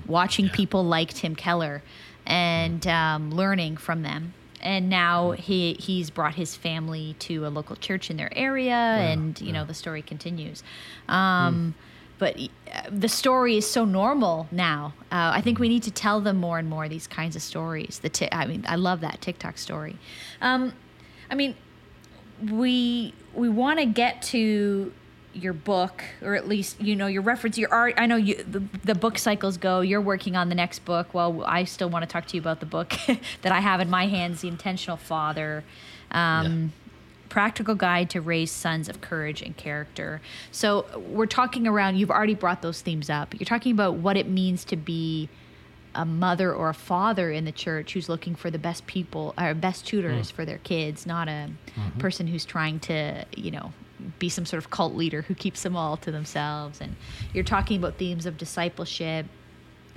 watching 0.08 0.46
Yeah. 0.46 0.52
people 0.54 0.84
like 0.86 1.14
tim 1.14 1.36
keller 1.36 1.82
and 2.26 2.86
um, 2.86 3.32
learning 3.32 3.78
from 3.78 4.04
them. 4.04 4.34
And 4.62 4.90
now 4.90 5.32
he 5.32 5.74
he's 5.80 6.10
brought 6.10 6.36
his 6.36 6.56
family 6.56 7.16
to 7.20 7.48
a 7.48 7.50
local 7.50 7.78
church 7.78 8.10
in 8.12 8.18
their 8.18 8.32
area 8.38 8.74
and 8.76 9.40
you 9.40 9.54
know 9.54 9.64
the 9.66 9.74
story 9.74 10.02
continues. 10.02 10.64
Um, 11.08 11.76
but 12.20 12.38
uh, 12.40 12.82
the 12.92 13.10
story 13.10 13.58
is 13.58 13.70
so 13.70 13.86
normal 13.86 14.48
now. 14.52 14.94
Uh, 15.12 15.32
i 15.34 15.42
think 15.42 15.58
we 15.58 15.70
need 15.70 15.84
to 15.84 15.92
tell 15.92 16.22
them 16.22 16.38
more 16.38 16.60
and 16.60 16.70
more 16.70 16.88
these 16.88 17.08
kinds 17.08 17.36
of 17.36 17.42
stories 17.42 18.00
the 18.00 18.10
ti- 18.10 18.32
i 18.32 18.46
mean 18.46 18.64
i 18.68 18.76
love 18.76 19.02
that 19.02 19.20
tiktok 19.22 19.58
story. 19.58 19.98
Um, 20.42 20.74
i 21.32 21.36
mean 21.36 21.56
we 22.52 23.14
we 23.34 23.50
want 23.50 23.80
to 23.80 23.86
get 23.86 24.22
to 24.22 24.94
your 25.34 25.54
book 25.54 26.04
or 26.22 26.36
at 26.36 26.48
least 26.48 26.82
you 26.82 26.96
know 26.96 27.08
your 27.08 27.22
reference 27.22 27.58
your 27.58 27.72
art 27.72 27.94
i 27.98 28.06
know 28.06 28.16
you 28.16 28.36
the, 28.44 28.62
the 28.84 28.96
book 28.96 29.18
cycles 29.18 29.58
go 29.58 29.82
you're 29.82 30.02
working 30.02 30.36
on 30.36 30.50
the 30.50 30.56
next 30.56 30.80
book 30.86 31.14
well 31.14 31.44
i 31.46 31.64
still 31.64 31.88
want 31.88 32.02
to 32.02 32.08
talk 32.08 32.26
to 32.26 32.36
you 32.36 32.42
about 32.42 32.60
the 32.60 32.66
book 32.66 32.94
that 33.42 33.52
i 33.52 33.60
have 33.60 33.80
in 33.80 33.90
my 33.90 34.08
hands 34.08 34.42
the 34.42 34.48
intentional 34.48 34.98
father. 34.98 35.64
Um, 36.12 36.74
practical 37.30 37.76
guide 37.76 38.10
to 38.10 38.20
raise 38.20 38.52
sons 38.52 38.90
of 38.90 39.02
courage 39.02 39.42
and 39.42 39.56
character 39.56 40.20
so 40.52 40.86
we're 40.98 41.26
talking 41.26 41.68
around 41.68 41.96
you've 41.96 42.12
already 42.12 42.36
brought 42.36 42.62
those 42.62 42.82
themes 42.82 43.10
up 43.10 43.34
you're 43.40 43.46
talking 43.46 43.72
about 43.72 43.96
what 43.96 44.18
it 44.18 44.28
means 44.28 44.66
to 44.66 44.76
be 44.76 45.30
a 45.96 46.06
mother 46.06 46.54
or 46.54 46.70
a 46.70 46.74
father 46.74 47.32
in 47.32 47.46
the 47.46 47.52
church 47.52 47.94
who's 47.94 48.10
looking 48.10 48.36
for 48.36 48.52
the 48.52 48.60
best 48.60 48.86
people 48.86 49.34
or 49.38 49.54
best 49.54 49.88
tutors 49.88 50.30
hmm. 50.30 50.36
for 50.36 50.46
their 50.46 50.60
kids, 50.60 51.06
not 51.06 51.28
a 51.28 51.50
mm-hmm. 51.76 52.00
person 52.00 52.28
who's 52.28 52.46
trying 52.46 52.80
to, 52.80 53.26
you 53.36 53.52
know, 53.52 53.74
be 54.18 54.30
some 54.30 54.46
sort 54.46 54.64
of 54.64 54.70
cult 54.70 54.94
leader 54.94 55.24
who 55.24 55.36
keeps 55.36 55.64
them 55.64 55.76
all 55.76 55.98
to 55.98 56.12
themselves. 56.12 56.80
And 56.80 56.96
you're 57.34 57.44
talking 57.44 57.78
about 57.78 57.98
themes 57.98 58.26
of 58.26 58.38
discipleship, 58.38 59.26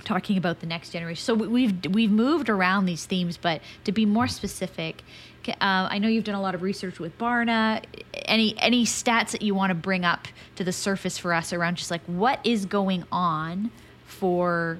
talking 0.03 0.35
about 0.37 0.59
the 0.59 0.65
next 0.65 0.89
generation. 0.89 1.23
So 1.23 1.35
we- 1.35 1.47
we've 1.47 1.85
we've 1.93 2.11
moved 2.11 2.49
around 2.49 2.85
these 2.85 3.05
themes, 3.05 3.37
but 3.37 3.61
to 3.85 3.91
be 3.91 4.05
more 4.05 4.27
specific, 4.27 5.03
uh, 5.49 5.55
I 5.61 5.97
know 5.99 6.07
you've 6.07 6.23
done 6.23 6.35
a 6.35 6.41
lot 6.41 6.55
of 6.55 6.61
research 6.61 6.99
with 6.99 7.17
Barna. 7.17 7.83
Any 8.25 8.57
any 8.59 8.85
stats 8.85 9.31
that 9.31 9.41
you 9.41 9.55
want 9.55 9.71
to 9.71 9.75
bring 9.75 10.05
up 10.05 10.27
to 10.55 10.63
the 10.63 10.71
surface 10.71 11.17
for 11.17 11.33
us 11.33 11.53
around 11.53 11.75
just 11.75 11.91
like 11.91 12.01
what 12.05 12.39
is 12.43 12.65
going 12.65 13.03
on 13.11 13.71
for 14.05 14.79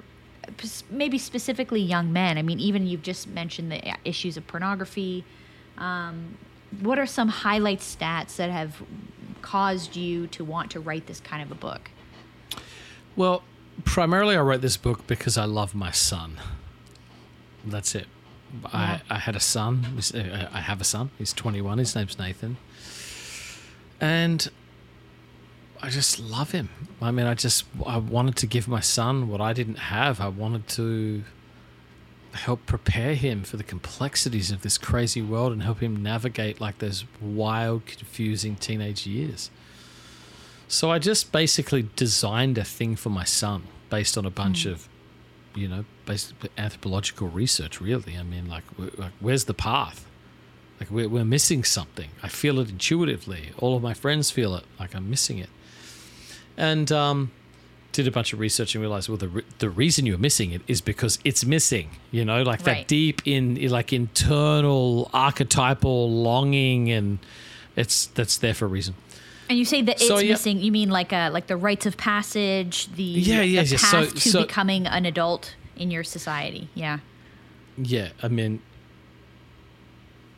maybe 0.89 1.17
specifically 1.17 1.81
young 1.81 2.11
men? 2.11 2.37
I 2.37 2.41
mean, 2.41 2.59
even 2.59 2.87
you've 2.87 3.01
just 3.01 3.27
mentioned 3.27 3.71
the 3.71 3.89
uh, 3.89 3.95
issues 4.05 4.37
of 4.37 4.45
pornography. 4.47 5.23
Um, 5.77 6.37
what 6.81 6.99
are 6.99 7.05
some 7.05 7.29
highlight 7.29 7.79
stats 7.79 8.35
that 8.37 8.49
have 8.49 8.81
caused 9.41 9.95
you 9.95 10.27
to 10.27 10.43
want 10.43 10.71
to 10.71 10.79
write 10.79 11.07
this 11.07 11.19
kind 11.19 11.41
of 11.43 11.51
a 11.51 11.55
book? 11.55 11.91
Well, 13.15 13.43
primarily 13.85 14.35
I 14.35 14.41
wrote 14.41 14.61
this 14.61 14.77
book 14.77 15.05
because 15.07 15.37
I 15.37 15.45
love 15.45 15.75
my 15.75 15.91
son. 15.91 16.39
That's 17.65 17.95
it. 17.95 18.07
Yeah. 18.61 18.99
I, 19.09 19.15
I 19.15 19.19
had 19.19 19.35
a 19.35 19.39
son. 19.39 19.85
Uh, 20.13 20.49
I 20.51 20.59
have 20.59 20.81
a 20.81 20.83
son. 20.83 21.09
He's 21.17 21.33
21. 21.33 21.77
His 21.77 21.95
name's 21.95 22.19
Nathan. 22.19 22.57
And 23.99 24.49
I 25.81 25.89
just 25.89 26.19
love 26.19 26.51
him. 26.51 26.69
I 27.01 27.11
mean, 27.11 27.25
I 27.25 27.33
just 27.33 27.65
I 27.85 27.97
wanted 27.97 28.35
to 28.37 28.47
give 28.47 28.67
my 28.67 28.79
son 28.79 29.27
what 29.27 29.41
I 29.41 29.53
didn't 29.53 29.79
have. 29.79 30.21
I 30.21 30.27
wanted 30.29 30.67
to 30.69 31.23
help 32.33 32.65
prepare 32.65 33.15
him 33.15 33.43
for 33.43 33.57
the 33.57 33.63
complexities 33.63 34.51
of 34.51 34.61
this 34.61 34.77
crazy 34.77 35.21
world 35.21 35.51
and 35.51 35.61
help 35.63 35.79
him 35.81 36.01
navigate 36.01 36.59
like 36.59 36.79
those 36.79 37.05
wild, 37.21 37.85
confusing 37.85 38.55
teenage 38.55 39.05
years. 39.05 39.51
So 40.67 40.91
I 40.91 40.99
just 40.99 41.31
basically 41.31 41.87
designed 41.95 42.57
a 42.57 42.63
thing 42.63 42.95
for 42.95 43.09
my 43.09 43.23
son 43.23 43.63
based 43.89 44.17
on 44.17 44.25
a 44.25 44.31
bunch 44.31 44.65
of, 44.65 44.87
you 45.55 45.67
know, 45.67 45.85
based 46.05 46.33
anthropological 46.57 47.27
research. 47.29 47.79
Really, 47.81 48.17
I 48.17 48.23
mean, 48.23 48.47
like, 48.49 48.63
like 48.97 49.11
where's 49.19 49.45
the 49.45 49.53
path? 49.53 50.05
Like 50.79 50.89
we're 50.91 51.07
we're 51.09 51.25
missing 51.25 51.63
something. 51.63 52.09
I 52.21 52.27
feel 52.27 52.59
it 52.59 52.69
intuitively. 52.69 53.51
All 53.59 53.75
of 53.75 53.83
my 53.83 53.93
friends 53.93 54.31
feel 54.31 54.55
it. 54.55 54.63
Like 54.79 54.95
I'm 54.95 55.09
missing 55.09 55.37
it. 55.37 55.49
And 56.57 56.91
um, 56.91 57.31
did 57.91 58.07
a 58.07 58.11
bunch 58.11 58.33
of 58.33 58.39
research 58.39 58.75
and 58.75 58.81
realized, 58.81 59.07
well, 59.09 59.17
the 59.17 59.27
re- 59.27 59.43
the 59.59 59.69
reason 59.69 60.05
you're 60.05 60.17
missing 60.17 60.51
it 60.51 60.61
is 60.67 60.81
because 60.81 61.19
it's 61.23 61.45
missing. 61.45 61.89
You 62.11 62.25
know, 62.25 62.43
like 62.43 62.65
Right. 62.65 62.77
that 62.79 62.87
deep 62.87 63.21
in 63.25 63.55
like 63.69 63.93
internal 63.93 65.09
archetypal 65.13 66.11
longing, 66.11 66.91
and 66.91 67.19
it's 67.75 68.07
that's 68.07 68.37
there 68.37 68.53
for 68.53 68.65
a 68.65 68.67
reason. 68.67 68.95
And 69.53 69.59
you 69.59 69.65
say 69.65 69.83
that 69.83 69.97
it's 69.97 70.07
So, 70.07 70.17
yeah. 70.17 70.31
missing. 70.31 70.59
You 70.61 70.71
mean 70.71 70.89
like 70.89 71.13
uh 71.13 71.29
like 71.31 71.45
the 71.45 71.55
rites 71.55 71.85
of 71.85 71.95
passage, 71.95 72.87
the 72.95 73.03
Yeah, 73.03 73.41
the 73.41 73.45
yes, 73.45 73.71
yes. 73.71 73.81
path 73.81 74.09
So- 74.09 74.13
to 74.15 74.29
so- 74.29 74.41
becoming 74.41 74.87
an 74.87 75.05
adult 75.05 75.53
in 75.77 75.91
your 75.91 76.03
society. 76.03 76.69
Yeah. 76.73 76.99
Yeah, 77.77 78.09
I 78.23 78.29
mean, 78.29 78.61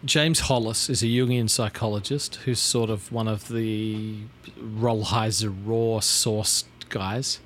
James 0.03 0.41
Hollis 0.41 0.89
is 0.89 1.01
a 1.01 1.05
Jungian 1.05 1.49
psychologist 1.49 2.35
who's 2.43 2.59
sort 2.59 2.89
of 2.89 3.09
one 3.11 3.27
of 3.29 3.47
the 3.47 4.17
Rollheiser 4.59 5.53
raw 5.65 6.01
source 6.01 6.65
guys. 6.89 7.39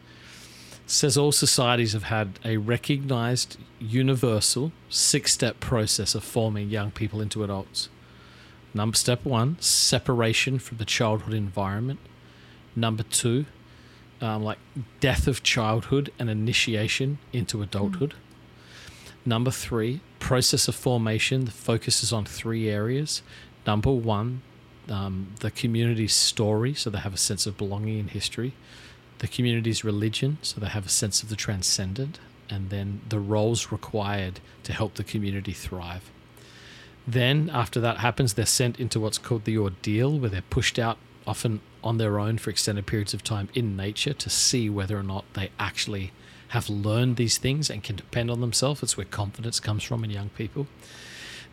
Says 0.88 1.18
all 1.20 1.32
societies 1.32 1.94
have 1.94 2.04
had 2.04 2.40
a 2.44 2.58
recognized 2.58 3.58
universal 3.80 4.72
six 4.90 5.32
step 5.34 5.60
process 5.60 6.16
of 6.16 6.24
forming 6.24 6.70
young 6.72 6.90
people 6.90 7.22
into 7.22 7.44
adults. 7.44 7.90
Number 8.74 8.96
step 8.96 9.26
one, 9.26 9.58
separation 9.60 10.60
from 10.60 10.78
the 10.78 10.86
childhood 10.86 11.34
environment. 11.34 12.00
Number 12.76 13.04
two, 13.04 13.46
um, 14.22 14.44
like 14.44 14.60
death 15.00 15.28
of 15.28 15.44
childhood 15.44 16.12
and 16.20 16.30
initiation 16.30 17.18
into 17.34 17.62
adulthood. 17.62 18.14
Number 19.26 19.52
three, 19.52 20.02
process 20.20 20.68
of 20.68 20.76
formation 20.76 21.48
focuses 21.48 22.14
on 22.14 22.26
three 22.26 22.70
areas. 22.70 23.22
Number 23.66 23.92
one, 23.92 24.42
um, 24.88 25.34
the 25.40 25.52
community's 25.52 26.14
story, 26.14 26.74
so 26.74 26.90
they 26.90 27.00
have 27.00 27.14
a 27.14 27.18
sense 27.18 27.46
of 27.46 27.58
belonging 27.58 28.00
and 28.00 28.10
history. 28.10 28.54
The 29.20 29.28
community's 29.28 29.84
religion, 29.84 30.38
so 30.42 30.60
they 30.60 30.68
have 30.68 30.86
a 30.86 30.90
sense 30.90 31.22
of 31.24 31.30
the 31.30 31.36
transcendent. 31.36 32.20
And 32.50 32.70
then 32.70 33.02
the 33.08 33.20
roles 33.20 33.72
required 33.72 34.40
to 34.64 34.74
help 34.74 34.96
the 34.96 35.04
community 35.04 35.54
thrive. 35.54 36.10
Then, 37.08 37.50
after 37.52 37.80
that 37.80 37.98
happens, 37.98 38.34
they're 38.34 38.46
sent 38.46 38.80
into 38.80 39.00
what's 39.00 39.18
called 39.18 39.46
the 39.46 39.58
ordeal, 39.58 40.20
where 40.20 40.30
they're 40.30 40.42
pushed 40.44 40.78
out 40.78 40.98
often 41.26 41.62
on 41.84 41.98
their 41.98 42.20
own 42.20 42.38
for 42.38 42.50
extended 42.50 42.86
periods 42.86 43.14
of 43.14 43.24
time 43.24 43.50
in 43.54 43.76
nature 43.76 44.14
to 44.14 44.30
see 44.30 44.70
whether 44.70 44.98
or 44.98 45.04
not 45.04 45.26
they 45.34 45.50
actually 45.60 46.12
have 46.50 46.70
learned 46.70 47.16
these 47.16 47.38
things 47.38 47.70
and 47.70 47.84
can 47.84 47.96
depend 47.96 48.30
on 48.30 48.42
themselves. 48.42 48.82
It's 48.84 48.98
where 48.98 49.06
confidence 49.06 49.60
comes 49.60 49.84
from 49.84 50.04
in 50.04 50.10
young 50.10 50.30
people. 50.30 50.68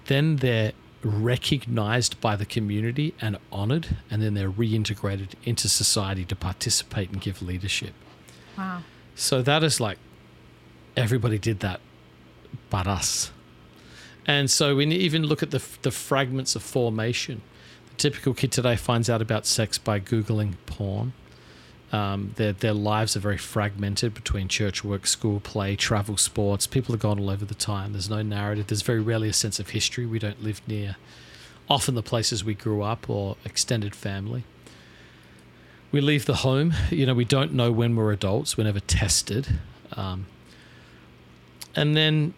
Then 0.07 0.37
they're 0.37 0.73
recognized 1.03 2.21
by 2.21 2.37
the 2.37 2.47
community 2.47 3.15
and 3.21 3.37
honored, 3.53 3.97
and 4.11 4.23
then 4.23 4.35
they're 4.35 4.51
reintegrated 4.51 5.31
into 5.45 5.69
society 5.69 6.25
to 6.25 6.35
participate 6.37 7.11
and 7.11 7.21
give 7.21 7.43
leadership. 7.43 7.93
Wow. 8.57 8.83
So 9.15 9.43
that 9.43 9.63
is 9.63 9.81
like 9.81 9.99
everybody 10.97 11.39
did 11.39 11.61
that 11.61 11.81
but 12.71 12.87
us. 12.87 13.31
And 14.27 14.51
so 14.51 14.75
we 14.75 14.87
even 14.87 15.23
look 15.23 15.43
at 15.43 15.53
the, 15.53 15.63
the 15.83 15.91
fragments 15.91 16.57
of 16.57 16.63
formation. 16.63 17.43
The 17.91 17.95
typical 17.97 18.35
kid 18.35 18.53
today 18.53 18.77
finds 18.77 19.09
out 19.09 19.23
about 19.23 19.47
sex 19.47 19.79
by 19.79 20.01
Googling 20.01 20.55
porn. 20.67 21.13
Um, 21.93 22.33
their, 22.35 22.53
their 22.53 22.73
lives 22.73 23.17
are 23.17 23.21
very 23.21 23.39
fragmented 23.39 24.13
between 24.13 24.49
church, 24.49 24.83
work, 24.83 25.07
school, 25.07 25.39
play, 25.39 25.77
travel, 25.77 26.17
sports. 26.17 26.67
People 26.67 26.95
are 26.95 26.99
gone 26.99 27.21
all 27.21 27.31
over 27.31 27.45
the 27.45 27.55
time. 27.55 27.93
There's 27.93 28.11
no 28.11 28.23
narrative. 28.23 28.67
There's 28.67 28.83
very 28.83 29.01
rarely 29.01 29.29
a 29.29 29.33
sense 29.33 29.61
of 29.61 29.71
history. 29.71 30.05
We 30.05 30.19
don't 30.19 30.43
live 30.43 30.61
near 30.67 30.97
often 31.69 31.95
the 31.95 32.03
places 32.03 32.45
we 32.45 32.55
grew 32.55 32.83
up 32.83 33.09
or 33.09 33.37
extended 33.45 33.95
family. 33.95 34.45
We 35.93 36.01
leave 36.01 36.27
the 36.27 36.37
home. 36.37 36.75
You 36.91 37.07
know, 37.07 37.15
we 37.15 37.25
don't 37.25 37.53
know 37.53 37.71
when 37.71 37.97
we're 37.97 38.13
adults. 38.13 38.57
We're 38.57 38.65
never 38.65 38.81
tested. 38.81 39.61
Um, 39.93 40.27
and 41.75 41.97
then, 41.97 42.35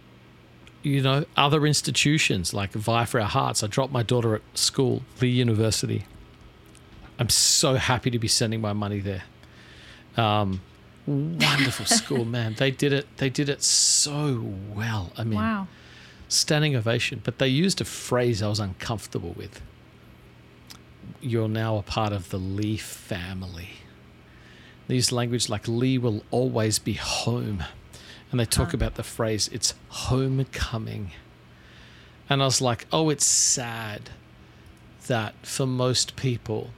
you 0.83 1.03
know, 1.03 1.25
other 1.37 1.67
institutions 1.67 2.55
like 2.55 2.73
Vie 2.73 3.05
for 3.05 3.21
Our 3.21 3.27
Hearts. 3.29 3.63
I 3.63 3.67
dropped 3.67 3.93
my 3.93 4.03
daughter 4.03 4.35
at 4.37 4.43
school, 4.55 5.03
Lee 5.21 5.29
University. 5.29 6.05
I'm 7.19 7.29
so 7.29 7.75
happy 7.75 8.11
to 8.11 8.19
be 8.19 8.29
sending 8.29 8.61
my 8.61 8.73
money 8.73 9.01
there. 9.01 9.25
Um, 10.17 10.61
wonderful 11.07 11.87
school, 12.01 12.25
man. 12.25 12.55
They 12.55 12.71
did 12.71 12.93
it. 12.93 13.07
They 13.17 13.29
did 13.31 13.49
it 13.49 13.63
so 13.63 14.53
well. 14.73 15.13
I 15.17 15.25
mean, 15.25 15.39
Wow. 15.39 15.67
standing 16.29 16.77
ovation. 16.77 17.21
But 17.25 17.39
they 17.39 17.49
used 17.49 17.81
a 17.81 17.85
phrase 17.85 18.43
I 18.43 18.49
was 18.49 18.61
uncomfortable 18.61 19.33
with. 19.37 19.61
You're 21.21 21.49
now 21.49 21.77
a 21.77 21.83
part 21.83 22.13
of 22.13 22.31
the 22.31 22.39
Lee 22.39 22.77
family. 22.77 23.71
These 24.87 25.11
language 25.11 25.49
like 25.49 25.67
Lee 25.67 25.99
will 25.99 26.23
always 26.31 26.79
be 26.79 26.93
home. 26.95 27.65
And 28.31 28.39
they 28.39 28.45
talk 28.45 28.69
Huh. 28.73 28.77
about 28.77 28.95
the 28.97 29.03
phrase, 29.03 29.49
it's 29.53 29.75
homecoming. 29.89 31.13
And 32.29 32.43
I 32.43 32.45
was 32.45 32.61
like, 32.61 32.87
oh, 32.93 33.09
it's 33.09 33.25
sad 33.25 34.11
that 35.07 35.35
for 35.47 35.67
most 35.67 36.15
people, 36.17 36.71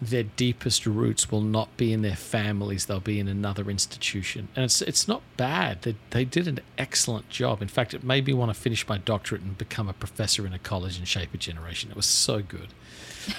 their 0.00 0.22
deepest 0.24 0.84
roots 0.86 1.30
will 1.30 1.42
not 1.42 1.76
be 1.76 1.92
in 1.92 2.02
their 2.02 2.16
families; 2.16 2.86
they'll 2.86 2.98
be 2.98 3.20
in 3.20 3.28
another 3.28 3.70
institution, 3.70 4.48
and 4.56 4.64
it's 4.64 4.82
it's 4.82 5.06
not 5.06 5.22
bad. 5.36 5.82
They 5.82 5.94
they 6.10 6.24
did 6.24 6.48
an 6.48 6.58
excellent 6.76 7.28
job. 7.28 7.62
In 7.62 7.68
fact, 7.68 7.94
it 7.94 8.02
made 8.02 8.26
me 8.26 8.32
want 8.32 8.52
to 8.52 8.60
finish 8.60 8.88
my 8.88 8.98
doctorate 8.98 9.42
and 9.42 9.56
become 9.56 9.88
a 9.88 9.92
professor 9.92 10.44
in 10.44 10.52
a 10.52 10.58
college 10.58 10.98
and 10.98 11.06
shape 11.06 11.32
a 11.34 11.36
generation. 11.36 11.90
It 11.90 11.96
was 11.96 12.06
so 12.06 12.40
good, 12.42 12.68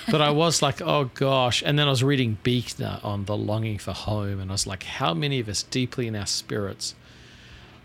but 0.09 0.21
I 0.21 0.29
was 0.29 0.61
like, 0.61 0.81
oh 0.81 1.09
gosh. 1.15 1.61
And 1.65 1.77
then 1.77 1.87
I 1.87 1.89
was 1.89 2.03
reading 2.03 2.37
Buechner 2.43 2.99
on 3.03 3.25
the 3.25 3.35
longing 3.35 3.77
for 3.77 3.91
home, 3.91 4.39
and 4.39 4.49
I 4.49 4.53
was 4.53 4.65
like, 4.65 4.83
how 4.83 5.13
many 5.13 5.41
of 5.41 5.49
us 5.49 5.63
deeply 5.63 6.07
in 6.07 6.15
our 6.15 6.27
spirits 6.27 6.95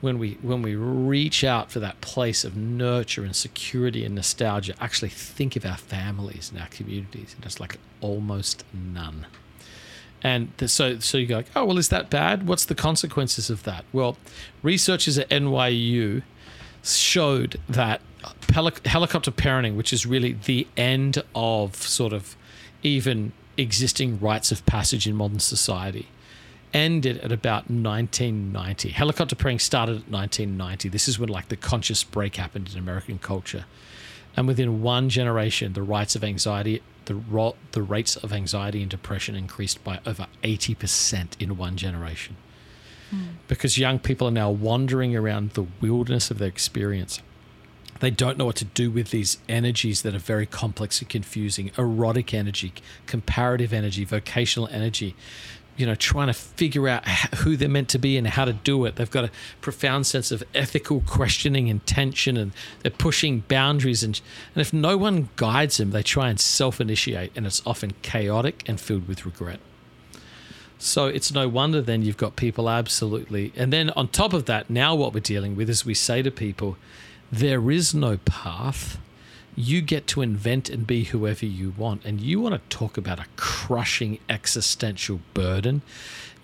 when 0.00 0.18
we 0.18 0.38
when 0.42 0.62
we 0.62 0.76
reach 0.76 1.42
out 1.42 1.70
for 1.70 1.80
that 1.80 2.00
place 2.00 2.44
of 2.44 2.56
nurture 2.56 3.24
and 3.24 3.34
security 3.34 4.04
and 4.04 4.14
nostalgia 4.14 4.74
actually 4.80 5.08
think 5.08 5.56
of 5.56 5.64
our 5.64 5.76
families 5.76 6.50
and 6.50 6.60
our 6.60 6.68
communities 6.68 7.34
and 7.34 7.44
it's 7.44 7.58
like 7.60 7.78
almost 8.00 8.64
none. 8.72 9.26
And 10.22 10.50
so 10.66 10.98
so 10.98 11.18
you 11.18 11.26
go 11.26 11.36
like, 11.36 11.50
oh 11.56 11.64
well 11.64 11.78
is 11.78 11.88
that 11.88 12.10
bad? 12.10 12.46
What's 12.46 12.64
the 12.64 12.74
consequences 12.74 13.50
of 13.50 13.64
that? 13.64 13.84
Well 13.92 14.16
researchers 14.62 15.18
at 15.18 15.28
NYU 15.30 16.22
showed 16.84 17.60
that 17.68 18.00
heli- 18.52 18.72
helicopter 18.84 19.30
parenting 19.30 19.74
which 19.76 19.92
is 19.92 20.06
really 20.06 20.32
the 20.44 20.66
end 20.76 21.22
of 21.34 21.74
sort 21.74 22.12
of 22.12 22.36
even 22.82 23.32
existing 23.56 24.20
rites 24.20 24.52
of 24.52 24.64
passage 24.64 25.08
in 25.08 25.16
modern 25.16 25.40
society 25.40 26.08
ended 26.74 27.18
at 27.18 27.32
about 27.32 27.70
1990. 27.70 28.90
Helicopter 28.90 29.36
parenting 29.36 29.60
started 29.60 29.96
at 29.96 30.10
1990. 30.10 30.88
This 30.88 31.08
is 31.08 31.18
when 31.18 31.28
like 31.28 31.48
the 31.48 31.56
conscious 31.56 32.04
break 32.04 32.36
happened 32.36 32.70
in 32.72 32.78
American 32.78 33.18
culture. 33.18 33.64
And 34.36 34.46
within 34.46 34.82
one 34.82 35.08
generation, 35.08 35.72
the 35.72 35.82
rates 35.82 36.14
of 36.14 36.22
anxiety, 36.22 36.82
the 37.06 37.16
ro- 37.16 37.56
the 37.72 37.82
rates 37.82 38.16
of 38.16 38.32
anxiety 38.32 38.82
and 38.82 38.90
depression 38.90 39.34
increased 39.34 39.82
by 39.82 40.00
over 40.06 40.26
80% 40.44 41.40
in 41.40 41.56
one 41.56 41.76
generation. 41.76 42.36
Hmm. 43.10 43.22
Because 43.48 43.78
young 43.78 43.98
people 43.98 44.28
are 44.28 44.32
now 44.32 44.50
wandering 44.50 45.16
around 45.16 45.50
the 45.50 45.66
wilderness 45.80 46.30
of 46.30 46.38
their 46.38 46.48
experience. 46.48 47.20
They 48.00 48.10
don't 48.10 48.38
know 48.38 48.44
what 48.44 48.56
to 48.56 48.64
do 48.64 48.90
with 48.90 49.10
these 49.10 49.38
energies 49.48 50.02
that 50.02 50.14
are 50.14 50.20
very 50.20 50.46
complex 50.46 51.00
and 51.00 51.08
confusing 51.08 51.72
erotic 51.76 52.32
energy, 52.32 52.72
comparative 53.06 53.72
energy, 53.72 54.04
vocational 54.04 54.68
energy. 54.68 55.16
You 55.78 55.86
know, 55.86 55.94
trying 55.94 56.26
to 56.26 56.34
figure 56.34 56.88
out 56.88 57.08
who 57.36 57.56
they're 57.56 57.68
meant 57.68 57.88
to 57.90 57.98
be 57.98 58.18
and 58.18 58.26
how 58.26 58.44
to 58.44 58.52
do 58.52 58.84
it. 58.84 58.96
They've 58.96 59.10
got 59.10 59.24
a 59.24 59.30
profound 59.62 60.06
sense 60.06 60.30
of 60.30 60.44
ethical 60.54 61.00
questioning 61.06 61.70
and 61.70 61.84
tension, 61.86 62.36
and 62.36 62.52
they're 62.82 62.90
pushing 62.90 63.40
boundaries. 63.48 64.02
And, 64.02 64.20
and 64.54 64.60
if 64.60 64.72
no 64.74 64.98
one 64.98 65.30
guides 65.36 65.78
them, 65.78 65.92
they 65.92 66.02
try 66.02 66.28
and 66.28 66.38
self 66.38 66.80
initiate, 66.80 67.32
and 67.34 67.46
it's 67.46 67.62
often 67.64 67.94
chaotic 68.02 68.62
and 68.66 68.78
filled 68.78 69.08
with 69.08 69.24
regret. 69.24 69.60
So 70.78 71.06
it's 71.06 71.32
no 71.32 71.48
wonder 71.48 71.80
then 71.80 72.02
you've 72.02 72.16
got 72.16 72.36
people 72.36 72.70
absolutely. 72.70 73.52
And 73.56 73.72
then 73.72 73.90
on 73.90 74.08
top 74.08 74.32
of 74.32 74.44
that, 74.46 74.70
now 74.70 74.94
what 74.94 75.12
we're 75.12 75.20
dealing 75.20 75.56
with 75.56 75.68
is 75.68 75.84
we 75.84 75.94
say 75.94 76.22
to 76.22 76.30
people, 76.30 76.76
there 77.32 77.70
is 77.70 77.94
no 77.94 78.16
path. 78.18 78.98
You 79.58 79.82
get 79.82 80.06
to 80.08 80.22
invent 80.22 80.70
and 80.70 80.86
be 80.86 81.04
whoever 81.04 81.44
you 81.44 81.74
want. 81.76 82.04
And 82.04 82.20
you 82.20 82.40
want 82.40 82.54
to 82.54 82.76
talk 82.76 82.96
about 82.96 83.18
a 83.18 83.26
crushing 83.36 84.20
existential 84.28 85.20
burden. 85.34 85.82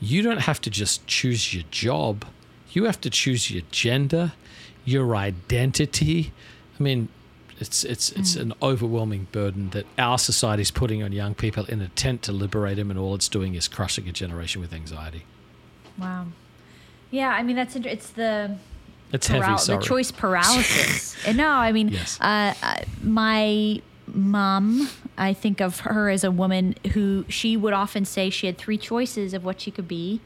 You 0.00 0.22
don't 0.22 0.40
have 0.40 0.60
to 0.62 0.70
just 0.70 1.06
choose 1.06 1.54
your 1.54 1.62
job, 1.70 2.24
you 2.70 2.84
have 2.84 3.00
to 3.02 3.10
choose 3.10 3.50
your 3.50 3.62
gender, 3.70 4.32
your 4.84 5.14
identity. 5.14 6.32
I 6.78 6.82
mean, 6.82 7.08
it's 7.60 7.84
it's 7.84 8.10
it's 8.12 8.34
mm. 8.34 8.42
an 8.42 8.52
overwhelming 8.60 9.28
burden 9.30 9.70
that 9.70 9.86
our 9.96 10.18
society 10.18 10.62
is 10.62 10.72
putting 10.72 11.02
on 11.02 11.12
young 11.12 11.34
people 11.34 11.64
in 11.66 11.80
an 11.80 11.86
attempt 11.86 12.24
to 12.24 12.32
liberate 12.32 12.76
them, 12.76 12.90
and 12.90 12.98
all 12.98 13.14
it's 13.14 13.28
doing 13.28 13.54
is 13.54 13.68
crushing 13.68 14.08
a 14.08 14.12
generation 14.12 14.60
with 14.60 14.72
anxiety. 14.72 15.24
Wow. 15.96 16.26
Yeah, 17.10 17.28
I 17.28 17.44
mean 17.44 17.54
that's 17.54 17.76
inter- 17.76 17.90
it's 17.90 18.10
the 18.10 18.56
It's 19.14 19.26
heavy. 19.28 19.56
Sorry. 19.58 19.78
the 19.78 19.84
choice 19.84 20.10
paralysis. 20.24 21.16
And 21.26 21.36
no, 21.36 21.48
I 21.48 21.72
mean, 21.72 21.88
Yes. 21.88 22.18
uh, 22.20 22.54
uh, 22.62 22.76
my 23.02 23.80
mom, 24.06 24.88
I 25.16 25.32
think 25.32 25.60
of 25.60 25.80
her 25.80 26.10
as 26.10 26.24
a 26.24 26.30
woman 26.30 26.74
who 26.92 27.24
she 27.28 27.56
would 27.56 27.72
often 27.72 28.04
say 28.04 28.28
she 28.30 28.46
had 28.46 28.58
three 28.58 28.78
choices 28.78 29.32
of 29.34 29.44
what 29.44 29.60
she 29.60 29.70
could 29.70 29.88
be 29.88 30.20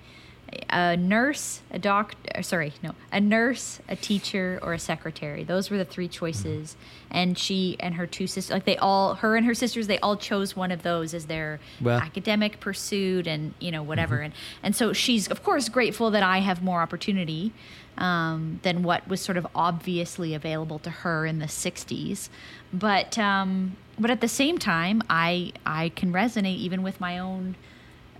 a 0.71 0.97
nurse, 0.97 1.61
a 1.71 1.79
doctor, 1.79 2.43
sorry, 2.43 2.73
no, 2.83 2.93
a 3.13 3.21
nurse, 3.21 3.81
a 3.87 3.95
teacher, 3.95 4.59
or 4.63 4.73
a 4.73 4.79
secretary. 4.79 5.45
Those 5.45 5.71
were 5.71 5.77
the 5.77 5.85
three 5.85 6.09
choices. 6.09 6.75
And 7.11 7.37
she 7.39 7.77
and 7.81 7.97
her 7.97 8.07
two 8.07 8.27
sisters, 8.27 8.51
like 8.55 8.65
they 8.65 8.79
all, 8.79 9.17
her 9.17 9.37
and 9.37 9.45
her 9.45 9.53
sisters, 9.53 9.89
they 9.89 9.99
all 9.99 10.17
chose 10.17 10.57
one 10.57 10.71
of 10.71 10.83
those 10.83 11.13
as 11.13 11.27
their 11.27 11.61
Well- 11.83 12.01
academic 12.01 12.61
pursuit 12.61 13.27
and, 13.27 13.53
you 13.61 13.71
know, 13.71 13.83
whatever. 13.83 14.21
And, 14.21 14.33
and 14.63 14.75
so 14.75 14.95
she's, 14.95 15.29
of 15.29 15.43
course, 15.45 15.69
grateful 15.69 16.11
that 16.13 16.23
I 16.23 16.39
have 16.39 16.63
more 16.63 16.81
opportunity 16.81 17.53
um, 17.99 18.61
than 18.63 18.83
what 18.83 19.07
was 19.09 19.21
sort 19.21 19.37
of 19.37 19.47
obviously 19.55 20.35
available 20.35 20.79
to 20.81 20.91
her 20.91 21.27
in 21.27 21.39
the 21.39 21.47
60s. 21.47 22.29
But, 22.73 23.19
um, 23.19 23.77
but 23.99 24.11
at 24.11 24.21
the 24.21 24.29
same 24.29 24.59
time, 24.59 25.03
I, 25.11 25.53
I 25.67 25.91
can 25.91 26.13
resonate 26.13 26.57
even 26.57 26.83
with 26.83 27.01
my 27.01 27.19
own 27.19 27.57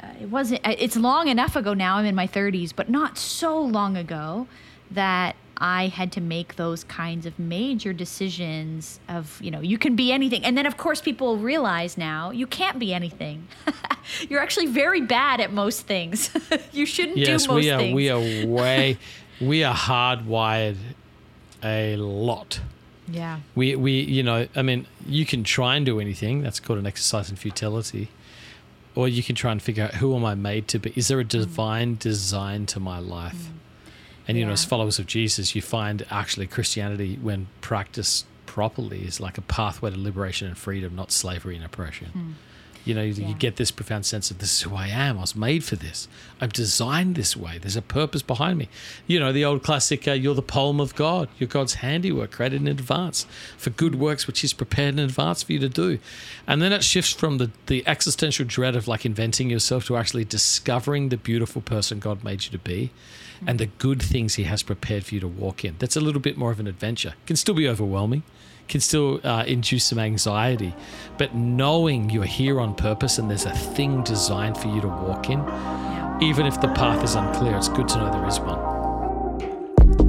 uh, 0.01 0.07
it 0.21 0.31
wasn't 0.31 0.65
uh, 0.67 0.75
it's 0.79 0.97
long 0.97 1.29
enough 1.29 1.57
ago 1.57 1.75
now 1.75 1.97
i'm 1.97 2.05
in 2.05 2.15
my 2.15 2.27
30s 2.27 2.73
but 2.75 2.89
not 2.89 3.19
so 3.19 3.61
long 3.61 3.97
ago 3.97 4.47
that 4.91 5.35
i 5.57 5.89
had 5.89 6.13
to 6.13 6.21
make 6.21 6.55
those 6.55 6.85
kinds 6.85 7.27
of 7.27 7.37
major 7.39 7.93
decisions 7.93 9.01
of 9.09 9.41
you 9.43 9.51
know 9.51 9.61
you 9.61 9.77
can 9.77 9.97
be 9.97 10.13
anything 10.13 10.45
and 10.45 10.57
then 10.57 10.67
of 10.67 10.77
course 10.77 11.01
people 11.01 11.37
realize 11.37 11.99
now 11.99 12.31
you 12.31 12.47
can't 12.47 12.79
be 12.79 12.95
anything 12.95 13.49
you're 14.29 14.41
actually 14.41 14.67
very 14.67 15.01
bad 15.01 15.41
at 15.41 15.53
most 15.53 15.83
things 15.83 16.31
you 16.73 16.87
shouldn't 16.87 17.17
yes, 17.17 17.43
do 17.43 17.55
most 17.55 17.65
we 17.65 17.71
are. 17.71 17.79
things 17.79 17.95
We 17.95 18.11
are 18.11 18.47
way. 18.47 18.99
We 19.41 19.65
are 19.65 19.75
hardwired 19.75 20.77
a 21.63 21.97
lot. 21.97 22.61
Yeah. 23.11 23.41
We, 23.55 23.75
we, 23.75 24.01
you 24.01 24.23
know, 24.23 24.49
I 24.55 24.63
mean, 24.63 24.87
you 25.07 25.25
can 25.25 25.45
try 25.45 25.77
and 25.77 25.87
do 25.87 26.01
anything. 26.01 26.43
That's 26.43 26.61
called 26.61 26.79
an 26.79 26.87
exercise 26.87 27.31
in 27.31 27.37
futility. 27.37 28.11
Or 28.95 29.09
you 29.09 29.23
can 29.23 29.35
try 29.35 29.53
and 29.53 29.63
figure 29.63 29.85
out 29.85 29.95
who 29.95 30.15
am 30.17 30.25
I 30.25 30.35
made 30.35 30.69
to 30.69 30.79
be? 30.79 30.93
Is 30.97 31.09
there 31.09 31.21
a 31.21 31.25
mm. 31.25 31.29
divine 31.29 31.97
design 31.99 32.67
to 32.67 32.81
my 32.81 32.99
life? 32.99 33.35
Mm. 33.35 33.53
And, 34.29 34.39
you 34.39 34.45
know, 34.45 34.53
as 34.53 34.65
followers 34.65 34.99
of 34.99 35.07
Jesus, 35.07 35.55
you 35.55 35.63
find 35.63 36.05
actually 36.11 36.47
Christianity, 36.47 37.19
when 37.23 37.49
practiced 37.63 38.27
properly, 38.45 39.05
is 39.05 39.21
like 39.21 39.39
a 39.39 39.43
pathway 39.43 39.91
to 39.91 39.99
liberation 39.99 40.49
and 40.49 40.59
freedom, 40.59 40.95
not 40.95 41.13
slavery 41.13 41.57
and 41.57 41.65
oppression. 41.65 42.11
Mm. 42.15 42.33
You 42.89 42.95
know, 42.95 43.03
you, 43.03 43.13
Yeah. 43.13 43.29
you 43.29 43.35
get 43.35 43.57
this 43.57 43.71
profound 43.71 44.07
sense 44.07 44.31
of 44.31 44.39
this 44.39 44.51
is 44.53 44.63
who 44.63 44.75
I 44.75 44.89
am. 44.89 45.19
I 45.19 45.21
was 45.21 45.37
made 45.37 45.63
for 45.63 45.77
this. 45.77 46.09
I'm 46.41 46.49
designed 46.49 47.17
this 47.17 47.37
way. 47.37 47.59
There's 47.59 47.77
a 47.77 47.83
purpose 47.83 48.23
behind 48.23 48.59
me. 48.59 48.69
You 49.07 49.21
know, 49.21 49.31
the 49.33 49.45
old 49.45 49.63
classic, 49.63 50.09
uh, 50.09 50.13
you're 50.13 50.35
the 50.35 50.43
poem 50.43 50.81
of 50.81 50.95
God. 50.95 51.29
You're 51.39 51.49
God's 51.49 51.75
handiwork 51.75 52.31
created 52.31 52.63
in 52.63 52.67
advance 52.69 53.27
for 53.59 53.71
good 53.71 53.97
works 53.97 54.27
which 54.27 54.41
He's 54.41 54.55
prepared 54.55 54.95
in 54.95 55.01
advance 55.01 55.43
for 55.43 55.53
you 55.53 55.59
to 55.59 55.69
do. 55.69 55.99
And 56.47 56.63
then 56.63 56.73
it 56.73 56.83
shifts 56.83 57.13
from 57.13 57.37
the, 57.39 57.51
the 57.67 57.87
existential 57.87 58.47
dread 58.47 58.75
of 58.75 58.89
like 58.89 59.05
inventing 59.05 59.51
yourself 59.51 59.85
to 59.87 59.97
actually 59.97 60.25
discovering 60.25 61.11
the 61.11 61.19
beautiful 61.19 61.61
person 61.61 61.99
God 61.99 62.25
made 62.25 62.45
you 62.45 62.51
to 62.53 62.59
be 62.59 62.91
and 63.47 63.61
the 63.61 63.67
good 63.67 64.03
things 64.03 64.35
He 64.35 64.45
has 64.45 64.63
prepared 64.63 65.05
for 65.05 65.15
you 65.15 65.21
to 65.21 65.29
walk 65.29 65.65
in. 65.65 65.77
That's 65.79 65.95
a 65.97 66.01
little 66.01 66.21
bit 66.21 66.37
more 66.37 66.51
of 66.51 66.59
an 66.59 66.67
adventure. 66.67 67.15
Can 67.27 67.37
still 67.37 67.55
be 67.55 67.69
overwhelming 67.69 68.23
can 68.69 68.81
still 68.81 69.21
uh, 69.25 69.45
induce 69.47 69.85
some 69.85 69.99
anxiety. 69.99 70.75
But 71.17 71.35
knowing 71.35 72.11
you're 72.11 72.25
here 72.25 72.61
on 72.61 72.75
purpose 72.75 73.19
and 73.19 73.29
there's 73.29 73.47
a 73.47 73.55
thing 73.55 74.03
designed 74.03 74.57
for 74.59 74.69
you 74.69 74.81
to 74.81 74.89
walk 74.89 75.31
in, 75.31 75.41
even 76.23 76.47
if 76.47 76.61
the 76.61 76.69
path 76.69 77.03
is 77.03 77.15
unclear, 77.15 77.57
it's 77.57 77.69
good 77.69 77.89
to 77.89 77.99
know 77.99 78.11
there 78.11 78.27
is 78.27 78.39
one. 78.41 78.79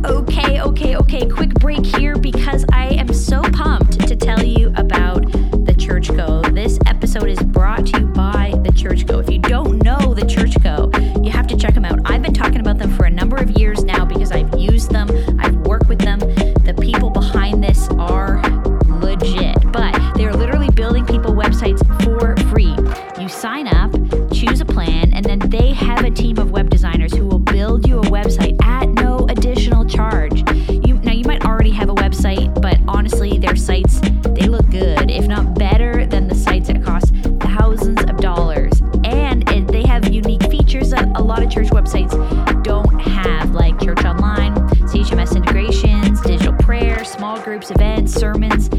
Okay, 0.06 0.62
okay, 0.62 0.96
okay. 0.96 1.28
Quick 1.28 1.54
break 1.56 1.86
here 1.86 2.16
because 2.16 2.66
I 2.72 2.88
am 2.88 3.14
so 3.14 3.42
pumped 3.42 4.08
to 4.08 4.16
tell 4.16 4.44
you 4.44 4.74
about 4.78 5.30
the 5.66 5.76
Church 5.78 6.10
Co. 6.10 6.42
This 6.42 6.80
episode 6.86 7.28
is 7.28 7.40
brought 7.40 7.86
to 7.88 8.00
you 8.00 8.06
by 8.08 8.54
the 8.64 8.72
Church 8.72 9.06
Co. 9.06 9.20
If 9.20 9.30
you 9.30 9.40
don't 9.40 9.84
know 9.84 10.14
the 10.14 10.26
Church 10.26 10.56
Co., 10.64 10.90
you 11.22 11.32
have 11.32 11.48
to 11.48 11.58
check 11.58 11.74
them 11.74 11.86
out. 11.86 12.00
I've 12.06 12.22
been 12.22 12.34
talking 12.34 12.60
about 12.60 12.78
them 12.78 12.96
for 12.96 13.06
a 13.06 13.10
number 13.10 13.36
of 13.36 13.52
years 13.52 13.84
now 13.84 14.06
have 25.80 26.04
a 26.04 26.12
team 26.12 26.38
of 26.38 26.52
web 26.52 26.70
designers 26.70 27.14
who 27.16 27.26
will 27.26 27.40
build 27.40 27.88
you 27.88 28.00
a 28.00 28.04
website 28.04 28.62
at 28.64 28.90
no 28.90 29.26
additional 29.30 29.86
charge. 29.86 30.40
You 30.70 30.96
now 31.04 31.14
you 31.14 31.24
might 31.24 31.46
already 31.46 31.72
have 31.72 31.90
a 31.90 31.96
website, 31.96 32.62
but 32.62 32.78
honestly, 32.88 33.38
their 33.38 33.56
sites 33.56 34.02
they 34.24 34.48
look 34.48 34.70
good, 34.70 35.10
if 35.10 35.28
not 35.28 35.56
better 35.58 36.06
than 36.06 36.28
the 36.28 36.36
sites 36.36 36.68
that 36.68 36.84
cost 36.84 37.14
thousands 37.40 38.02
of 38.04 38.18
dollars. 38.18 38.82
And 39.04 39.50
it, 39.50 39.68
they 39.68 39.84
have 39.84 40.14
unique 40.14 40.44
features 40.52 40.90
that 40.92 41.18
a 41.18 41.22
lot 41.22 41.42
of 41.42 41.50
church 41.50 41.70
websites 41.70 42.14
don't 42.64 43.00
have, 43.00 43.52
like 43.52 43.80
Church 43.82 44.04
Online, 44.04 44.54
CHMS 44.90 45.36
integrations, 45.36 46.22
digital 46.22 46.54
prayer, 46.54 47.04
small 47.06 47.40
groups, 47.42 47.72
events, 47.72 48.14
sermons, 48.14 48.70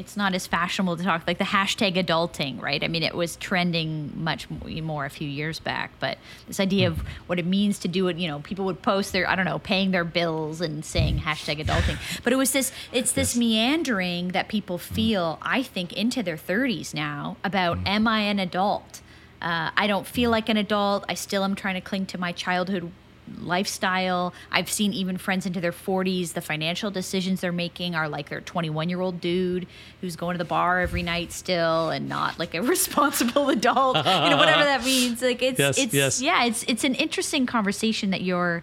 it's 0.00 0.16
not 0.16 0.34
as 0.34 0.46
fashionable 0.46 0.96
to 0.96 1.04
talk 1.04 1.24
like 1.26 1.36
the 1.36 1.44
hashtag 1.44 1.94
adulting, 1.94 2.60
right? 2.60 2.82
I 2.82 2.88
mean, 2.88 3.02
it 3.02 3.14
was 3.14 3.36
trending 3.36 4.10
much 4.16 4.48
more 4.50 5.04
a 5.04 5.10
few 5.10 5.28
years 5.28 5.60
back, 5.60 5.92
but 6.00 6.16
this 6.48 6.58
idea 6.58 6.88
of 6.88 7.00
what 7.26 7.38
it 7.38 7.44
means 7.44 7.78
to 7.80 7.88
do 7.88 8.08
it, 8.08 8.16
you 8.16 8.26
know, 8.26 8.40
people 8.40 8.64
would 8.64 8.80
post 8.80 9.12
their, 9.12 9.28
I 9.28 9.36
don't 9.36 9.44
know, 9.44 9.58
paying 9.58 9.90
their 9.90 10.04
bills 10.04 10.62
and 10.62 10.84
saying 10.84 11.20
hashtag 11.20 11.62
adulting. 11.64 11.98
But 12.24 12.32
it 12.32 12.36
was 12.36 12.52
this, 12.52 12.72
it's 12.92 13.12
this 13.12 13.36
meandering 13.36 14.28
that 14.28 14.48
people 14.48 14.78
feel, 14.78 15.38
I 15.42 15.62
think, 15.62 15.92
into 15.92 16.22
their 16.22 16.36
30s 16.36 16.94
now 16.94 17.36
about, 17.44 17.78
am 17.86 18.08
I 18.08 18.20
an 18.20 18.38
adult? 18.38 19.02
Uh, 19.42 19.70
I 19.76 19.86
don't 19.86 20.06
feel 20.06 20.30
like 20.30 20.48
an 20.48 20.56
adult. 20.56 21.04
I 21.08 21.14
still 21.14 21.44
am 21.44 21.54
trying 21.54 21.74
to 21.74 21.80
cling 21.80 22.06
to 22.06 22.18
my 22.18 22.32
childhood 22.32 22.90
lifestyle. 23.38 24.32
I've 24.50 24.70
seen 24.70 24.92
even 24.92 25.16
friends 25.16 25.46
into 25.46 25.60
their 25.60 25.72
40s, 25.72 26.32
the 26.32 26.40
financial 26.40 26.90
decisions 26.90 27.40
they're 27.40 27.52
making 27.52 27.94
are 27.94 28.08
like 28.08 28.28
their 28.28 28.40
21 28.40 28.88
year 28.88 29.00
old 29.00 29.20
dude 29.20 29.66
who's 30.00 30.16
going 30.16 30.34
to 30.34 30.38
the 30.38 30.44
bar 30.48 30.80
every 30.80 31.02
night 31.02 31.32
still 31.32 31.90
and 31.90 32.08
not 32.08 32.38
like 32.38 32.54
a 32.54 32.62
responsible 32.76 33.48
adult, 33.50 33.96
you 33.96 34.02
know, 34.02 34.36
whatever 34.36 34.64
that 34.64 34.84
means. 34.84 35.22
Like 35.22 35.42
it's, 35.42 35.58
Yes, 35.58 35.78
it's, 35.78 35.94
yes. 35.94 36.20
yeah, 36.22 36.44
it's, 36.44 36.62
it's 36.64 36.84
an 36.84 36.94
interesting 36.94 37.46
conversation 37.46 38.10
that 38.10 38.22
you're, 38.22 38.62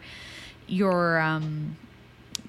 you're, 0.67 1.19
um, 1.19 1.77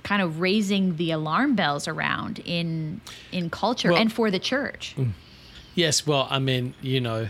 kind 0.04 0.22
of 0.22 0.40
raising 0.40 0.96
the 0.96 1.10
alarm 1.10 1.54
bells 1.54 1.86
around 1.86 2.38
in, 2.46 3.00
in 3.30 3.50
culture 3.50 3.92
Well- 3.92 4.00
and 4.00 4.12
for 4.12 4.30
the 4.30 4.38
church. 4.38 4.94
Yes, 5.74 6.06
well, 6.06 6.26
I 6.30 6.38
mean, 6.38 6.74
you 6.80 7.00
know, 7.00 7.28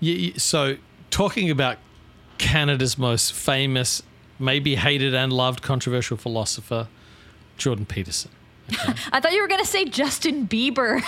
you, 0.00 0.12
you- 0.14 0.38
so 0.38 0.76
talking 1.10 1.50
about 1.50 1.78
Canada's 2.44 2.98
most 2.98 3.32
famous, 3.32 4.02
maybe 4.38 4.74
hated 4.76 5.14
and 5.14 5.32
loved 5.32 5.62
controversial 5.62 6.16
philosopher, 6.18 6.88
Jordan 7.56 7.86
Peterson. 7.86 8.30
I 9.12 9.18
thought 9.20 9.32
you 9.32 9.40
were 9.40 9.48
going 9.48 9.62
to 9.62 9.66
say 9.66 9.86
Justin 9.86 10.46
Bieber. 10.46 11.02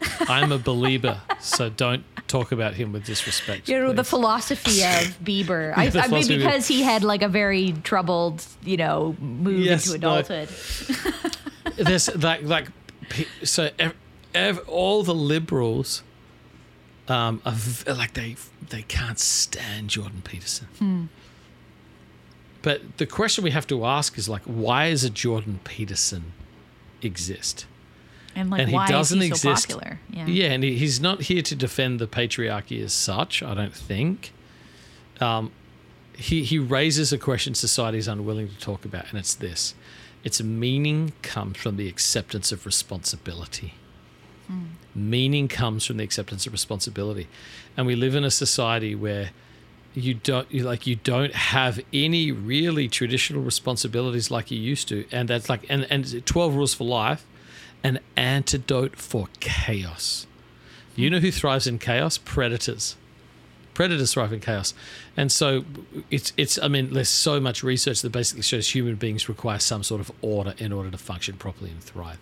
I'm 0.28 0.50
a 0.52 0.58
believer, 0.58 1.20
so 1.40 1.68
don't 1.68 2.04
talk 2.26 2.52
about 2.52 2.74
him 2.74 2.92
with 2.92 3.04
disrespect. 3.04 3.68
you 3.68 3.78
know 3.78 3.92
the 3.92 4.04
philosophy 4.04 4.82
of 4.82 5.18
Bieber. 5.24 5.72
I, 5.76 5.90
I 5.94 6.06
mean, 6.08 6.26
because 6.26 6.66
he 6.66 6.82
had 6.82 7.02
like 7.04 7.22
a 7.22 7.28
very 7.28 7.72
troubled, 7.84 8.44
you 8.62 8.76
know, 8.76 9.14
move 9.20 9.60
Yes, 9.60 9.86
into 9.86 9.98
no. 9.98 10.16
adulthood. 10.18 10.48
There's 11.76 12.14
like 12.16 12.42
like 12.42 12.68
so 13.44 13.70
ev- 13.78 13.94
ev- 14.34 14.60
all 14.68 15.02
the 15.02 15.14
liberals 15.14 16.02
um 17.10 17.42
like 17.86 18.14
they 18.14 18.36
they 18.68 18.82
can't 18.82 19.18
stand 19.18 19.90
Jordan 19.90 20.22
Peterson. 20.22 21.08
But 22.62 22.98
the 22.98 23.06
question 23.06 23.42
we 23.42 23.50
have 23.52 23.66
to 23.68 23.84
ask 23.84 24.16
is 24.18 24.28
like 24.28 24.42
why 24.42 24.90
does 24.90 25.04
a 25.04 25.10
Jordan 25.10 25.60
Peterson 25.64 26.32
exist? 27.02 27.66
And 28.36 28.48
like, 28.50 28.62
and 28.62 28.72
why 28.72 28.86
he 28.86 28.92
doesn't 28.92 29.18
is 29.18 29.24
he 29.24 29.34
so 29.34 29.50
exist. 29.50 29.68
popular? 29.70 30.00
Yeah, 30.10 30.52
and 30.52 30.62
he, 30.62 30.76
he's 30.76 31.00
not 31.00 31.22
here 31.22 31.42
to 31.42 31.56
defend 31.56 31.98
the 31.98 32.06
patriarchy 32.06 32.82
as 32.82 32.92
such. 32.92 33.42
I 33.42 33.54
don't 33.54 33.74
think. 33.74 34.32
Um, 35.20 35.50
he 36.14 36.44
he 36.44 36.58
raises 36.58 37.12
a 37.12 37.18
question 37.18 37.54
society 37.54 37.98
is 37.98 38.06
unwilling 38.06 38.48
to 38.48 38.58
talk 38.58 38.84
about, 38.84 39.06
and 39.10 39.18
it's 39.18 39.34
this: 39.34 39.74
its 40.22 40.40
meaning 40.42 41.12
comes 41.22 41.56
from 41.56 41.76
the 41.76 41.88
acceptance 41.88 42.52
of 42.52 42.66
responsibility. 42.66 43.74
Meaning 44.94 45.48
comes 45.48 45.86
from 45.86 45.98
the 45.98 46.04
acceptance 46.04 46.46
of 46.46 46.52
responsibility, 46.52 47.28
and 47.76 47.86
we 47.86 47.94
live 47.94 48.14
in 48.14 48.24
a 48.24 48.30
society 48.30 48.94
where 48.94 49.30
you 49.94 50.14
don't 50.14 50.52
like 50.52 50.86
you 50.86 50.96
don't 50.96 51.34
have 51.34 51.80
any 51.92 52.32
really 52.32 52.88
traditional 52.88 53.42
responsibilities 53.42 54.30
like 54.30 54.50
you 54.50 54.58
used 54.58 54.88
to, 54.88 55.04
and 55.12 55.28
that's 55.28 55.48
like 55.48 55.64
and 55.68 55.86
and 55.90 56.26
twelve 56.26 56.54
rules 56.54 56.74
for 56.74 56.84
life 56.84 57.24
an 57.82 57.98
antidote 58.16 58.96
for 58.96 59.28
chaos. 59.40 60.26
You 60.96 61.10
know 61.10 61.20
who 61.20 61.30
thrives 61.30 61.66
in 61.66 61.78
chaos? 61.78 62.18
Predators. 62.18 62.96
Predators 63.74 64.12
thrive 64.12 64.32
in 64.32 64.40
chaos. 64.40 64.74
And 65.16 65.32
so 65.32 65.64
it's 66.10 66.32
it's 66.36 66.58
I 66.62 66.68
mean, 66.68 66.92
there's 66.92 67.08
so 67.08 67.40
much 67.40 67.62
research 67.62 68.02
that 68.02 68.10
basically 68.10 68.42
shows 68.42 68.68
human 68.68 68.96
beings 68.96 69.28
require 69.28 69.58
some 69.58 69.82
sort 69.82 70.00
of 70.00 70.10
order 70.20 70.54
in 70.58 70.72
order 70.72 70.90
to 70.90 70.98
function 70.98 71.36
properly 71.36 71.70
and 71.70 71.82
thrive. 71.82 72.18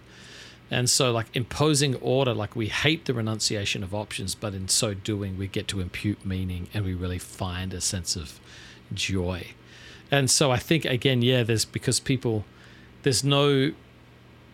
And 0.70 0.90
so, 0.90 1.10
like 1.12 1.34
imposing 1.34 1.94
order, 1.96 2.34
like 2.34 2.54
we 2.54 2.66
hate 2.66 3.06
the 3.06 3.14
renunciation 3.14 3.82
of 3.82 3.94
options, 3.94 4.34
but 4.34 4.54
in 4.54 4.68
so 4.68 4.92
doing, 4.92 5.38
we 5.38 5.46
get 5.46 5.66
to 5.68 5.80
impute 5.80 6.24
meaning 6.26 6.68
and 6.74 6.84
we 6.84 6.94
really 6.94 7.18
find 7.18 7.72
a 7.72 7.80
sense 7.80 8.16
of 8.16 8.38
joy. 8.92 9.48
And 10.10 10.30
so, 10.30 10.50
I 10.50 10.58
think 10.58 10.84
again, 10.84 11.22
yeah, 11.22 11.42
there's 11.42 11.64
because 11.64 12.00
people, 12.00 12.44
there's 13.02 13.24
no, 13.24 13.72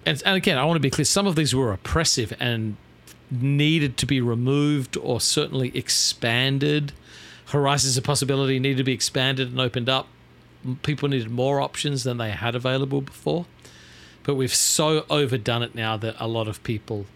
and, 0.06 0.22
and 0.24 0.36
again, 0.36 0.56
I 0.56 0.64
want 0.64 0.76
to 0.76 0.80
be 0.80 0.90
clear. 0.90 1.04
Some 1.04 1.26
of 1.26 1.34
these 1.34 1.54
were 1.54 1.72
oppressive 1.72 2.32
and 2.38 2.76
needed 3.30 3.96
to 3.96 4.06
be 4.06 4.20
removed 4.20 4.96
or 4.96 5.20
certainly 5.20 5.76
expanded. 5.76 6.92
Horizons 7.46 7.96
of 7.96 8.04
possibility 8.04 8.60
needed 8.60 8.78
to 8.78 8.84
be 8.84 8.92
expanded 8.92 9.48
and 9.48 9.60
opened 9.60 9.88
up. 9.88 10.06
People 10.82 11.08
needed 11.08 11.30
more 11.30 11.60
options 11.60 12.04
than 12.04 12.18
they 12.18 12.30
had 12.30 12.54
available 12.54 13.00
before. 13.00 13.46
But 14.25 14.35
we've 14.35 14.55
so 14.55 15.05
overdone 15.09 15.62
it 15.62 15.75
now 15.75 15.97
that 15.99 16.16
a 16.18 16.27
lot 16.27 16.49
of 16.49 16.62
people 16.64 17.07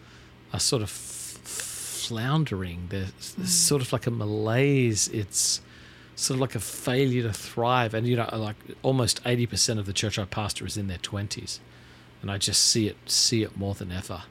are 0.52 0.60
sort 0.60 0.82
of 0.82 0.90
floundering. 0.90 2.86
There's, 2.90 3.34
there's 3.36 3.52
sort 3.52 3.82
of 3.82 3.92
like 3.92 4.06
a 4.06 4.10
malaise. 4.10 5.08
It's 5.08 5.60
sort 6.16 6.36
of 6.36 6.40
like 6.40 6.54
a 6.54 6.60
failure 6.60 7.22
to 7.22 7.32
thrive. 7.32 7.94
And, 7.94 8.06
you 8.06 8.16
know, 8.16 8.28
like 8.32 8.56
almost 8.82 9.22
80% 9.24 9.78
of 9.78 9.86
the 9.86 9.92
church 9.92 10.18
I 10.18 10.24
pastor 10.24 10.66
is 10.66 10.76
in 10.76 10.86
their 10.88 10.98
20s. 10.98 11.58
And 12.22 12.30
I 12.30 12.38
just 12.38 12.62
see 12.64 12.88
it, 12.88 12.96
see 13.06 13.42
it 13.42 13.56
more 13.56 13.74
than 13.74 13.92
ever. 13.92 14.22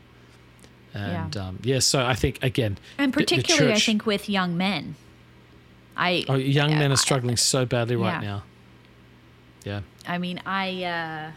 And 0.93 1.35
Yeah. 1.35 1.47
um, 1.47 1.59
yeah, 1.63 1.79
so 1.79 2.05
I 2.05 2.15
think, 2.15 2.43
again, 2.43 2.77
And 2.97 3.13
particularly, 3.13 3.73
I 3.73 3.79
think, 3.79 4.05
with 4.05 4.27
young 4.29 4.57
men. 4.57 4.95
I 5.95 6.25
Oh, 6.29 6.35
young 6.35 6.71
men 6.71 6.91
are 6.91 6.95
struggling 6.97 7.37
so 7.37 7.65
badly 7.65 7.95
right 7.95 8.21
Yeah. 8.21 8.29
now. 8.29 8.43
Yeah. 9.65 9.81
I 10.07 10.17
mean, 10.17 10.41
I, 10.45 10.83
uh, 10.83 11.31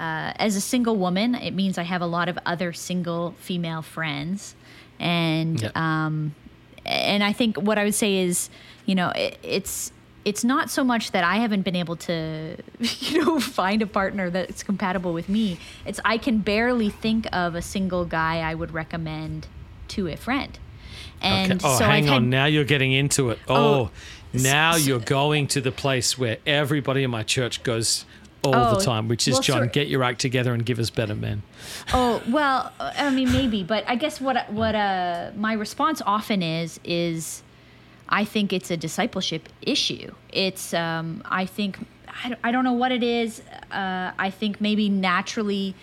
uh, 0.00 0.32
as 0.36 0.56
a 0.56 0.60
single 0.60 0.96
woman, 0.96 1.34
it 1.34 1.52
means 1.52 1.76
I 1.78 1.82
have 1.84 2.00
a 2.02 2.06
lot 2.06 2.28
of 2.28 2.38
other 2.46 2.72
single 2.72 3.34
female 3.38 3.82
friends, 3.82 4.54
and 4.98 5.60
Yeah. 5.60 5.70
um, 5.76 6.34
and 6.86 7.22
I 7.22 7.32
think 7.32 7.56
what 7.56 7.78
I 7.78 7.84
would 7.84 7.94
say 7.94 8.16
is, 8.16 8.48
you 8.86 8.94
know, 8.94 9.10
it, 9.10 9.38
it's 9.42 9.92
it's 10.24 10.44
not 10.44 10.68
so 10.70 10.82
much 10.84 11.12
that 11.12 11.24
I 11.24 11.36
haven't 11.36 11.62
been 11.62 11.76
able 11.76 11.96
to, 11.96 12.56
you 12.80 13.24
know, 13.24 13.40
find 13.40 13.80
a 13.82 13.86
partner 13.86 14.30
that's 14.30 14.62
compatible 14.62 15.12
with 15.12 15.28
me. 15.28 15.58
It's 15.86 16.00
I 16.04 16.18
can 16.18 16.38
barely 16.38 16.90
think 16.90 17.26
of 17.32 17.54
a 17.54 17.62
single 17.62 18.04
guy 18.04 18.40
I 18.40 18.54
would 18.54 18.72
recommend 18.72 19.46
to 19.88 20.08
a 20.08 20.16
friend. 20.16 20.58
And 21.22 21.52
okay. 21.52 21.60
Oh, 21.64 21.78
so 21.78 21.84
hang 21.84 22.04
I've 22.04 22.12
on. 22.16 22.22
had, 22.24 22.30
Now 22.30 22.44
you're 22.46 22.64
getting 22.64 22.92
into 22.92 23.30
it. 23.30 23.38
Oh, 23.48 23.54
Oh, 23.56 23.90
now 24.32 24.72
s- 24.74 24.86
you're 24.86 24.98
going 25.00 25.46
to 25.48 25.60
the 25.60 25.72
place 25.72 26.16
where 26.18 26.38
everybody 26.46 27.02
in 27.02 27.10
my 27.10 27.22
church 27.22 27.62
goes 27.62 28.04
all 28.42 28.54
Oh, 28.54 28.78
the 28.78 28.84
time, 28.84 29.08
which 29.08 29.28
is 29.28 29.34
well, 29.34 29.42
Jon, 29.42 29.68
get 29.68 29.88
your 29.88 30.02
act 30.02 30.20
together 30.20 30.54
and 30.54 30.64
give 30.64 30.78
us 30.78 30.90
better 30.90 31.14
men. 31.14 31.42
Oh 31.92 32.22
well, 32.28 32.72
I 32.80 33.10
mean 33.10 33.32
maybe, 33.32 33.62
but 33.62 33.84
I 33.86 33.96
guess 33.96 34.20
what 34.20 34.50
what 34.52 34.74
uh 34.74 35.30
my 35.36 35.52
response 35.52 36.00
often 36.06 36.42
is 36.42 36.80
is 36.84 37.42
I 38.08 38.24
think 38.24 38.52
it's 38.52 38.70
a 38.70 38.76
discipleship 38.76 39.48
issue. 39.62 40.12
It's 40.32 40.72
um 40.74 41.22
I 41.26 41.46
think 41.46 41.78
I 42.24 42.28
don't, 42.30 42.40
I 42.44 42.50
don't 42.52 42.64
know 42.64 42.72
what 42.72 42.92
it 42.92 43.02
is. 43.02 43.40
Uh, 43.70 44.12
I 44.18 44.30
think 44.30 44.60
maybe 44.60 44.88
naturally. 44.88 45.74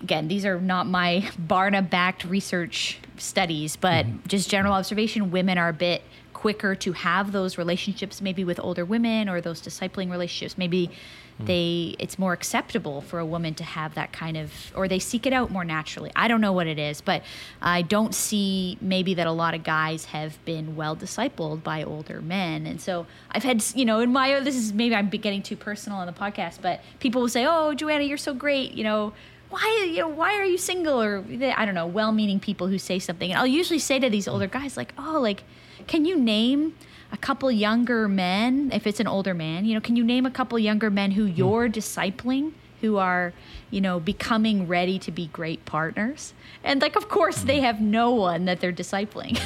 Again, 0.00 0.26
these 0.26 0.44
are 0.44 0.60
not 0.60 0.86
my 0.86 1.30
Barna 1.40 1.88
backed 1.88 2.24
research 2.24 2.98
studies, 3.18 3.76
but 3.76 4.06
just 4.26 4.50
general 4.50 4.74
observation. 4.74 5.30
Women 5.30 5.58
are 5.58 5.68
a 5.68 5.72
bit 5.74 6.02
quicker 6.32 6.74
to 6.74 6.92
have 6.92 7.30
those 7.30 7.56
relationships, 7.56 8.20
maybe 8.20 8.42
with 8.42 8.58
older 8.58 8.84
women 8.84 9.28
or 9.28 9.40
those 9.40 9.62
discipling 9.62 10.10
relationships. 10.10 10.58
Maybe 10.58 10.90
Mm. 11.42 11.46
they 11.46 11.96
it's 11.98 12.18
more 12.18 12.32
acceptable 12.32 13.00
for 13.00 13.18
a 13.18 13.26
woman 13.26 13.54
to 13.54 13.64
have 13.64 13.94
that 13.94 14.12
kind 14.12 14.36
of 14.36 14.52
or 14.74 14.88
they 14.88 14.98
seek 14.98 15.26
it 15.26 15.32
out 15.32 15.50
more 15.50 15.64
naturally. 15.64 16.10
I 16.16 16.28
don't 16.28 16.40
know 16.40 16.52
what 16.52 16.66
it 16.66 16.78
is 16.78 17.00
but 17.00 17.22
i 17.60 17.82
don't 17.82 18.14
see 18.14 18.78
maybe 18.80 19.14
that 19.14 19.26
a 19.26 19.32
lot 19.32 19.54
of 19.54 19.62
guys 19.64 20.06
have 20.06 20.42
been 20.44 20.76
well 20.76 20.96
discipled 20.96 21.62
by 21.62 21.82
older 21.82 22.20
men. 22.20 22.66
And 22.66 22.80
so 22.80 23.06
i've 23.30 23.42
had 23.42 23.64
you 23.74 23.84
know 23.84 24.00
in 24.00 24.12
my 24.12 24.40
this 24.40 24.56
is 24.56 24.72
maybe 24.72 24.94
i'm 24.94 25.08
getting 25.08 25.42
too 25.42 25.56
personal 25.56 25.98
on 25.98 26.06
the 26.06 26.12
podcast 26.12 26.58
but 26.62 26.80
people 27.00 27.20
will 27.20 27.28
say 27.28 27.46
oh 27.46 27.74
joanna 27.74 28.04
you're 28.04 28.16
so 28.18 28.34
great 28.34 28.72
you 28.72 28.84
know 28.84 29.12
why 29.50 29.88
you 29.90 29.98
know 29.98 30.08
why 30.08 30.34
are 30.38 30.44
you 30.44 30.56
single? 30.58 31.00
Or 31.02 31.24
i 31.56 31.64
don't 31.66 31.74
know 31.74 31.86
well-meaning 31.86 32.40
people 32.40 32.68
who 32.68 32.78
say 32.78 32.98
something. 32.98 33.30
And 33.30 33.38
i'll 33.38 33.46
usually 33.46 33.78
say 33.78 33.98
to 33.98 34.08
these 34.08 34.26
older 34.26 34.46
guys 34.46 34.76
like 34.76 34.94
oh 34.98 35.18
like 35.20 35.44
can 35.86 36.04
you 36.04 36.16
name 36.16 36.74
a 37.12 37.16
couple 37.18 37.50
younger 37.52 38.08
men, 38.08 38.70
if 38.72 38.86
it's 38.86 38.98
an 38.98 39.06
older 39.06 39.34
man, 39.34 39.66
you 39.66 39.74
know, 39.74 39.80
can 39.80 39.96
you 39.96 40.02
name 40.02 40.24
a 40.24 40.30
couple 40.30 40.58
younger 40.58 40.90
men 40.90 41.12
who 41.12 41.26
hmm. 41.26 41.34
you're 41.34 41.68
discipling, 41.68 42.52
who 42.80 42.96
are, 42.96 43.32
you 43.70 43.80
know, 43.80 44.00
becoming 44.00 44.66
ready 44.66 44.98
to 44.98 45.12
be 45.12 45.26
great 45.26 45.64
partners? 45.66 46.32
And 46.64 46.80
like, 46.80 46.96
of 46.96 47.08
course, 47.10 47.42
they 47.42 47.58
hmm. 47.58 47.64
have 47.64 47.80
no 47.82 48.12
one 48.12 48.46
that 48.46 48.60
they're 48.60 48.72
discipling. 48.72 49.38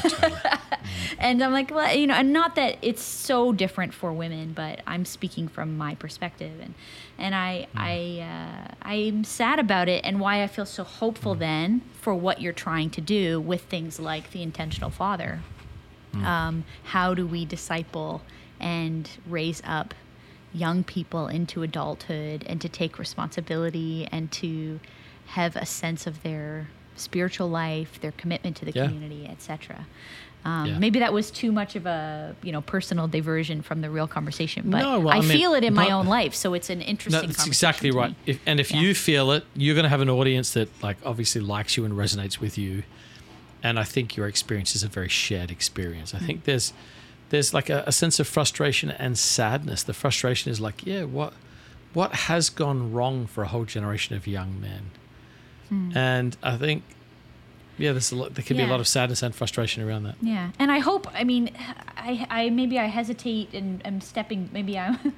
and 1.18 1.42
I'm 1.42 1.52
like, 1.52 1.74
well, 1.74 1.92
you 1.94 2.06
know, 2.06 2.14
and 2.14 2.32
not 2.32 2.54
that 2.54 2.78
it's 2.82 3.02
so 3.02 3.52
different 3.52 3.92
for 3.92 4.12
women, 4.12 4.52
but 4.52 4.80
I'm 4.86 5.04
speaking 5.04 5.48
from 5.48 5.76
my 5.76 5.96
perspective, 5.96 6.60
and 6.60 6.74
and 7.18 7.34
I 7.34 7.66
hmm. 7.72 7.78
I 7.78 8.20
uh, 8.20 8.74
I'm 8.82 9.24
sad 9.24 9.58
about 9.58 9.88
it, 9.88 10.04
and 10.04 10.20
why 10.20 10.44
I 10.44 10.46
feel 10.46 10.66
so 10.66 10.84
hopeful 10.84 11.34
then 11.34 11.82
for 12.00 12.14
what 12.14 12.40
you're 12.40 12.52
trying 12.52 12.90
to 12.90 13.00
do 13.00 13.40
with 13.40 13.62
things 13.62 13.98
like 13.98 14.30
the 14.30 14.42
intentional 14.42 14.90
father 14.90 15.40
um, 16.24 16.64
how 16.84 17.14
do 17.14 17.26
we 17.26 17.44
disciple 17.44 18.22
and 18.60 19.08
raise 19.28 19.60
up 19.64 19.94
young 20.54 20.82
people 20.84 21.28
into 21.28 21.62
adulthood 21.62 22.42
and 22.48 22.60
to 22.60 22.68
take 22.68 22.98
responsibility 22.98 24.08
and 24.10 24.30
to 24.32 24.80
have 25.26 25.54
a 25.56 25.66
sense 25.66 26.06
of 26.06 26.22
their 26.22 26.68
spiritual 26.94 27.48
life 27.50 28.00
their 28.00 28.12
commitment 28.12 28.56
to 28.56 28.64
the 28.64 28.72
Yeah. 28.72 28.84
community 28.86 29.26
etc 29.30 29.86
um, 30.46 30.68
Yeah. 30.70 30.78
maybe 30.78 31.00
that 31.00 31.12
was 31.12 31.30
too 31.30 31.50
much 31.52 31.76
of 31.76 31.84
a 31.84 32.34
you 32.42 32.52
know 32.52 32.62
personal 32.62 33.06
diversion 33.08 33.60
from 33.60 33.80
the 33.82 33.90
real 33.90 34.06
conversation 34.08 34.70
but 34.70 34.78
No, 34.80 35.00
well, 35.00 35.08
i, 35.14 35.18
I 35.18 35.20
mean, 35.20 35.28
feel 35.36 35.52
it 35.54 35.64
in 35.64 35.74
my 35.74 35.90
own 35.90 36.06
life 36.06 36.34
so 36.34 36.54
it's 36.54 36.70
an 36.70 36.80
interesting 36.80 37.28
No, 37.28 37.32
that's 37.34 37.46
exactly 37.46 37.90
right. 37.90 38.14
If, 38.24 38.38
and 38.46 38.58
if 38.60 38.70
Yeah. 38.70 38.80
you 38.80 38.94
feel 38.94 39.32
it, 39.32 39.44
you're 39.54 39.74
going 39.74 39.84
to 39.84 39.90
have 39.90 40.00
an 40.00 40.08
audience 40.10 40.52
that, 40.54 40.68
like, 40.82 40.96
obviously 41.04 41.40
likes 41.42 41.76
you 41.76 41.84
and 41.84 41.92
resonates 41.94 42.38
with 42.40 42.56
you. 42.56 42.84
And 43.66 43.80
I 43.80 43.82
think 43.82 44.16
your 44.16 44.28
experience 44.28 44.76
is 44.76 44.84
a 44.84 44.88
very 44.88 45.08
shared 45.08 45.50
experience. 45.50 46.14
I 46.14 46.18
think 46.18 46.44
there's, 46.44 46.72
there's 47.30 47.52
like 47.52 47.68
a, 47.68 47.82
a 47.84 47.90
sense 47.90 48.20
of 48.20 48.28
frustration 48.28 48.90
and 48.92 49.18
sadness. 49.18 49.82
The 49.82 49.92
frustration 49.92 50.52
is 50.52 50.60
like, 50.60 50.86
yeah, 50.86 51.02
what, 51.02 51.32
what 51.92 52.12
has 52.12 52.48
gone 52.48 52.92
wrong 52.92 53.26
for 53.26 53.42
a 53.42 53.48
whole 53.48 53.64
generation 53.64 54.14
of 54.14 54.28
young 54.28 54.60
men? 54.60 54.90
Hmm. 55.68 55.96
And 55.96 56.36
I 56.44 56.56
think, 56.56 56.84
yeah, 57.76 57.90
there's 57.90 58.12
a 58.12 58.14
lot, 58.14 58.34
there 58.36 58.44
can 58.44 58.56
be 58.56 58.62
a 58.62 58.68
lot 58.68 58.78
of 58.78 58.86
sadness 58.86 59.20
and 59.24 59.34
frustration 59.34 59.82
around 59.82 60.04
that. 60.04 60.14
Yeah, 60.22 60.52
and 60.60 60.70
I 60.70 60.78
hope. 60.78 61.08
I 61.12 61.24
mean, 61.24 61.50
I, 61.96 62.24
I 62.30 62.50
maybe 62.50 62.78
I 62.78 62.84
hesitate 62.84 63.52
and 63.52 63.82
I'm 63.84 64.00
stepping. 64.00 64.48
Maybe 64.52 64.78
I'm, 64.78 65.12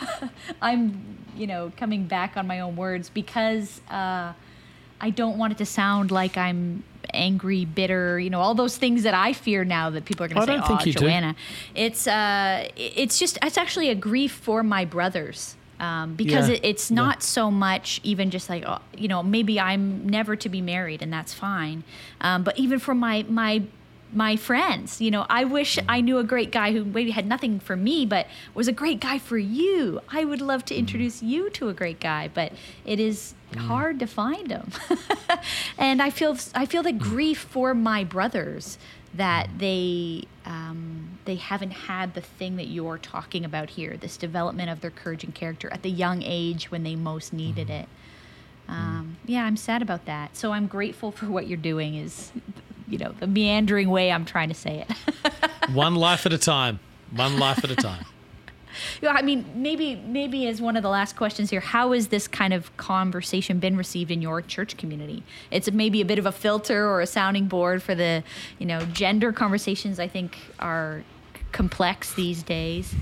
I'm, 0.60 1.18
you 1.36 1.46
know, 1.46 1.70
coming 1.76 2.06
back 2.08 2.36
on 2.36 2.48
my 2.48 2.58
own 2.58 2.74
words 2.74 3.08
because 3.08 3.80
uh, 3.88 4.32
I 5.02 5.10
don't 5.10 5.36
want 5.36 5.52
it 5.52 5.58
to 5.58 5.66
sound 5.66 6.10
like 6.10 6.36
I'm 6.38 6.84
angry, 7.12 7.64
bitter. 7.64 8.18
You 8.18 8.30
know, 8.30 8.40
all 8.40 8.54
those 8.54 8.78
things 8.78 9.02
that 9.02 9.14
I 9.14 9.32
fear 9.32 9.64
now 9.64 9.90
that 9.90 10.04
people 10.04 10.24
are 10.24 10.28
going 10.28 10.46
to 10.46 10.46
say, 10.46 10.60
"Oh, 10.62 10.78
you 10.84 10.92
do." 10.92 11.00
Joanna." 11.00 11.34
It's 11.74 12.06
uh, 12.06 12.68
it's 12.76 13.18
just 13.18 13.36
it's 13.42 13.58
actually 13.58 13.90
a 13.90 13.94
grief 13.94 14.32
for 14.32 14.62
my 14.62 14.84
brothers. 14.84 15.56
Um, 15.80 16.14
because 16.14 16.48
Yeah, 16.48 16.54
it, 16.54 16.60
it's 16.64 16.90
yeah. 16.92 16.94
not 16.94 17.24
so 17.24 17.50
much 17.50 18.00
even 18.04 18.30
just 18.30 18.48
like 18.48 18.62
oh, 18.64 18.78
you 18.96 19.08
know 19.08 19.20
maybe 19.20 19.58
I'm 19.58 20.06
never 20.06 20.36
to 20.36 20.48
be 20.48 20.60
married 20.60 21.02
and 21.02 21.12
that's 21.12 21.34
fine, 21.34 21.82
um, 22.20 22.44
but 22.44 22.56
even 22.56 22.78
for 22.78 22.94
my 22.94 23.24
my 23.28 23.62
my 24.12 24.36
friends. 24.36 25.00
You 25.00 25.10
know, 25.10 25.26
I 25.28 25.44
wish 25.44 25.78
I 25.88 26.00
knew 26.00 26.18
a 26.18 26.24
great 26.24 26.50
guy 26.50 26.72
who 26.72 26.84
maybe 26.84 27.10
had 27.10 27.26
nothing 27.26 27.60
for 27.60 27.76
me, 27.76 28.06
but 28.06 28.26
was 28.54 28.68
a 28.68 28.72
great 28.72 29.00
guy 29.00 29.18
for 29.18 29.38
you. 29.38 30.00
I 30.08 30.24
would 30.24 30.40
love 30.40 30.64
to 30.66 30.74
mm-hmm. 30.74 30.80
introduce 30.80 31.22
you 31.22 31.50
to 31.50 31.68
a 31.68 31.74
great 31.74 32.00
guy, 32.00 32.28
but 32.32 32.52
it 32.84 33.00
is 33.00 33.34
mm-hmm. 33.50 33.66
hard 33.66 33.98
to 34.00 34.06
find 34.06 34.48
them. 34.48 34.70
and 35.78 36.02
I 36.02 36.10
feel 36.10 36.36
I 36.54 36.66
feel 36.66 36.82
the 36.82 36.90
mm-hmm. 36.90 37.10
grief 37.10 37.38
for 37.38 37.74
my 37.74 38.04
brothers 38.04 38.78
that 39.14 39.48
they 39.58 40.24
um, 40.44 41.18
they 41.24 41.36
haven't 41.36 41.70
had 41.70 42.14
the 42.14 42.20
thing 42.20 42.56
that 42.56 42.66
you're 42.66 42.98
talking 42.98 43.44
about 43.44 43.70
here, 43.70 43.96
this 43.96 44.16
development 44.16 44.70
of 44.70 44.80
their 44.80 44.90
courage 44.90 45.24
and 45.24 45.34
character 45.34 45.68
at 45.72 45.82
the 45.82 45.90
young 45.90 46.22
age 46.22 46.70
when 46.70 46.82
they 46.82 46.96
most 46.96 47.32
needed 47.32 47.70
it. 47.70 47.88
Um, 48.68 49.18
yeah, 49.26 49.44
I'm 49.44 49.56
sad 49.56 49.82
about 49.82 50.06
that. 50.06 50.36
So 50.36 50.52
I'm 50.52 50.66
grateful 50.66 51.10
for 51.10 51.26
what 51.26 51.46
you're 51.46 51.58
doing. 51.58 51.94
Is 51.94 52.32
you 52.92 52.98
know 52.98 53.14
the 53.18 53.26
meandering 53.26 53.88
way 53.88 54.12
I'm 54.12 54.24
trying 54.24 54.48
to 54.48 54.54
say 54.54 54.84
it. 54.86 55.70
One 55.74 55.94
life 55.94 56.26
at 56.26 56.32
a 56.32 56.38
time. 56.38 56.78
One 57.14 57.38
life 57.38 57.64
at 57.64 57.70
a 57.70 57.76
time. 57.76 58.04
Yeah, 59.02 59.10
I 59.10 59.20
mean, 59.20 59.44
maybe 59.54 59.96
maybe 59.96 60.48
as 60.48 60.62
one 60.62 60.78
of 60.78 60.82
the 60.82 60.88
last 60.88 61.14
questions 61.14 61.50
here, 61.50 61.60
how 61.60 61.92
has 61.92 62.08
this 62.08 62.26
kind 62.26 62.54
of 62.54 62.74
conversation 62.78 63.58
been 63.58 63.76
received 63.76 64.10
in 64.10 64.22
your 64.22 64.40
church 64.40 64.78
community? 64.78 65.22
It's 65.50 65.70
maybe 65.70 66.00
a 66.00 66.06
bit 66.06 66.18
of 66.18 66.24
a 66.24 66.32
filter 66.32 66.88
or 66.88 67.02
a 67.02 67.06
sounding 67.06 67.48
board 67.48 67.82
for 67.82 67.94
the, 67.94 68.24
you 68.58 68.64
know, 68.64 68.80
gender 68.86 69.30
conversations. 69.30 70.00
I 70.00 70.08
think 70.08 70.38
are 70.58 71.04
complex 71.52 72.14
these 72.14 72.42
days. 72.42 72.94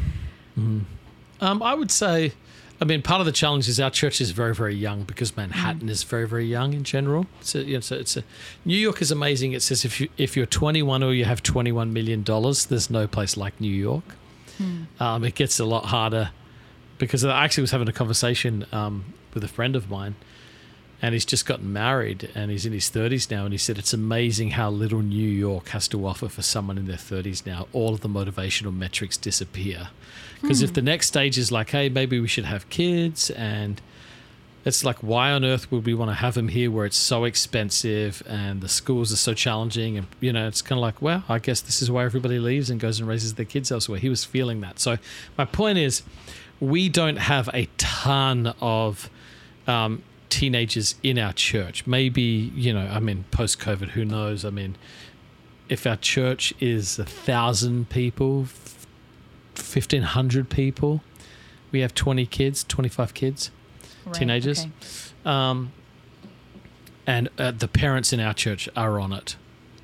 Um, 0.56 1.62
I 1.62 1.74
would 1.74 1.92
say, 1.92 2.32
I 2.80 2.86
mean, 2.86 3.02
part 3.02 3.20
of 3.20 3.26
the 3.26 3.32
challenge 3.32 3.68
is 3.68 3.78
our 3.78 3.90
church 3.90 4.20
is 4.22 4.30
very, 4.30 4.54
very 4.54 4.74
young 4.74 5.02
because 5.02 5.36
Manhattan 5.36 5.88
Mm. 5.88 5.90
is 5.90 6.02
very, 6.02 6.26
very 6.26 6.46
young 6.46 6.72
in 6.72 6.82
general. 6.82 7.26
So, 7.42 7.58
you 7.58 7.74
know, 7.74 7.80
so 7.80 7.96
it's 7.96 8.16
a, 8.16 8.24
New 8.64 8.76
York 8.76 9.02
is 9.02 9.10
amazing. 9.10 9.52
It 9.52 9.60
says 9.62 9.84
if 9.84 10.00
you 10.00 10.08
if 10.16 10.34
you're 10.36 10.46
21 10.46 11.02
or 11.02 11.12
you 11.12 11.26
have 11.26 11.42
21 11.42 11.92
million 11.92 12.22
dollars, 12.22 12.66
there's 12.66 12.88
no 12.88 13.06
place 13.06 13.36
like 13.36 13.60
New 13.60 13.72
York. 13.74 14.04
Hmm. 14.56 14.84
Um, 14.98 15.24
it 15.24 15.34
gets 15.34 15.60
a 15.60 15.64
lot 15.66 15.86
harder 15.86 16.30
because 16.98 17.22
I 17.24 17.44
actually 17.44 17.62
was 17.62 17.70
having 17.70 17.88
a 17.88 17.92
conversation 17.92 18.64
um, 18.72 19.04
with 19.34 19.44
a 19.44 19.48
friend 19.48 19.76
of 19.76 19.90
mine, 19.90 20.14
and 21.02 21.14
he's 21.14 21.24
just 21.24 21.46
gotten 21.46 21.72
married 21.72 22.30
and 22.34 22.50
he's 22.50 22.66
in 22.66 22.72
his 22.72 22.90
30s 22.90 23.30
now, 23.30 23.44
and 23.44 23.52
he 23.52 23.58
said 23.58 23.78
it's 23.78 23.92
amazing 23.92 24.50
how 24.50 24.70
little 24.70 25.00
New 25.00 25.28
York 25.28 25.68
has 25.68 25.88
to 25.88 26.06
offer 26.06 26.28
for 26.28 26.42
someone 26.42 26.78
in 26.78 26.86
their 26.86 26.96
30s 26.96 27.46
now. 27.46 27.68
All 27.72 27.94
of 27.94 28.00
the 28.00 28.08
motivational 28.08 28.74
metrics 28.74 29.16
disappear. 29.16 29.88
Because 30.40 30.62
if 30.62 30.72
the 30.72 30.82
next 30.82 31.08
stage 31.08 31.36
is 31.36 31.52
like, 31.52 31.70
hey, 31.70 31.88
maybe 31.88 32.18
we 32.18 32.28
should 32.28 32.46
have 32.46 32.68
kids 32.70 33.30
and 33.30 33.80
it's 34.64 34.84
like 34.84 34.98
why 34.98 35.30
on 35.30 35.44
earth 35.44 35.70
would 35.72 35.86
we 35.86 35.94
want 35.94 36.10
to 36.10 36.14
have 36.14 36.34
them 36.34 36.48
here 36.48 36.70
where 36.70 36.84
it's 36.84 36.96
so 36.96 37.24
expensive 37.24 38.22
and 38.26 38.60
the 38.60 38.68
schools 38.68 39.12
are 39.12 39.16
so 39.16 39.34
challenging? 39.34 39.96
And 39.96 40.06
you 40.20 40.32
know 40.32 40.46
it's 40.46 40.62
kind 40.62 40.78
of 40.78 40.82
like 40.82 41.00
well 41.00 41.24
i 41.28 41.38
guess 41.38 41.60
this 41.60 41.80
is 41.80 41.90
why 41.90 42.04
everybody 42.04 42.38
leaves 42.38 42.68
and 42.68 42.78
goes 42.78 43.00
and 43.00 43.08
raises 43.08 43.34
their 43.34 43.46
kids 43.46 43.72
elsewhere. 43.72 43.98
He 43.98 44.08
was 44.08 44.24
feeling 44.24 44.60
that. 44.60 44.78
So 44.78 44.98
my 45.38 45.44
point 45.44 45.78
is 45.78 46.02
we 46.60 46.88
don't 46.88 47.16
have 47.16 47.48
a 47.54 47.68
ton 47.78 48.54
of 48.60 49.08
um, 49.66 50.02
teenagers 50.30 50.94
in 51.02 51.18
our 51.18 51.32
church 51.32 51.86
maybe 51.86 52.22
you 52.54 52.72
know 52.72 52.86
i 52.92 52.98
mean 53.00 53.24
post 53.30 53.58
covid 53.58 53.88
who 53.90 54.04
knows 54.04 54.44
i 54.44 54.50
mean 54.50 54.76
if 55.68 55.86
our 55.86 55.96
church 55.96 56.54
is 56.60 56.98
a 56.98 57.04
thousand 57.04 57.90
people 57.90 58.46
1500 59.56 60.48
people 60.48 61.02
we 61.72 61.80
have 61.80 61.94
20 61.94 62.26
kids 62.26 62.64
25 62.64 63.14
kids 63.14 63.50
Right, 64.06 64.14
teenagers. 64.14 64.60
okay. 64.60 64.70
um, 65.26 65.72
and 67.06 67.28
uh, 67.38 67.50
the 67.50 67.68
parents 67.68 68.12
in 68.14 68.20
our 68.20 68.32
church 68.32 68.66
are 68.74 68.98
on 68.98 69.12
it. 69.12 69.36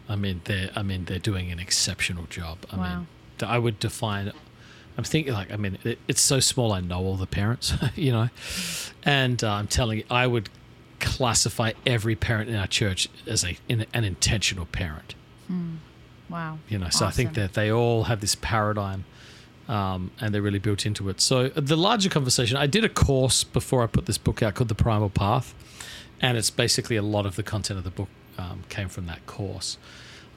I 0.09 0.17
mean, 0.17 0.41
they're 0.45 0.71
I 0.75 0.83
mean 0.83 1.05
they're 1.05 1.19
doing 1.19 1.51
an 1.53 1.59
exceptional 1.59 2.25
job. 2.31 2.59
I 2.73 2.77
Wow. 2.77 2.83
mean, 2.99 3.07
I 3.43 3.59
would 3.59 3.79
define. 3.79 4.33
I'm 4.99 5.05
thinking 5.05 5.33
like 5.33 5.53
I 5.53 5.57
mean 5.57 5.79
it, 5.85 5.99
it's 6.09 6.21
so 6.21 6.41
small. 6.41 6.73
I 6.73 6.81
know 6.81 7.01
all 7.01 7.17
the 7.17 7.27
parents, 7.27 7.73
you 7.95 8.13
know, 8.13 8.29
and 9.05 9.43
uh, 9.43 9.53
I'm 9.53 9.67
telling 9.67 9.99
you, 9.99 10.05
I 10.11 10.27
would 10.27 10.49
classify 11.01 11.73
every 11.87 12.17
parent 12.17 12.49
in 12.49 12.57
our 12.57 12.67
church 12.67 13.09
as 13.27 13.45
a 13.45 13.57
in, 13.69 13.87
an 13.93 14.05
intentional 14.05 14.67
parent. 14.67 15.15
Wow. 16.29 16.59
You 16.69 16.79
know, 16.79 16.89
so 16.89 17.07
I 17.07 17.11
think 17.11 17.35
that 17.35 17.55
they 17.55 17.71
all 17.71 18.05
have 18.05 18.21
this 18.21 18.35
paradigm, 18.35 19.05
um, 19.69 20.11
and 20.21 20.35
they're 20.35 20.43
really 20.43 20.59
built 20.59 20.85
into 20.85 21.09
it. 21.09 21.21
So 21.21 21.53
uh, 21.55 21.61
the 21.61 21.77
larger 21.77 22.09
conversation, 22.09 22.57
I 22.57 22.67
did 22.67 22.85
a 22.85 22.89
course 22.89 23.45
before 23.45 23.83
I 23.83 23.87
put 23.87 24.07
this 24.07 24.19
book 24.19 24.43
out 24.43 24.55
called 24.55 24.69
The 24.69 24.75
Primal 24.75 25.11
Path, 25.11 25.55
and 26.21 26.37
it's 26.37 26.51
basically 26.51 26.97
a 26.97 27.03
lot 27.03 27.27
of 27.27 27.37
the 27.37 27.43
content 27.43 27.79
of 27.79 27.85
the 27.85 27.91
book 27.91 28.09
um, 28.39 28.65
came 28.69 28.89
from 28.89 29.07
that 29.07 29.25
course. 29.27 29.79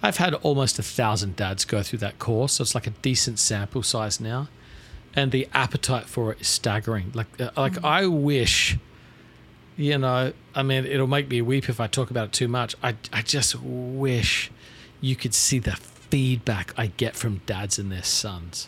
I've 0.02 0.18
had 0.18 0.34
almost 0.36 0.80
a 0.80 0.84
thousand 0.84 1.36
dads 1.36 1.66
go 1.66 1.84
through 1.84 2.00
that 2.00 2.20
course, 2.20 2.54
so 2.54 2.62
it's 2.62 2.76
like 2.76 2.88
a 2.88 2.91
decent 3.02 3.39
sample 3.39 3.84
size 3.84 4.20
now, 4.20 4.47
and 5.14 5.32
the 5.32 5.47
appetite 5.54 6.06
for 6.06 6.32
it 6.32 6.41
is 6.41 6.47
staggering. 6.47 7.12
Like, 7.14 7.28
uh, 7.39 7.50
like 7.58 7.84
I 7.84 8.06
wish 8.08 8.78
you 9.80 9.97
know, 9.97 10.34
I 10.54 10.62
mean, 10.62 10.86
it'll 10.86 11.08
make 11.08 11.30
me 11.30 11.41
weep 11.41 11.70
if 11.70 11.80
I 11.80 11.88
talk 11.88 12.12
about 12.12 12.26
it 12.26 12.34
too 12.34 12.50
much. 12.50 12.76
I, 12.84 12.95
I 13.14 13.22
just 13.22 13.56
wish 13.62 14.52
you 15.00 15.16
could 15.16 15.34
see 15.34 15.58
the 15.58 15.78
feedback 15.78 16.74
I 16.76 16.88
get 16.88 17.16
from 17.16 17.39
dads 17.45 17.80
and 17.80 17.89
their 17.89 18.04
sons. 18.04 18.68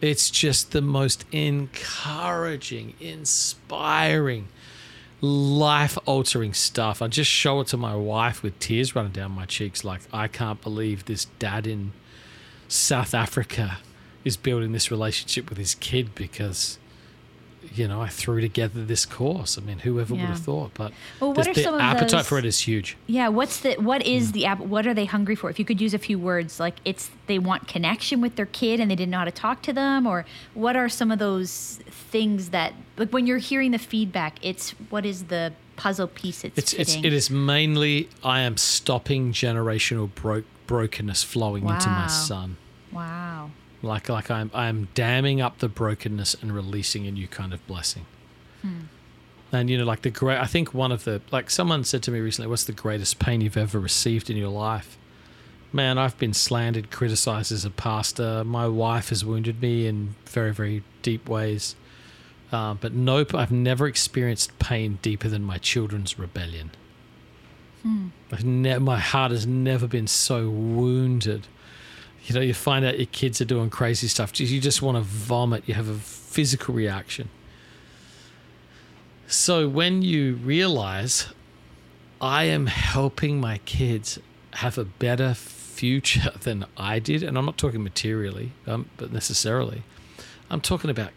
It's 0.00 0.28
just 0.28 0.72
the 0.72 0.82
most 0.82 1.24
encouraging, 1.30 2.94
inspiring, 2.98 4.48
life 5.20 5.98
altering 6.06 6.54
stuff. 6.54 7.02
I 7.02 7.08
just 7.08 7.30
show 7.30 7.60
it 7.60 7.66
to 7.68 7.76
my 7.76 7.94
wife 7.94 8.42
with 8.42 8.58
tears 8.58 8.94
running 8.94 9.12
down 9.12 9.32
my 9.32 9.46
cheeks, 9.46 9.84
like, 9.84 10.00
I 10.12 10.28
can't 10.28 10.60
believe 10.60 11.04
this 11.04 11.26
dad 11.38 11.66
in 11.66 11.92
South 12.68 13.14
Africa 13.14 13.78
is 14.24 14.36
building 14.36 14.72
this 14.72 14.90
relationship 14.90 15.48
with 15.48 15.58
his 15.58 15.74
kid 15.74 16.14
because 16.14 16.78
you 17.74 17.86
know 17.88 18.00
I 18.00 18.08
threw 18.08 18.40
together 18.40 18.84
this 18.84 19.04
course. 19.06 19.58
I 19.58 19.60
mean, 19.60 19.78
whoever 19.80 20.14
would 20.14 20.20
have 20.22 20.38
thought? 20.40 20.72
But 20.74 20.92
Well, 21.20 21.32
what 21.32 21.46
are 21.46 21.54
the 21.54 21.62
some 21.62 21.74
of 21.74 21.80
appetite 21.80 22.10
those- 22.10 22.26
for 22.28 22.38
it 22.38 22.44
is 22.44 22.60
huge. 22.60 22.96
Yeah, 23.06 23.28
what's 23.28 23.60
the 23.60 23.74
what 23.74 24.02
is 24.06 24.24
is 24.24 24.32
the 24.32 24.46
app? 24.46 24.58
What 24.58 24.86
are 24.86 24.94
they 24.94 25.04
hungry 25.04 25.34
for? 25.34 25.50
If 25.50 25.58
you 25.58 25.64
could 25.64 25.80
use 25.80 25.94
a 25.94 25.98
few 25.98 26.18
words, 26.18 26.58
like 26.60 26.76
it's 26.84 27.10
they 27.26 27.38
want 27.38 27.68
connection 27.68 28.20
with 28.20 28.36
their 28.36 28.46
kid 28.46 28.80
and 28.80 28.90
they 28.90 28.94
didn't 28.96 29.10
know 29.10 29.18
how 29.18 29.24
to 29.24 29.30
talk 29.30 29.62
to 29.62 29.72
them, 29.72 30.06
or 30.06 30.24
what 30.54 30.76
are 30.76 30.88
some 30.88 31.10
of 31.10 31.18
those 31.18 31.80
things 31.90 32.50
that 32.50 32.74
like 32.96 33.10
when 33.10 33.26
you're 33.26 33.38
hearing 33.38 33.70
the 33.70 33.78
feedback, 33.78 34.38
it's 34.42 34.70
what 34.90 35.04
is 35.06 35.24
the 35.24 35.52
puzzle 35.76 36.06
piece 36.08 36.44
it's 36.44 36.58
It's 36.58 36.72
it's 36.74 36.94
it 36.96 37.12
is 37.12 37.30
mainly 37.30 38.08
I 38.22 38.40
am 38.40 38.56
stopping 38.58 39.32
generational 39.32 40.14
bro- 40.14 40.42
brokenness 40.66 41.22
flowing 41.22 41.66
into 41.66 41.88
my 41.88 42.06
son. 42.06 42.56
Wow. 42.92 43.50
Like 43.82 44.08
like 44.08 44.30
I'm 44.30 44.50
I'm 44.52 44.88
damming 44.94 45.40
up 45.40 45.58
the 45.58 45.68
brokenness 45.68 46.36
and 46.40 46.54
releasing 46.54 47.06
a 47.06 47.10
new 47.10 47.28
kind 47.28 47.52
of 47.52 47.66
blessing. 47.66 48.06
Hmm. 48.62 48.80
And 49.52 49.68
you 49.68 49.78
know, 49.78 49.84
like 49.84 50.02
the 50.02 50.10
great, 50.10 50.38
I 50.38 50.46
think 50.46 50.72
one 50.72 50.92
of 50.92 51.04
the 51.04 51.22
like 51.32 51.50
someone 51.50 51.84
said 51.84 52.02
to 52.04 52.10
me 52.10 52.20
recently, 52.20 52.48
"What's 52.48 52.64
the 52.64 52.72
greatest 52.72 53.18
pain 53.18 53.40
you've 53.40 53.56
ever 53.56 53.80
received 53.80 54.30
in 54.30 54.36
your 54.36 54.48
life?" 54.50 54.96
Man, 55.72 55.98
I've 55.98 56.18
been 56.18 56.34
slandered, 56.34 56.90
criticized 56.90 57.52
as 57.52 57.64
a 57.64 57.70
pastor. 57.70 58.42
My 58.42 58.66
wife 58.66 59.10
has 59.10 59.24
wounded 59.24 59.62
me 59.62 59.86
in 59.86 60.16
very, 60.26 60.52
very 60.52 60.82
deep 61.02 61.28
ways. 61.28 61.76
Uh, 62.50 62.74
but 62.74 62.92
nope, 62.92 63.34
I've 63.34 63.52
never 63.52 63.86
experienced 63.86 64.58
pain 64.58 64.98
deeper 65.00 65.28
than 65.28 65.44
my 65.44 65.58
children's 65.58 66.18
rebellion. 66.18 66.72
I've 68.32 68.44
ne- 68.44 68.78
my 68.78 68.98
heart 68.98 69.30
has 69.30 69.46
never 69.46 69.86
been 69.86 70.06
so 70.06 70.50
wounded. 70.50 71.46
You 72.30 72.36
know, 72.36 72.42
you 72.42 72.54
find 72.54 72.84
out 72.84 72.96
your 72.96 73.06
kids 73.06 73.40
are 73.40 73.44
doing 73.44 73.70
crazy 73.70 74.06
stuff. 74.06 74.38
You 74.38 74.60
just 74.60 74.82
want 74.82 74.96
to 74.96 75.00
vomit. 75.00 75.64
You 75.66 75.74
have 75.74 75.88
a 75.88 75.94
physical 75.94 76.72
reaction. 76.72 77.28
So 79.26 79.68
when 79.68 80.02
you 80.02 80.34
realize 80.36 81.26
I 82.20 82.44
am 82.44 82.66
helping 82.66 83.40
my 83.40 83.58
kids 83.58 84.20
have 84.52 84.78
a 84.78 84.84
better 84.84 85.34
future 85.34 86.30
than 86.40 86.66
I 86.76 87.00
did, 87.00 87.24
and 87.24 87.36
I'm 87.36 87.46
not 87.46 87.58
talking 87.58 87.82
materially, 87.82 88.52
um, 88.64 88.88
but 88.96 89.12
necessarily, 89.12 89.82
I'm 90.48 90.60
talking 90.60 90.88
about 90.88 91.10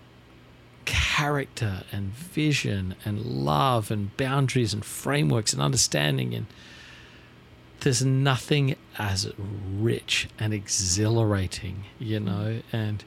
character 0.85 1.83
and 1.91 2.07
vision 2.07 2.95
and 3.05 3.23
love 3.23 3.91
and 3.91 4.17
boundaries 4.17 4.73
and 4.73 4.83
frameworks 4.83 5.53
and 5.53 5.61
understanding 5.61 6.33
and 6.33 6.47
there's 7.83 8.03
nothing 8.03 8.75
as 8.97 9.31
rich 9.37 10.29
and 10.39 10.53
exhilarating, 10.53 11.83
you 11.99 12.19
know. 12.19 12.61
And, 12.71 13.03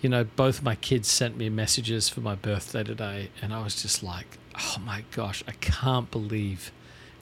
you 0.00 0.08
know, 0.08 0.24
both 0.24 0.62
my 0.62 0.74
kids 0.74 1.08
sent 1.08 1.36
me 1.36 1.50
messages 1.50 2.08
for 2.08 2.20
my 2.20 2.34
birthday 2.34 2.82
today, 2.82 3.30
and 3.42 3.52
I 3.52 3.62
was 3.62 3.80
just 3.80 4.02
like, 4.02 4.38
oh 4.58 4.76
my 4.84 5.04
gosh, 5.10 5.44
I 5.46 5.52
can't 5.52 6.10
believe 6.10 6.72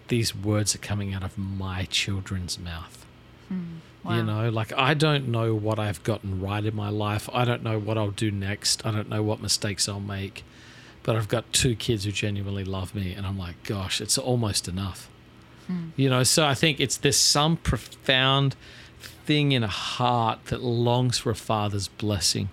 these 0.06 0.36
words 0.36 0.74
are 0.74 0.78
coming 0.78 1.12
out 1.12 1.24
of 1.24 1.36
my 1.36 1.86
children's 1.86 2.58
mouth. 2.58 3.04
Hmm. 3.48 3.78
Wow. 4.04 4.16
You 4.16 4.22
know, 4.22 4.48
like 4.50 4.72
I 4.74 4.94
don't 4.94 5.28
know 5.28 5.54
what 5.54 5.78
I've 5.78 6.02
gotten 6.02 6.40
right 6.40 6.64
in 6.64 6.76
my 6.76 6.90
life. 6.90 7.28
I 7.32 7.44
don't 7.44 7.62
know 7.62 7.78
what 7.78 7.96
I'll 7.96 8.10
do 8.10 8.30
next. 8.30 8.84
I 8.84 8.90
don't 8.90 9.08
know 9.08 9.22
what 9.22 9.40
mistakes 9.40 9.88
I'll 9.88 9.98
make. 9.98 10.44
But 11.02 11.16
I've 11.16 11.28
got 11.28 11.52
two 11.52 11.74
kids 11.74 12.04
who 12.04 12.12
genuinely 12.12 12.64
love 12.64 12.94
me, 12.94 13.12
and 13.12 13.26
I'm 13.26 13.38
like, 13.38 13.62
gosh, 13.64 14.00
it's 14.00 14.16
almost 14.16 14.68
enough. 14.68 15.10
Mm. 15.70 15.90
You 15.96 16.10
know, 16.10 16.22
so 16.22 16.46
I 16.46 16.54
think 16.54 16.80
it's 16.80 16.96
there's 16.96 17.16
some 17.16 17.56
profound 17.56 18.56
thing 18.98 19.52
in 19.52 19.62
a 19.62 19.68
heart 19.68 20.46
that 20.46 20.62
longs 20.62 21.18
for 21.18 21.30
a 21.30 21.34
father's 21.34 21.88
blessing. 21.88 22.48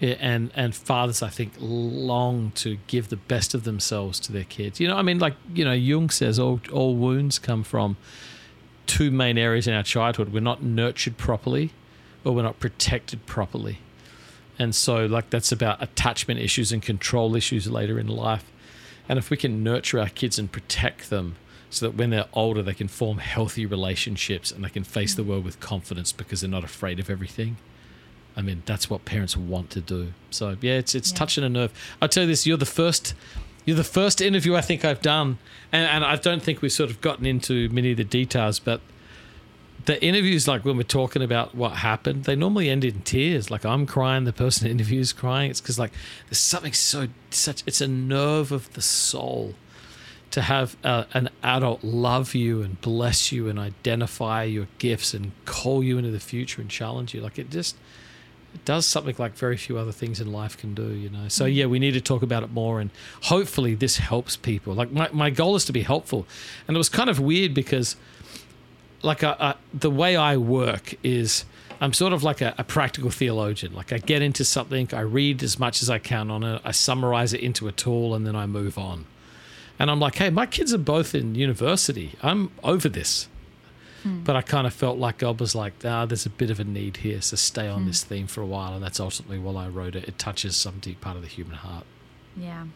And 0.00 0.50
and 0.54 0.74
fathers, 0.74 1.22
I 1.22 1.28
think, 1.28 1.52
long 1.58 2.52
to 2.52 2.78
give 2.86 3.10
the 3.10 3.16
best 3.16 3.52
of 3.52 3.64
themselves 3.64 4.18
to 4.20 4.32
their 4.32 4.44
kids. 4.44 4.80
You 4.80 4.88
know, 4.88 4.96
I 4.96 5.02
mean, 5.02 5.18
like 5.18 5.34
you 5.52 5.62
know, 5.62 5.74
Jung 5.74 6.08
says 6.08 6.38
all 6.38 6.58
all 6.72 6.96
wounds 6.96 7.38
come 7.38 7.62
from 7.62 7.98
two 8.86 9.10
main 9.10 9.36
areas 9.36 9.66
in 9.66 9.74
our 9.74 9.82
childhood. 9.82 10.32
We're 10.32 10.40
not 10.40 10.62
nurtured 10.62 11.18
properly, 11.18 11.72
or 12.24 12.34
we're 12.34 12.42
not 12.42 12.58
protected 12.60 13.26
properly, 13.26 13.80
and 14.58 14.74
so 14.74 15.04
like 15.04 15.28
that's 15.28 15.52
about 15.52 15.82
attachment 15.82 16.40
issues 16.40 16.72
and 16.72 16.80
control 16.80 17.36
issues 17.36 17.70
later 17.70 17.98
in 17.98 18.06
life. 18.06 18.50
And 19.06 19.18
if 19.18 19.28
we 19.28 19.36
can 19.36 19.62
nurture 19.62 19.98
our 20.00 20.08
kids 20.08 20.38
and 20.38 20.50
protect 20.50 21.10
them, 21.10 21.36
so 21.70 21.86
that 21.86 21.96
when 21.96 22.10
they're 22.10 22.26
older, 22.32 22.62
they 22.62 22.74
can 22.74 22.88
form 22.88 23.18
healthy 23.18 23.64
relationships 23.64 24.50
and 24.50 24.64
they 24.64 24.68
can 24.68 24.84
face 24.84 25.14
the 25.14 25.22
world 25.24 25.44
with 25.44 25.60
confidence 25.60 26.10
because 26.12 26.40
they're 26.40 26.50
not 26.50 26.64
afraid 26.64 26.98
of 26.98 27.08
everything. 27.08 27.56
I 28.36 28.42
mean, 28.42 28.62
that's 28.66 28.90
what 28.90 29.04
parents 29.04 29.36
want 29.36 29.70
to 29.70 29.80
do. 29.80 30.12
So 30.30 30.56
yeah, 30.60 30.74
it's 30.74 30.94
it's 30.94 31.10
Yeah. 31.12 31.16
touching 31.18 31.44
a 31.44 31.48
nerve. 31.48 31.72
I'll 32.02 32.08
tell 32.08 32.24
you 32.24 32.28
this: 32.28 32.46
you're 32.46 32.56
the 32.56 32.66
first, 32.66 33.14
you're 33.64 33.76
the 33.76 33.84
first 33.84 34.20
interview 34.20 34.54
I 34.56 34.60
think 34.62 34.84
I've 34.84 35.02
done, 35.02 35.38
and, 35.72 35.86
and 35.86 36.04
I 36.04 36.16
don't 36.16 36.42
think 36.42 36.62
we've 36.62 36.72
sort 36.72 36.90
of 36.90 37.00
gotten 37.00 37.26
into 37.26 37.68
many 37.70 37.90
of 37.92 37.96
the 37.96 38.04
details, 38.04 38.58
but 38.58 38.80
the 39.86 40.02
interviews, 40.04 40.46
like 40.46 40.64
when 40.64 40.76
we're 40.76 40.82
talking 40.84 41.22
about 41.22 41.54
what 41.54 41.72
happened, 41.78 42.24
they 42.24 42.36
normally 42.36 42.68
end 42.68 42.84
in 42.84 43.00
tears. 43.02 43.50
Like 43.50 43.64
I'm 43.64 43.86
crying, 43.86 44.24
the 44.24 44.32
person 44.32 44.68
interviews 44.74 45.12
crying. 45.12 45.50
It's 45.50 45.60
because 45.60 45.78
like 45.78 45.92
there's 46.26 46.38
something 46.38 46.72
so 46.72 47.08
such. 47.30 47.62
It's 47.66 47.80
a 47.80 47.88
nerve 47.88 48.52
of 48.52 48.72
the 48.74 48.82
soul 48.82 49.54
to 50.30 50.42
have 50.42 50.76
uh, 50.84 51.04
an 51.12 51.28
adult 51.42 51.82
love 51.82 52.34
you 52.34 52.62
and 52.62 52.80
bless 52.80 53.32
you 53.32 53.48
and 53.48 53.58
identify 53.58 54.44
your 54.44 54.68
gifts 54.78 55.12
and 55.12 55.32
call 55.44 55.82
you 55.82 55.98
into 55.98 56.10
the 56.10 56.20
future 56.20 56.60
and 56.60 56.70
challenge 56.70 57.14
you. 57.14 57.20
Like 57.20 57.38
it 57.38 57.50
just 57.50 57.76
it 58.54 58.64
does 58.64 58.86
something 58.86 59.14
like 59.18 59.34
very 59.34 59.56
few 59.56 59.78
other 59.78 59.92
things 59.92 60.20
in 60.20 60.32
life 60.32 60.56
can 60.56 60.74
do, 60.74 60.88
you 60.90 61.08
know. 61.08 61.28
So 61.28 61.44
yeah, 61.44 61.66
we 61.66 61.78
need 61.78 61.92
to 61.92 62.00
talk 62.00 62.22
about 62.22 62.42
it 62.42 62.52
more 62.52 62.80
and 62.80 62.90
hopefully 63.22 63.74
this 63.74 63.98
helps 63.98 64.36
people. 64.36 64.74
Like 64.74 64.92
my, 64.92 65.08
my 65.12 65.30
goal 65.30 65.56
is 65.56 65.64
to 65.66 65.72
be 65.72 65.82
helpful. 65.82 66.26
And 66.66 66.76
it 66.76 66.78
was 66.78 66.88
kind 66.88 67.10
of 67.10 67.18
weird 67.20 67.54
because 67.54 67.96
like 69.02 69.22
a, 69.22 69.30
a, 69.30 69.56
the 69.72 69.90
way 69.90 70.16
I 70.16 70.36
work 70.36 70.94
is 71.02 71.44
I'm 71.80 71.92
sort 71.92 72.12
of 72.12 72.22
like 72.22 72.40
a, 72.40 72.54
a, 72.58 72.64
practical 72.64 73.10
theologian. 73.10 73.72
Like 73.72 73.92
I 73.92 73.98
get 73.98 74.20
into 74.20 74.44
something, 74.44 74.88
I 74.92 75.00
read 75.00 75.42
as 75.42 75.58
much 75.58 75.80
as 75.82 75.88
I 75.88 75.98
can 75.98 76.30
on 76.30 76.42
it, 76.42 76.60
I 76.62 76.72
summarize 76.72 77.32
it 77.32 77.40
into 77.40 77.68
a 77.68 77.72
tool, 77.72 78.14
and 78.14 78.26
then 78.26 78.36
I 78.36 78.46
move 78.46 78.76
on. 78.76 79.06
And 79.80 79.90
I'm 79.90 79.98
like, 79.98 80.16
hey, 80.16 80.28
my 80.28 80.44
kids 80.44 80.74
are 80.74 80.78
both 80.78 81.14
in 81.14 81.34
university. 81.34 82.12
I'm 82.22 82.52
over 82.62 82.86
this. 82.86 83.28
Hmm. 84.02 84.22
But 84.24 84.36
I 84.36 84.42
kind 84.42 84.66
of 84.66 84.74
felt 84.74 84.98
like 84.98 85.18
God 85.18 85.40
was 85.40 85.54
like, 85.54 85.72
ah, 85.86 86.04
there's 86.04 86.26
a 86.26 86.30
bit 86.30 86.50
of 86.50 86.60
a 86.60 86.64
need 86.64 86.98
here, 86.98 87.22
so 87.22 87.36
stay 87.36 87.66
on 87.66 87.80
hmm. 87.80 87.86
this 87.86 88.04
theme 88.04 88.26
for 88.26 88.42
a 88.42 88.46
while. 88.46 88.74
And 88.74 88.84
that's 88.84 89.00
ultimately 89.00 89.38
why 89.38 89.64
I 89.64 89.68
wrote 89.68 89.96
it. 89.96 90.06
It 90.06 90.18
touches 90.18 90.54
some 90.54 90.80
deep 90.80 91.00
part 91.00 91.16
of 91.16 91.22
the 91.22 91.28
human 91.28 91.56
heart. 91.56 91.86
Yeah. 92.36 92.66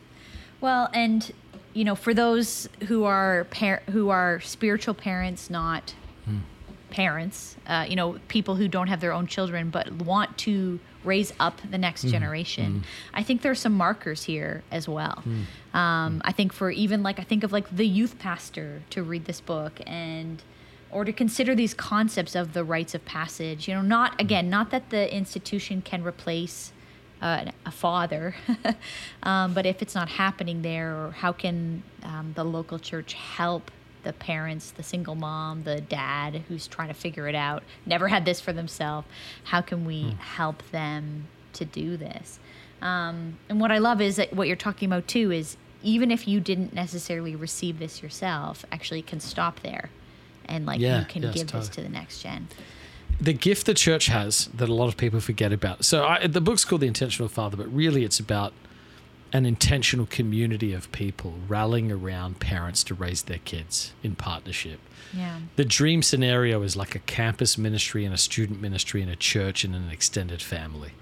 Well, 0.62 0.88
and 0.94 1.30
you 1.74 1.84
know, 1.84 1.94
for 1.94 2.14
those 2.14 2.70
who 2.86 3.04
are 3.04 3.44
par- 3.50 3.82
who 3.90 4.08
are 4.08 4.40
spiritual 4.40 4.94
parents, 4.94 5.50
not 5.50 5.94
mm. 6.26 6.40
parents, 6.88 7.56
uh, 7.66 7.84
you 7.86 7.96
know, 7.96 8.18
people 8.28 8.54
who 8.54 8.66
don't 8.66 8.86
have 8.86 9.00
their 9.00 9.12
own 9.12 9.26
children 9.26 9.68
but 9.68 9.92
want 9.92 10.38
to 10.38 10.80
raise 11.04 11.32
up 11.38 11.60
the 11.68 11.78
next 11.78 12.04
mm. 12.04 12.10
generation. 12.10 12.80
Mm. 12.80 12.84
I 13.14 13.22
think 13.22 13.42
there 13.42 13.52
are 13.52 13.56
some 13.56 13.74
markers 13.74 14.24
here 14.24 14.62
as 14.70 14.88
well. 14.88 15.22
Hmm. 15.22 15.76
Um, 15.76 16.22
I 16.24 16.32
think 16.32 16.52
for 16.52 16.70
even 16.70 17.02
like, 17.02 17.18
I 17.18 17.22
think 17.22 17.44
of 17.44 17.52
like 17.52 17.74
the 17.74 17.86
youth 17.86 18.18
pastor 18.18 18.82
to 18.90 19.02
read 19.02 19.24
this 19.24 19.40
book 19.40 19.80
and 19.86 20.42
or 20.90 21.04
to 21.04 21.12
consider 21.12 21.56
these 21.56 21.74
concepts 21.74 22.36
of 22.36 22.52
the 22.52 22.62
rites 22.62 22.94
of 22.94 23.04
passage. 23.04 23.66
You 23.68 23.74
know, 23.74 23.82
not 23.82 24.14
hmm. 24.14 24.20
again, 24.20 24.50
not 24.50 24.70
that 24.70 24.90
the 24.90 25.14
institution 25.14 25.82
can 25.82 26.02
replace 26.04 26.72
uh, 27.20 27.50
a 27.64 27.70
father, 27.70 28.34
um, 29.22 29.54
but 29.54 29.66
if 29.66 29.80
it's 29.80 29.94
not 29.94 30.08
happening 30.08 30.62
there, 30.62 30.94
or 30.94 31.10
how 31.12 31.32
can 31.32 31.82
um, 32.02 32.32
the 32.34 32.44
local 32.44 32.78
church 32.78 33.14
help 33.14 33.70
the 34.04 34.12
parents, 34.12 34.70
the 34.70 34.82
single 34.82 35.14
mom, 35.14 35.64
the 35.64 35.80
dad 35.80 36.44
who's 36.48 36.66
trying 36.66 36.88
to 36.88 36.94
figure 36.94 37.26
it 37.28 37.34
out, 37.34 37.62
never 37.86 38.08
had 38.08 38.24
this 38.24 38.40
for 38.40 38.52
themselves. 38.52 39.06
How 39.44 39.60
can 39.60 39.84
we 39.84 40.04
mm. 40.04 40.18
help 40.18 40.62
them 40.70 41.26
to 41.54 41.64
do 41.64 41.96
this? 41.96 42.38
Um, 42.80 43.38
and 43.48 43.60
what 43.60 43.72
I 43.72 43.78
love 43.78 44.00
is 44.00 44.16
that 44.16 44.34
what 44.34 44.46
you're 44.46 44.56
talking 44.56 44.86
about 44.86 45.08
too 45.08 45.32
is 45.32 45.56
even 45.82 46.10
if 46.10 46.28
you 46.28 46.40
didn't 46.40 46.72
necessarily 46.72 47.34
receive 47.34 47.78
this 47.78 48.02
yourself, 48.02 48.64
actually 48.70 49.02
can 49.02 49.20
stop 49.20 49.60
there 49.60 49.90
and 50.46 50.66
like 50.66 50.80
yeah, 50.80 51.00
you 51.00 51.06
can 51.06 51.22
yes, 51.22 51.34
give 51.34 51.46
totally. 51.46 51.60
this 51.60 51.68
to 51.76 51.82
the 51.82 51.88
next 51.88 52.22
gen. 52.22 52.48
The 53.20 53.32
gift 53.32 53.66
the 53.66 53.74
church 53.74 54.06
has 54.06 54.46
that 54.54 54.68
a 54.68 54.74
lot 54.74 54.88
of 54.88 54.96
people 54.96 55.20
forget 55.20 55.52
about. 55.52 55.84
So 55.84 56.04
I, 56.04 56.26
the 56.26 56.40
book's 56.40 56.64
called 56.64 56.80
The 56.80 56.86
Intentional 56.86 57.28
Father, 57.28 57.56
but 57.56 57.72
really 57.72 58.04
it's 58.04 58.18
about 58.18 58.52
an 59.34 59.44
intentional 59.44 60.06
community 60.06 60.72
of 60.72 60.90
people 60.92 61.34
rallying 61.48 61.90
around 61.90 62.38
parents 62.38 62.84
to 62.84 62.94
raise 62.94 63.24
their 63.24 63.38
kids 63.38 63.92
in 64.00 64.14
partnership. 64.14 64.78
Yeah. 65.12 65.40
The 65.56 65.64
dream 65.64 66.02
scenario 66.02 66.62
is 66.62 66.76
like 66.76 66.94
a 66.94 67.00
campus 67.00 67.58
ministry 67.58 68.04
and 68.04 68.14
a 68.14 68.16
student 68.16 68.62
ministry 68.62 69.02
and 69.02 69.10
a 69.10 69.16
church 69.16 69.64
and 69.64 69.74
an 69.74 69.90
extended 69.90 70.40
family. 70.40 70.92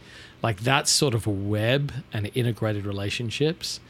Like 0.43 0.61
that 0.61 0.89
sort 0.89 1.14
of 1.14 1.26
a 1.26 1.30
web 1.30 1.93
and 2.11 2.30
integrated 2.35 2.87
relationships. 2.87 3.80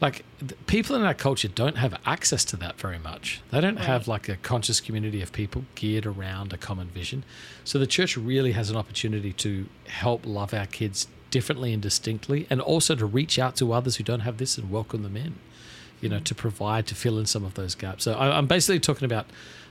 Like 0.00 0.24
people 0.66 0.96
in 0.96 1.02
our 1.02 1.14
culture 1.14 1.48
don't 1.48 1.76
have 1.76 1.94
access 2.06 2.46
to 2.46 2.56
that 2.56 2.80
very 2.80 2.98
much. 2.98 3.42
They 3.50 3.60
don't 3.60 3.76
right. 3.76 3.84
have 3.84 4.08
like 4.08 4.26
a 4.26 4.36
conscious 4.36 4.80
community 4.80 5.20
of 5.20 5.32
people 5.32 5.66
geared 5.74 6.06
around 6.06 6.54
a 6.54 6.56
common 6.56 6.88
vision. 6.88 7.24
So 7.62 7.78
the 7.78 7.86
church 7.86 8.16
really 8.16 8.52
has 8.52 8.70
an 8.70 8.76
opportunity 8.76 9.34
to 9.34 9.66
help 9.86 10.24
love 10.24 10.54
our 10.54 10.66
kids 10.66 11.08
differently 11.32 11.72
and 11.72 11.82
distinctly, 11.82 12.46
and 12.48 12.60
also 12.60 12.94
to 12.94 13.04
reach 13.04 13.40
out 13.40 13.56
to 13.56 13.72
others 13.72 13.96
who 13.96 14.04
don't 14.04 14.20
have 14.20 14.36
this 14.36 14.56
and 14.56 14.70
welcome 14.70 15.02
them 15.02 15.16
in, 15.16 15.34
you 16.00 16.08
know, 16.08 16.20
to 16.20 16.34
provide, 16.34 16.86
to 16.86 16.94
fill 16.94 17.18
in 17.18 17.26
some 17.26 17.44
of 17.44 17.54
those 17.54 17.74
gaps. 17.74 18.04
So 18.04 18.14
I, 18.14 18.38
I'm 18.38 18.46
basically 18.46 18.78
talking 18.78 19.06
about 19.06 19.26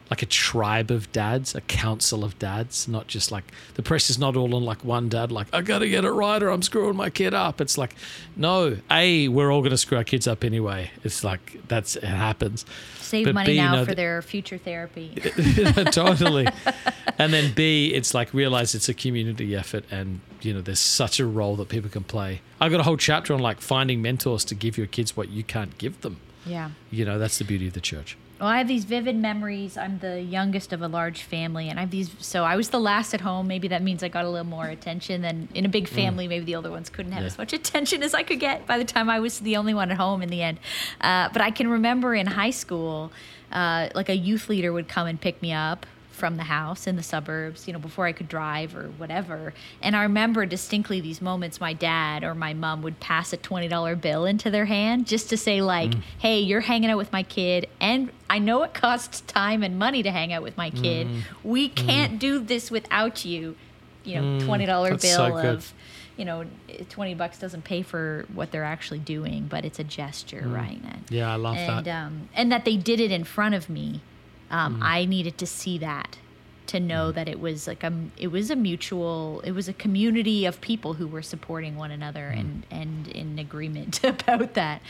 like 0.09 0.22
a 0.22 0.26
tribe 0.26 0.91
of 0.91 1.09
dads, 1.14 1.55
a 1.55 1.62
council 1.62 2.26
of 2.26 2.38
dads, 2.38 2.86
not 2.86 3.07
just 3.07 3.32
like 3.32 3.45
the 3.76 3.82
press 3.82 4.09
is 4.09 4.20
not 4.20 4.36
all 4.36 4.53
on 4.53 4.66
like 4.66 4.84
one 4.84 5.07
dad, 5.07 5.32
like, 5.32 5.47
I 5.53 5.62
got 5.62 5.80
to 5.80 5.88
get 5.88 6.03
it 6.03 6.12
right 6.12 6.43
or 6.43 6.49
I'm 6.49 6.62
screwing 6.62 6.97
my 6.97 7.09
kid 7.09 7.34
up. 7.34 7.62
It's 7.62 7.78
like, 7.78 7.95
no, 8.36 8.76
A, 8.89 9.30
we're 9.30 9.53
all 9.53 9.64
to 9.64 9.78
screw 9.78 9.97
our 9.97 10.03
kids 10.03 10.28
up 10.28 10.43
anyway. 10.43 10.91
It's 11.05 11.24
like, 11.24 11.62
that's, 11.70 11.95
it 11.95 12.03
happens. 12.03 12.66
Save 13.12 13.26
but 13.26 13.36
money 13.36 13.51
B, 13.51 13.57
now 13.57 13.84
for 13.84 13.93
their 13.93 14.22
future 14.22 14.57
therapy. 14.57 15.14
totally. 15.91 16.47
and 17.18 17.34
then 17.34 17.53
B, 17.53 17.93
it's 17.93 18.14
like 18.14 18.34
realize 18.34 18.74
it's 18.74 18.88
a 18.88 18.93
community 18.93 19.53
effort 19.53 19.84
and, 19.91 20.22
you 20.41 20.53
know, 20.53 20.62
there's 20.62 20.80
such 20.80 21.20
a 21.20 21.26
role 21.26 21.57
that 21.57 21.68
people 21.68 21.89
can 21.89 22.05
play. 22.05 22.39
I've 22.62 22.72
got 22.72 22.80
a 22.80 22.84
whole 22.84 22.95
chapter 22.95 23.34
on 23.34 23.41
like 23.41 23.59
finding 23.59 24.01
mentors 24.01 24.45
to 24.45 24.55
give 24.55 24.78
your 24.78 24.88
kids 24.88 25.18
what 25.18 25.28
you 25.28 25.43
can't 25.43 25.78
give 25.78 25.99
them. 25.99 26.22
Yeah. 26.45 26.72
You 26.89 27.03
know, 27.03 27.20
that's 27.20 27.38
the 27.38 27.43
beauty 27.43 27.68
of 27.68 27.74
the 27.74 27.82
church. 27.82 28.16
Well, 28.42 28.50
I 28.50 28.58
have 28.58 28.68
these 28.68 28.86
vivid 28.86 29.16
memories. 29.16 29.78
I'm 29.78 30.00
the 30.00 30.20
youngest 30.20 30.74
of 30.74 30.82
a 30.82 30.88
large 30.88 31.22
family, 31.22 31.70
and 31.70 31.78
I 31.78 31.84
have 31.84 31.92
these. 31.92 32.10
So 32.18 32.44
I 32.44 32.56
was 32.56 32.70
the 32.70 32.80
last 32.80 33.14
at 33.14 33.22
home. 33.22 33.48
Maybe 33.48 33.68
that 33.68 33.84
means 33.84 34.02
I 34.02 34.08
got 34.08 34.26
a 34.26 34.30
little 34.30 34.48
more 34.48 34.66
attention 34.66 35.22
than 35.22 35.48
in 35.54 35.64
a 35.64 35.70
big 35.70 35.86
mm. 35.86 35.89
family. 35.89 36.26
Mm. 36.26 36.30
Maybe 36.30 36.46
the 36.46 36.56
older 36.56 36.72
ones 36.72 36.89
couldn't 36.89 37.12
have 37.12 37.22
yeah. 37.22 37.28
as 37.28 37.38
much 37.38 37.54
attention 37.54 38.02
as 38.02 38.16
I 38.16 38.24
could 38.24 38.39
get 38.39 38.66
by 38.66 38.80
the 38.80 38.84
time 38.84 39.12
I 39.12 39.20
was 39.20 39.42
the 39.42 39.58
only 39.58 39.76
one 39.76 39.92
at 39.92 39.98
home 39.98 40.24
in 40.24 40.30
the 40.30 40.42
end. 40.42 40.58
Uh, 41.00 41.30
but 41.32 41.44
I 41.44 41.52
can 41.52 41.68
remember 41.68 42.16
in 42.16 42.26
high 42.26 42.50
school, 42.50 43.12
uh, 43.52 43.89
like 43.94 44.10
a 44.10 44.18
youth 44.18 44.50
leader 44.50 44.74
would 44.74 44.88
come 44.88 45.06
and 45.06 45.22
pick 45.22 45.39
me 45.44 45.54
up 45.54 45.86
from 46.22 46.38
the 46.38 46.43
house 46.43 46.86
in 46.86 46.97
the 46.97 47.01
suburbs, 47.01 47.65
you 47.65 47.74
know, 47.74 47.80
before 47.80 48.05
I 48.05 48.11
could 48.11 48.28
drive 48.28 48.76
or 48.76 48.89
whatever. 48.99 49.55
And 49.82 49.95
I 49.95 50.03
remember 50.03 50.45
distinctly 50.45 51.01
these 51.01 51.19
moments 51.19 51.59
my 51.59 51.74
dad 51.74 52.24
or 52.24 52.36
my 52.36 52.53
mom 52.53 52.84
would 52.84 52.99
pass 52.99 53.34
a 53.34 53.38
$20 53.38 53.99
bill 53.99 54.26
into 54.26 54.51
their 54.51 54.65
hand 54.65 55.07
just 55.07 55.30
to 55.32 55.38
say, 55.38 55.63
like, 55.63 55.89
mm. 55.89 56.01
hey, 56.19 56.39
you're 56.39 56.61
hanging 56.61 56.91
out 56.91 56.97
with 56.97 57.11
my 57.11 57.24
kid. 57.24 57.67
And 57.80 58.11
I 58.30 58.38
know 58.38 58.61
it 58.61 58.76
costs 58.76 59.22
time 59.22 59.63
and 59.63 59.80
money 59.80 60.03
to 60.03 60.11
hang 60.11 60.32
out 60.32 60.43
with 60.43 60.55
my 60.57 60.69
kid. 60.69 61.07
Mm. 61.07 61.22
We 61.43 61.69
mm. 61.69 61.76
can't 61.76 62.13
mm. 62.13 62.19
do 62.19 62.38
this 62.39 62.69
without 62.69 63.26
you. 63.26 63.55
You 64.03 64.22
know, 64.22 64.45
$20 64.45 64.67
mm. 64.67 64.89
bill 64.89 64.99
so 64.99 65.38
of 65.38 65.74
you 66.17 66.26
know, 66.26 66.45
20 66.89 67.15
bucks 67.15 67.39
doesn't 67.39 67.63
pay 67.63 67.82
for 67.82 68.26
what 68.32 68.51
they're 68.51 68.63
actually 68.63 68.99
doing, 68.99 69.47
but 69.49 69.65
it's 69.65 69.80
a 69.80 69.84
gesture, 69.84 70.43
mm. 70.45 70.53
right? 70.53 70.80
And, 70.84 71.03
yeah, 71.09 71.34
I 71.34 71.36
love 71.38 71.57
and, 71.57 71.84
that. 71.84 72.05
Um, 72.05 72.30
and 72.36 72.51
that 72.51 72.63
they 72.63 72.78
did 72.78 72.99
it 72.99 73.11
in 73.11 73.24
front 73.24 73.55
of 73.55 73.72
me 73.72 74.01
um, 74.52 74.80
mm. 74.80 74.84
I 74.84 75.06
needed 75.06 75.38
to 75.39 75.47
see 75.47 75.80
that 75.80 76.18
to 76.68 76.80
know 76.80 77.12
mm. 77.12 77.16
that 77.16 77.28
it 77.28 77.39
was 77.39 77.68
like 77.68 77.84
a 77.84 77.91
it 78.18 78.28
was 78.28 78.52
a 78.52 78.56
mutual 78.56 79.41
it 79.43 79.52
was 79.52 79.68
a 79.68 79.74
community 79.74 80.45
of 80.45 80.62
people 80.62 80.93
who 80.93 81.08
were 81.08 81.22
supporting 81.22 81.76
one 81.76 81.91
another 81.91 82.32
mm. 82.34 82.39
and 82.39 82.66
and 82.70 83.08
in 83.08 83.39
agreement 83.39 84.04
about 84.04 84.54
that 84.54 84.82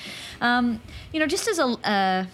um, 0.41 0.81
you 1.13 1.19
know 1.19 1.27
just 1.27 1.47
as 1.47 1.59
a 1.59 1.65
uh, 1.65 2.25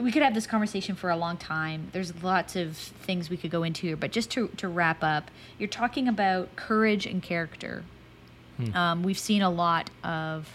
we 0.00 0.12
could 0.12 0.22
have 0.22 0.34
this 0.34 0.46
conversation 0.46 0.94
for 0.94 1.10
a 1.10 1.16
long 1.16 1.36
time 1.36 1.88
there's 1.92 2.22
lots 2.22 2.54
of 2.54 2.76
things 2.76 3.28
we 3.28 3.36
could 3.36 3.50
go 3.50 3.62
into 3.62 3.88
here 3.88 3.96
but 3.96 4.12
just 4.12 4.30
to, 4.30 4.48
to 4.56 4.68
wrap 4.68 5.02
up 5.02 5.30
you're 5.58 5.68
talking 5.68 6.06
about 6.06 6.54
courage 6.54 7.06
and 7.06 7.22
character 7.22 7.84
hmm. 8.56 8.74
um, 8.76 9.02
we've 9.02 9.18
seen 9.18 9.42
a 9.42 9.50
lot 9.50 9.90
of 10.04 10.48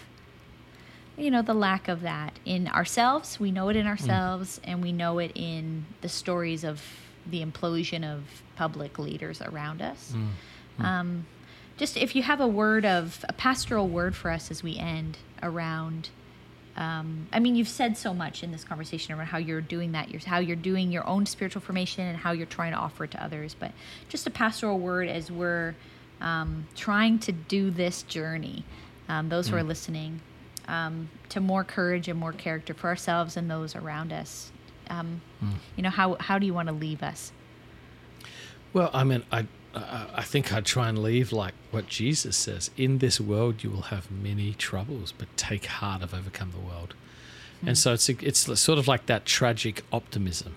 you 1.17 1.31
know 1.31 1.41
the 1.41 1.53
lack 1.53 1.87
of 1.87 2.01
that 2.01 2.37
in 2.45 2.67
ourselves 2.67 3.39
we 3.39 3.51
know 3.51 3.69
it 3.69 3.75
in 3.75 3.87
ourselves 3.87 4.59
mm. 4.59 4.71
and 4.71 4.81
we 4.81 4.91
know 4.91 5.19
it 5.19 5.31
in 5.35 5.85
the 6.01 6.09
stories 6.09 6.63
of 6.63 6.81
the 7.29 7.43
implosion 7.43 8.03
of 8.03 8.23
public 8.55 8.99
leaders 8.99 9.41
around 9.41 9.81
us 9.81 10.13
mm. 10.15 10.27
Mm. 10.79 10.83
Um, 10.83 11.25
just 11.77 11.97
if 11.97 12.15
you 12.15 12.23
have 12.23 12.39
a 12.39 12.47
word 12.47 12.85
of 12.85 13.23
a 13.27 13.33
pastoral 13.33 13.87
word 13.87 14.15
for 14.15 14.31
us 14.31 14.51
as 14.51 14.63
we 14.63 14.77
end 14.77 15.17
around 15.41 16.09
um, 16.77 17.27
I 17.31 17.39
mean, 17.39 17.55
you've 17.55 17.69
said 17.69 17.97
so 17.97 18.13
much 18.13 18.43
in 18.43 18.51
this 18.51 18.63
conversation 18.63 19.13
around 19.13 19.27
how 19.27 19.37
you're 19.37 19.61
doing 19.61 19.93
that, 19.93 20.11
you're, 20.11 20.21
how 20.25 20.39
you're 20.39 20.57
doing 20.57 20.91
your 20.91 21.07
own 21.07 21.25
spiritual 21.25 21.61
formation 21.61 22.05
and 22.05 22.17
how 22.17 22.33
you're 22.33 22.45
trying 22.45 22.73
to 22.73 22.77
offer 22.77 23.05
it 23.05 23.11
to 23.11 23.23
others. 23.23 23.55
But 23.57 23.71
just 24.09 24.27
a 24.27 24.29
pastoral 24.29 24.77
word 24.77 25.07
as 25.07 25.31
we're 25.31 25.75
um, 26.19 26.67
trying 26.75 27.19
to 27.19 27.31
do 27.31 27.71
this 27.71 28.03
journey, 28.03 28.65
um, 29.07 29.29
those 29.29 29.47
who 29.47 29.55
are 29.55 29.61
mm. 29.61 29.67
listening, 29.67 30.19
um, 30.67 31.09
to 31.29 31.39
more 31.39 31.63
courage 31.63 32.07
and 32.07 32.19
more 32.19 32.33
character 32.33 32.73
for 32.73 32.87
ourselves 32.87 33.37
and 33.37 33.49
those 33.49 33.75
around 33.75 34.11
us. 34.11 34.51
Um, 34.89 35.21
mm. 35.43 35.53
You 35.75 35.83
know, 35.83 35.89
how 35.89 36.17
how 36.19 36.37
do 36.39 36.45
you 36.45 36.53
want 36.53 36.67
to 36.67 36.73
leave 36.73 37.01
us? 37.03 37.31
Well, 38.73 38.89
I 38.93 39.03
mean, 39.03 39.23
I 39.31 39.47
I 39.75 40.21
think 40.21 40.53
I'd 40.53 40.65
try 40.65 40.89
and 40.89 41.01
leave 41.01 41.31
like 41.31 41.53
what 41.71 41.87
Jesus 41.87 42.37
says: 42.37 42.71
"In 42.77 42.99
this 42.99 43.19
world, 43.19 43.63
you 43.63 43.69
will 43.69 43.83
have 43.83 44.09
many 44.09 44.53
troubles, 44.53 45.11
but 45.11 45.27
take 45.37 45.65
heart, 45.65 46.01
I've 46.01 46.13
overcome 46.13 46.51
the 46.51 46.59
world." 46.59 46.93
Mm. 47.63 47.69
And 47.69 47.77
so 47.77 47.93
it's 47.93 48.07
it's 48.09 48.59
sort 48.59 48.79
of 48.79 48.87
like 48.87 49.05
that 49.07 49.25
tragic 49.25 49.83
optimism. 49.91 50.55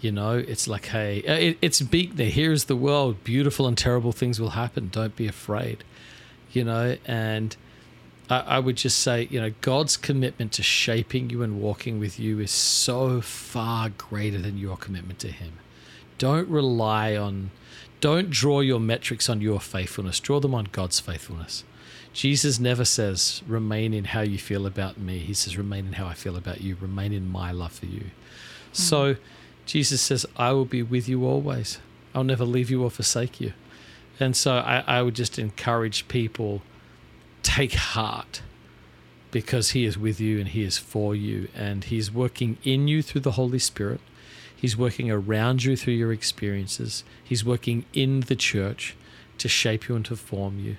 You 0.00 0.12
know, 0.12 0.38
it's 0.38 0.66
like, 0.66 0.86
hey, 0.86 1.22
uh, 1.28 1.34
it, 1.34 1.58
it's 1.60 1.82
big 1.82 2.16
there. 2.16 2.30
Here's 2.30 2.64
the 2.64 2.76
world. 2.76 3.22
Beautiful 3.22 3.66
and 3.66 3.76
terrible 3.76 4.12
things 4.12 4.40
will 4.40 4.50
happen. 4.50 4.88
Don't 4.88 5.14
be 5.14 5.26
afraid. 5.26 5.84
You 6.52 6.64
know, 6.64 6.96
and 7.04 7.54
I, 8.30 8.40
I 8.40 8.58
would 8.60 8.76
just 8.76 9.00
say, 9.00 9.26
you 9.30 9.40
know, 9.40 9.52
God's 9.60 9.96
commitment 9.96 10.52
to 10.52 10.62
shaping 10.62 11.28
you 11.28 11.42
and 11.42 11.60
walking 11.60 11.98
with 11.98 12.18
you 12.18 12.38
is 12.38 12.50
so 12.50 13.20
far 13.20 13.90
greater 13.90 14.38
than 14.38 14.56
your 14.56 14.76
commitment 14.76 15.18
to 15.20 15.28
Him. 15.28 15.54
Don't 16.16 16.48
rely 16.48 17.16
on, 17.16 17.50
don't 18.00 18.30
draw 18.30 18.60
your 18.60 18.80
metrics 18.80 19.28
on 19.28 19.40
your 19.40 19.60
faithfulness. 19.60 20.20
Draw 20.20 20.40
them 20.40 20.54
on 20.54 20.68
God's 20.70 21.00
faithfulness. 21.00 21.64
Jesus 22.12 22.58
never 22.58 22.84
says, 22.84 23.42
remain 23.46 23.94
in 23.94 24.04
how 24.06 24.20
you 24.22 24.38
feel 24.38 24.66
about 24.66 24.98
me. 24.98 25.18
He 25.18 25.34
says, 25.34 25.56
remain 25.56 25.86
in 25.86 25.92
how 25.94 26.06
I 26.06 26.14
feel 26.14 26.36
about 26.36 26.60
you. 26.60 26.76
Remain 26.80 27.12
in 27.12 27.28
my 27.28 27.52
love 27.52 27.72
for 27.72 27.86
you. 27.86 28.00
Mm. 28.00 28.10
So 28.72 29.16
Jesus 29.64 30.00
says, 30.00 30.26
I 30.36 30.52
will 30.52 30.64
be 30.64 30.82
with 30.82 31.08
you 31.08 31.24
always. 31.24 31.78
I'll 32.14 32.24
never 32.24 32.44
leave 32.44 32.70
you 32.70 32.82
or 32.82 32.90
forsake 32.90 33.40
you. 33.40 33.52
And 34.18 34.36
so 34.36 34.56
I, 34.56 34.82
I 34.86 35.02
would 35.02 35.14
just 35.14 35.38
encourage 35.38 36.08
people 36.08 36.62
take 37.42 37.74
heart 37.74 38.42
because 39.30 39.70
he 39.70 39.84
is 39.84 39.96
with 39.96 40.20
you 40.20 40.38
and 40.38 40.48
he 40.48 40.62
is 40.62 40.78
for 40.78 41.14
you 41.14 41.48
and 41.54 41.84
he's 41.84 42.12
working 42.12 42.58
in 42.64 42.88
you 42.88 43.02
through 43.02 43.20
the 43.20 43.32
Holy 43.32 43.58
Spirit. 43.58 44.00
He's 44.54 44.76
working 44.76 45.10
around 45.10 45.64
you 45.64 45.76
through 45.76 45.94
your 45.94 46.12
experiences. 46.12 47.04
He's 47.22 47.44
working 47.44 47.86
in 47.94 48.20
the 48.20 48.36
church 48.36 48.94
to 49.38 49.48
shape 49.48 49.88
you 49.88 49.96
and 49.96 50.04
to 50.06 50.16
form 50.16 50.58
you. 50.58 50.76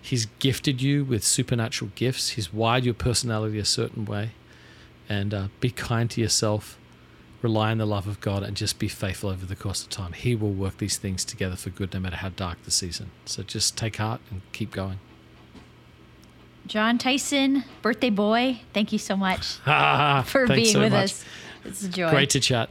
He's 0.00 0.26
gifted 0.38 0.80
you 0.80 1.04
with 1.04 1.22
supernatural 1.22 1.90
gifts. 1.94 2.30
He's 2.30 2.52
wired 2.52 2.84
your 2.84 2.94
personality 2.94 3.58
a 3.58 3.64
certain 3.64 4.06
way. 4.06 4.30
And 5.08 5.34
uh, 5.34 5.48
be 5.60 5.70
kind 5.70 6.10
to 6.10 6.20
yourself, 6.20 6.78
rely 7.42 7.70
on 7.70 7.78
the 7.78 7.86
love 7.86 8.06
of 8.06 8.20
God, 8.20 8.42
and 8.42 8.56
just 8.56 8.78
be 8.78 8.88
faithful 8.88 9.30
over 9.30 9.44
the 9.44 9.56
course 9.56 9.82
of 9.82 9.90
time. 9.90 10.12
He 10.12 10.34
will 10.34 10.52
work 10.52 10.78
these 10.78 10.96
things 10.96 11.24
together 11.24 11.56
for 11.56 11.70
good, 11.70 11.92
no 11.92 12.00
matter 12.00 12.16
how 12.16 12.30
dark 12.30 12.62
the 12.64 12.70
season. 12.70 13.10
So 13.26 13.42
just 13.42 13.76
take 13.76 13.96
heart 13.96 14.20
and 14.30 14.40
keep 14.52 14.70
going. 14.70 15.00
Jon 16.68 16.98
Tyson, 16.98 17.64
birthday 17.80 18.10
boy, 18.10 18.60
thank 18.74 18.92
you 18.92 18.98
so 18.98 19.16
much 19.16 19.54
for 20.26 20.46
being 20.46 20.66
so 20.66 20.80
with 20.80 20.92
much. 20.92 21.04
us. 21.04 21.24
It's 21.64 21.82
a 21.82 21.88
joy. 21.88 22.10
Great 22.10 22.30
to 22.30 22.40
chat. 22.40 22.68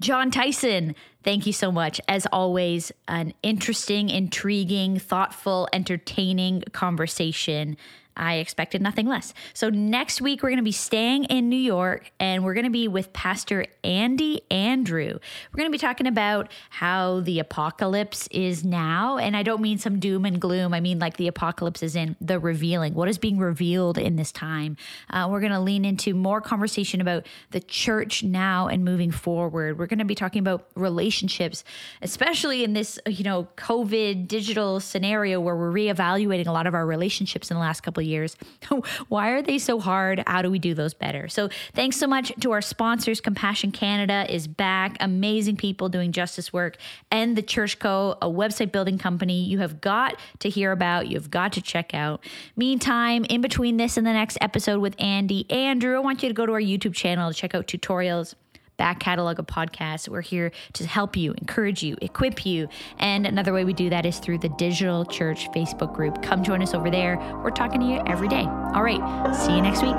Jon 0.00 0.30
Tyson, 0.30 0.94
thank 1.22 1.46
you 1.46 1.52
so 1.52 1.72
much. 1.72 1.98
As 2.08 2.26
always, 2.30 2.92
an 3.08 3.32
interesting, 3.42 4.10
intriguing, 4.10 4.98
thoughtful, 4.98 5.66
entertaining 5.72 6.62
conversation 6.72 7.78
I 8.16 8.36
expected 8.36 8.80
nothing 8.80 9.06
less. 9.06 9.34
So, 9.52 9.70
next 9.70 10.20
week, 10.20 10.42
we're 10.42 10.50
going 10.50 10.58
to 10.58 10.62
be 10.62 10.72
staying 10.72 11.24
in 11.24 11.48
New 11.48 11.56
York 11.56 12.12
and 12.20 12.44
we're 12.44 12.54
going 12.54 12.64
to 12.64 12.70
be 12.70 12.86
with 12.86 13.12
Pastor 13.12 13.66
Andy 13.82 14.42
Andrew. 14.50 15.18
We're 15.52 15.56
going 15.56 15.68
to 15.68 15.72
be 15.72 15.78
talking 15.78 16.06
about 16.06 16.50
how 16.70 17.20
the 17.20 17.40
apocalypse 17.40 18.28
is 18.30 18.64
now. 18.64 19.18
And 19.18 19.36
I 19.36 19.42
don't 19.42 19.60
mean 19.60 19.78
some 19.78 19.98
doom 19.98 20.24
and 20.24 20.40
gloom, 20.40 20.72
I 20.72 20.80
mean 20.80 20.98
like 20.98 21.16
the 21.16 21.28
apocalypse 21.28 21.82
is 21.82 21.96
in 21.96 22.16
the 22.20 22.38
revealing, 22.38 22.94
what 22.94 23.08
is 23.08 23.18
being 23.18 23.38
revealed 23.38 23.98
in 23.98 24.16
this 24.16 24.30
time. 24.30 24.76
Uh, 25.10 25.28
we're 25.30 25.40
going 25.40 25.52
to 25.52 25.60
lean 25.60 25.84
into 25.84 26.14
more 26.14 26.40
conversation 26.40 27.00
about 27.00 27.26
the 27.50 27.60
church 27.60 28.22
now 28.22 28.68
and 28.68 28.84
moving 28.84 29.10
forward. 29.10 29.78
We're 29.78 29.86
going 29.86 29.98
to 29.98 30.04
be 30.04 30.14
talking 30.14 30.40
about 30.40 30.68
relationships, 30.74 31.64
especially 32.02 32.62
in 32.62 32.74
this, 32.74 32.98
you 33.06 33.24
know, 33.24 33.48
COVID 33.56 34.28
digital 34.28 34.78
scenario 34.80 35.40
where 35.40 35.56
we're 35.56 35.72
reevaluating 35.72 36.46
a 36.46 36.52
lot 36.52 36.66
of 36.66 36.74
our 36.74 36.86
relationships 36.86 37.50
in 37.50 37.56
the 37.56 37.60
last 37.60 37.80
couple 37.80 38.03
years. 38.04 38.36
Why 39.08 39.30
are 39.30 39.42
they 39.42 39.58
so 39.58 39.80
hard? 39.80 40.22
How 40.26 40.42
do 40.42 40.50
we 40.50 40.58
do 40.58 40.74
those 40.74 40.94
better? 40.94 41.28
So, 41.28 41.48
thanks 41.74 41.96
so 41.96 42.06
much 42.06 42.32
to 42.40 42.52
our 42.52 42.62
sponsors. 42.62 43.20
Compassion 43.20 43.72
Canada 43.72 44.26
is 44.32 44.46
back. 44.46 44.96
Amazing 45.00 45.56
people 45.56 45.88
doing 45.88 46.12
justice 46.12 46.52
work. 46.52 46.76
And 47.10 47.36
the 47.36 47.42
Church 47.42 47.78
Co., 47.78 48.16
a 48.20 48.28
website 48.28 48.72
building 48.72 48.98
company 48.98 49.44
you 49.44 49.58
have 49.58 49.80
got 49.80 50.18
to 50.40 50.48
hear 50.48 50.72
about, 50.72 51.08
you've 51.08 51.30
got 51.30 51.52
to 51.54 51.62
check 51.62 51.94
out. 51.94 52.24
Meantime, 52.56 53.24
in 53.24 53.40
between 53.40 53.76
this 53.76 53.96
and 53.96 54.06
the 54.06 54.12
next 54.12 54.38
episode 54.40 54.80
with 54.80 54.94
Andy, 54.98 55.50
Andrew, 55.50 55.96
I 55.96 56.00
want 56.00 56.22
you 56.22 56.28
to 56.28 56.34
go 56.34 56.46
to 56.46 56.52
our 56.52 56.60
YouTube 56.60 56.94
channel 56.94 57.30
to 57.30 57.36
check 57.36 57.54
out 57.54 57.66
tutorials 57.66 58.34
back 58.76 59.00
catalog 59.00 59.38
of 59.38 59.46
podcasts. 59.46 60.08
We're 60.08 60.20
here 60.20 60.52
to 60.74 60.86
help 60.86 61.16
you, 61.16 61.34
encourage 61.38 61.82
you, 61.82 61.96
equip 62.02 62.44
you. 62.46 62.68
And 62.98 63.26
another 63.26 63.52
way 63.52 63.64
we 63.64 63.72
do 63.72 63.90
that 63.90 64.06
is 64.06 64.18
through 64.18 64.38
the 64.38 64.48
Digital 64.50 65.04
Church 65.04 65.48
Facebook 65.50 65.94
group. 65.94 66.22
Come 66.22 66.42
join 66.42 66.62
us 66.62 66.74
over 66.74 66.90
there. 66.90 67.16
We're 67.42 67.50
talking 67.50 67.80
to 67.80 67.86
you 67.86 68.02
every 68.06 68.28
day. 68.28 68.44
All 68.74 68.82
right. 68.82 69.34
See 69.34 69.54
you 69.54 69.62
next 69.62 69.82
week. 69.82 69.96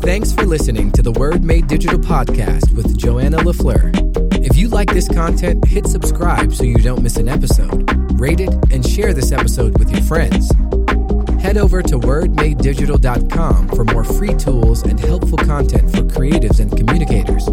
Thanks 0.00 0.32
for 0.32 0.46
listening 0.46 0.90
to 0.92 1.02
the 1.02 1.12
Word 1.12 1.42
Made 1.42 1.66
Digital 1.66 1.98
podcast 1.98 2.74
with 2.74 2.96
Joanna 2.96 3.38
LaFleur. 3.38 3.92
If 4.42 4.56
you 4.56 4.68
like 4.68 4.90
this 4.92 5.08
content, 5.08 5.66
hit 5.66 5.86
subscribe 5.86 6.54
so 6.54 6.64
you 6.64 6.76
don't 6.76 7.02
miss 7.02 7.16
an 7.16 7.28
episode. 7.28 7.90
Rate 8.18 8.40
it 8.40 8.54
and 8.70 8.86
share 8.86 9.12
this 9.12 9.32
episode 9.32 9.78
with 9.78 9.90
your 9.90 10.02
friends 10.02 10.50
head 11.40 11.56
over 11.56 11.82
to 11.82 11.98
wordmadedigital.com 11.98 13.68
for 13.68 13.84
more 13.84 14.04
free 14.04 14.34
tools 14.34 14.82
and 14.82 14.98
helpful 14.98 15.38
content 15.38 15.90
for 15.90 16.02
creatives 16.02 16.60
and 16.60 16.76
communicators. 16.76 17.48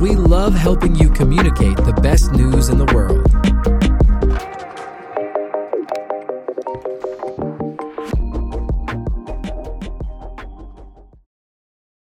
We 0.00 0.14
love 0.14 0.54
helping 0.54 0.94
you 0.94 1.10
communicate 1.10 1.76
the 1.76 1.98
best 2.02 2.32
news 2.32 2.68
in 2.68 2.78
the 2.78 2.86
world. 2.94 3.77